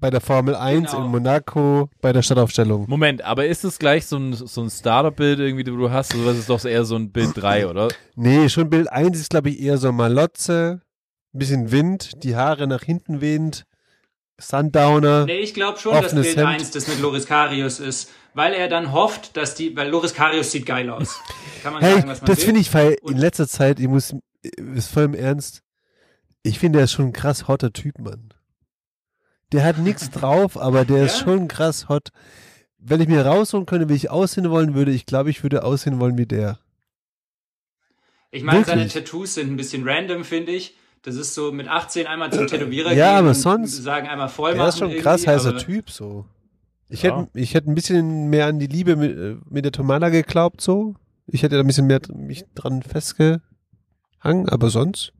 [0.00, 1.04] bei der Formel 1 Genau.
[1.04, 2.86] in Monaco bei der Stadtaufstellung.
[2.88, 6.14] Moment, aber ist es gleich so ein, so ein Starterbild irgendwie, das du hast?
[6.14, 7.88] Oder das ist doch eher so ein Bild 3, oder?
[8.14, 10.80] Nee, schon Bild 1 ist, glaube ich, eher so Malotze,
[11.34, 13.64] ein bisschen Wind, die Haare nach hinten wehend,
[14.40, 15.24] Sundowner.
[15.26, 16.46] Nee, ich glaube schon, dass Bild Hemd.
[16.46, 20.52] 1 das mit Loris Karius ist, weil er dann hofft, dass die, weil Loris Karius
[20.52, 21.18] sieht geil aus.
[21.62, 23.88] Kann man Hey, sagen, was man das finde ich, weil in Und- letzter Zeit, ich
[23.88, 25.62] muss, ist voll im Ernst,
[26.44, 28.32] ich finde, der ist schon ein krass hotter Typ, Mann.
[29.52, 31.24] Der hat nichts drauf, aber der ist Ja?
[31.24, 32.10] schon krass hot.
[32.78, 35.98] Wenn ich mir rausholen könnte, wie ich aussehen wollen würde, ich glaube, ich würde aussehen
[35.98, 36.60] wollen wie der.
[38.30, 38.86] Ich meine, seine?
[38.86, 40.76] Tattoos sind ein bisschen random, finde ich.
[41.02, 44.54] Das ist so mit 18 einmal zum Tätowierer Ja, gehen aber sonst- sagen einmal voll
[44.54, 46.26] Der ist schon ein krass heißer Typ, so.
[46.88, 47.18] Ich Ja.
[47.18, 50.60] hätte, ich hätte ein bisschen mehr an die Liebe mit, äh, mit der Tomala geglaubt,
[50.60, 50.94] so.
[51.26, 55.12] Ich hätte da ein bisschen mehr mich dran festgehangen, aber sonst,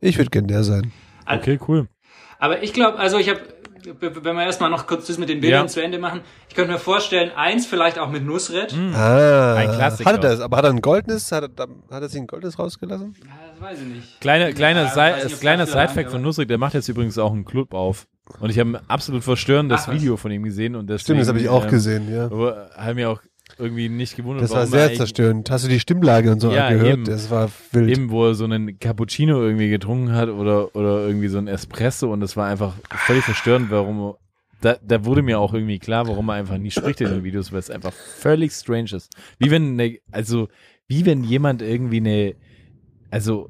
[0.00, 0.92] ich würde gern der sein.
[1.26, 1.88] Okay, cool.
[2.38, 3.40] Aber ich glaube, also ich habe,
[4.00, 5.66] wenn wir erstmal noch kurz das mit den Bildern Ja.
[5.68, 8.74] zu Ende machen, ich könnte mir vorstellen, eins vielleicht auch mit Nusret.
[8.94, 10.08] Ah, Ein Klassiker.
[10.10, 10.40] Hat er das?
[10.40, 11.30] Aber hat er ein goldenes?
[11.32, 13.14] Hat er, hat er sich ein goldenes rausgelassen?
[13.18, 14.20] Ja, das weiß ich nicht.
[14.20, 17.44] Kleiner, kleiner, Ja, nicht, kleiner wieder Sidefact von Nusrik, der macht jetzt übrigens auch einen
[17.44, 18.06] Club auf.
[18.38, 19.92] Und ich habe ein absolut verstörendes Ach.
[19.92, 20.76] Video von ihm gesehen.
[20.76, 22.30] Und deswegen, Stimmt, das habe ich auch ähm, gesehen, ja.
[22.76, 23.20] Haben mir auch
[23.60, 25.50] irgendwie nicht gewundert, Das war sehr zerstörend.
[25.50, 26.92] Hast du die Stimmlage und so Ja, gehört?
[26.94, 27.04] eben.
[27.04, 27.90] Das war wild.
[27.90, 32.12] Eben, wo er so einen Cappuccino irgendwie getrunken hat oder, oder irgendwie so ein Espresso
[32.12, 32.74] und das war einfach
[33.06, 34.14] völlig verstörend, warum
[34.60, 37.50] da, da wurde mir auch irgendwie klar, warum er einfach nie spricht in den Videos,
[37.52, 39.10] weil es einfach völlig strange ist.
[39.38, 40.48] Wie wenn, ne, also,
[40.86, 42.34] wie wenn jemand irgendwie eine,
[43.10, 43.48] also,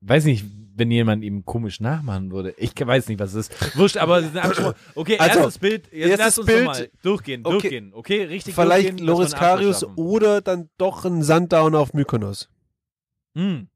[0.00, 2.54] weiß nicht, wenn jemand ihm komisch nachmachen würde.
[2.56, 3.76] Ich weiß nicht, was es ist.
[3.76, 4.74] Wurscht, aber es ist eine Abspruch.
[4.94, 5.88] Okay, Also, erstes Bild.
[5.92, 6.64] Jetzt erstes lass uns Bild.
[6.66, 7.52] mal durchgehen, Okay.
[7.60, 7.94] durchgehen.
[7.94, 12.48] Okay, richtig Vielleicht Loris Karius oder dann doch ein Sundown auf Mykonos.
[13.34, 13.68] Hm.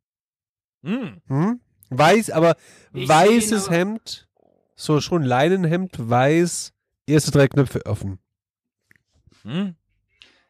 [0.84, 1.20] Hm.
[1.28, 1.60] Hm?
[1.90, 2.56] Weiß, aber
[2.92, 4.28] Ich weißes aber- Hemd,
[4.74, 6.72] so schon Leinenhemd, weiß,
[7.06, 8.18] erste drei Knöpfe offen.
[9.42, 9.74] Hm.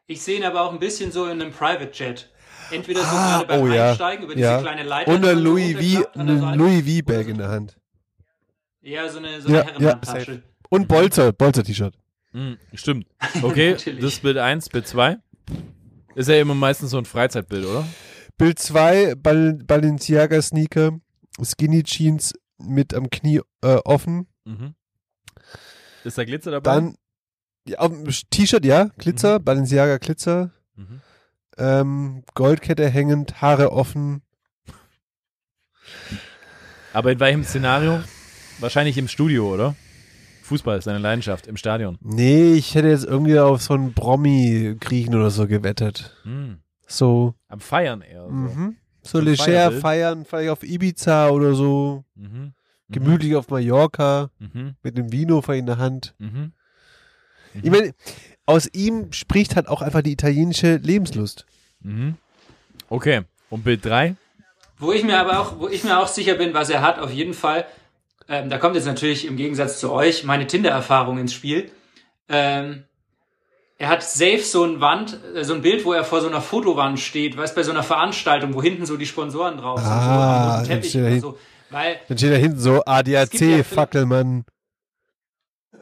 [0.07, 2.31] Ich sehe ihn aber auch ein bisschen so in einem Private Jet.
[2.71, 3.89] Entweder so Ah, gerade beim oh ja.
[3.89, 4.61] Einsteigen über diese Ja.
[4.61, 5.11] kleine Leiter.
[5.11, 6.03] So Louis V.
[6.55, 7.77] Louis V Bag in der Hand.
[8.81, 10.37] Ja, so eine, so eine Ja, ja.
[10.69, 11.95] Und Bolzer, Bolzer T-Shirt.
[12.31, 13.05] Hm, stimmt.
[13.41, 15.17] Okay, das ist Bild 1, Bild 2.
[16.15, 17.85] Ist ja immer meistens so ein Freizeitbild, oder?
[18.37, 20.99] Bild 2, Bal Balenciaga Sneaker,
[21.43, 24.27] Skinny Jeans mit am Knie äh, offen.
[24.45, 24.73] Mhm.
[26.03, 26.71] Ist da Glitzer dabei?
[26.73, 26.95] Dann
[27.67, 27.87] ja,
[28.29, 31.01] T-Shirt, ja, Glitzer, Balenciaga Glitzer, Mhm.
[31.57, 34.21] Ähm, Goldkette hängend, Haare offen.
[36.93, 38.01] Aber in welchem Szenario?
[38.59, 39.75] Wahrscheinlich im Studio, oder?
[40.43, 41.97] Fußball ist seine Leidenschaft, im Stadion.
[42.01, 46.15] Nee, ich hätte jetzt irgendwie auf so einen Promi-Griechen oder so gewettet.
[46.23, 46.59] Hm.
[46.87, 48.23] So, Am Feiern eher.
[48.23, 48.29] So.
[48.31, 48.77] mhm.
[49.01, 49.81] so leger Feierbild.
[49.81, 52.53] feiern, vielleicht auf Ibiza oder so, Mhm.
[52.89, 54.75] gemütlich auf Mallorca, Mhm.
[54.81, 56.15] mit einem Vino in der Hand.
[56.17, 56.53] Mhm.
[57.61, 57.93] Ich meine,
[58.47, 61.45] aus ihm spricht halt auch einfach die italienische Lebenslust.
[61.81, 62.15] Mhm.
[62.89, 63.21] Okay.
[63.51, 64.15] Und Bild 3?
[64.79, 67.11] Wo ich mir aber auch, wo ich mir auch sicher bin, was er hat, auf
[67.11, 67.65] jeden Fall.
[68.27, 71.71] Ähm, da kommt jetzt natürlich im Gegensatz zu euch meine Tinder-Erfahrung ins Spiel.
[72.29, 72.83] Ähm,
[73.77, 76.41] er hat safe so ein Wand, äh, so ein Bild, wo er vor so einer
[76.41, 79.93] Fotowand steht, weißt bei so einer Veranstaltung, wo hinten so die Sponsoren drauf sind, so
[79.93, 81.37] Ah, roten Teppich oder so.
[81.69, 84.45] Weil Dann steht da hinten so ja ADAC, vielleicht- Fackelmann.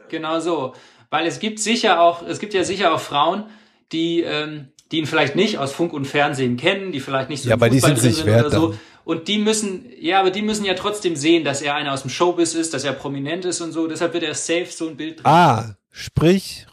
[0.08, 0.74] Genau so.
[1.10, 3.44] Weil es gibt sicher auch, es gibt ja sicher auch Frauen,
[3.92, 7.48] die, ähm, die ihn vielleicht nicht aus Funk und Fernsehen kennen, die vielleicht nicht so
[7.48, 8.68] Ja, im aber die Fußball sind drin sich sind wert oder so.
[8.70, 8.80] dann.
[9.04, 12.10] Und die müssen, ja, aber die müssen ja trotzdem sehen, dass er einer aus dem
[12.10, 13.86] Showbiz ist, dass er prominent ist und so.
[13.86, 15.26] Deshalb wird er safe so ein Bild drin.
[15.26, 16.66] Ah, sprich,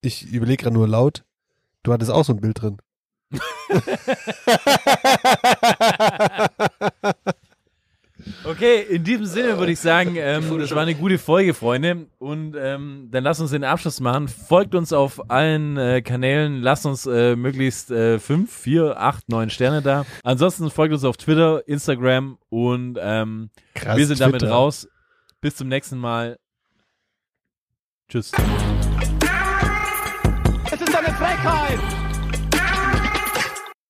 [0.00, 1.24] ich überlege gerade nur laut,
[1.82, 2.78] du hattest auch so ein Bild drin.
[8.44, 12.06] Okay, in diesem Sinne würde ich sagen, ähm, das war eine gute Folge, Freunde.
[12.18, 14.28] Und ähm, dann lasst uns den Abschluss machen.
[14.28, 16.60] Folgt uns auf allen äh, Kanälen.
[16.60, 20.04] Lasst uns äh, möglichst äh, fünf, vier, acht, neun Sterne da.
[20.24, 24.52] Ansonsten folgt uns auf Twitter, Instagram und ähm, Krass, wir sind damit Twitter.
[24.52, 24.88] raus.
[25.40, 26.38] Bis zum nächsten Mal.
[28.08, 28.32] Tschüss.
[30.72, 31.97] Es ist eine Frechheit!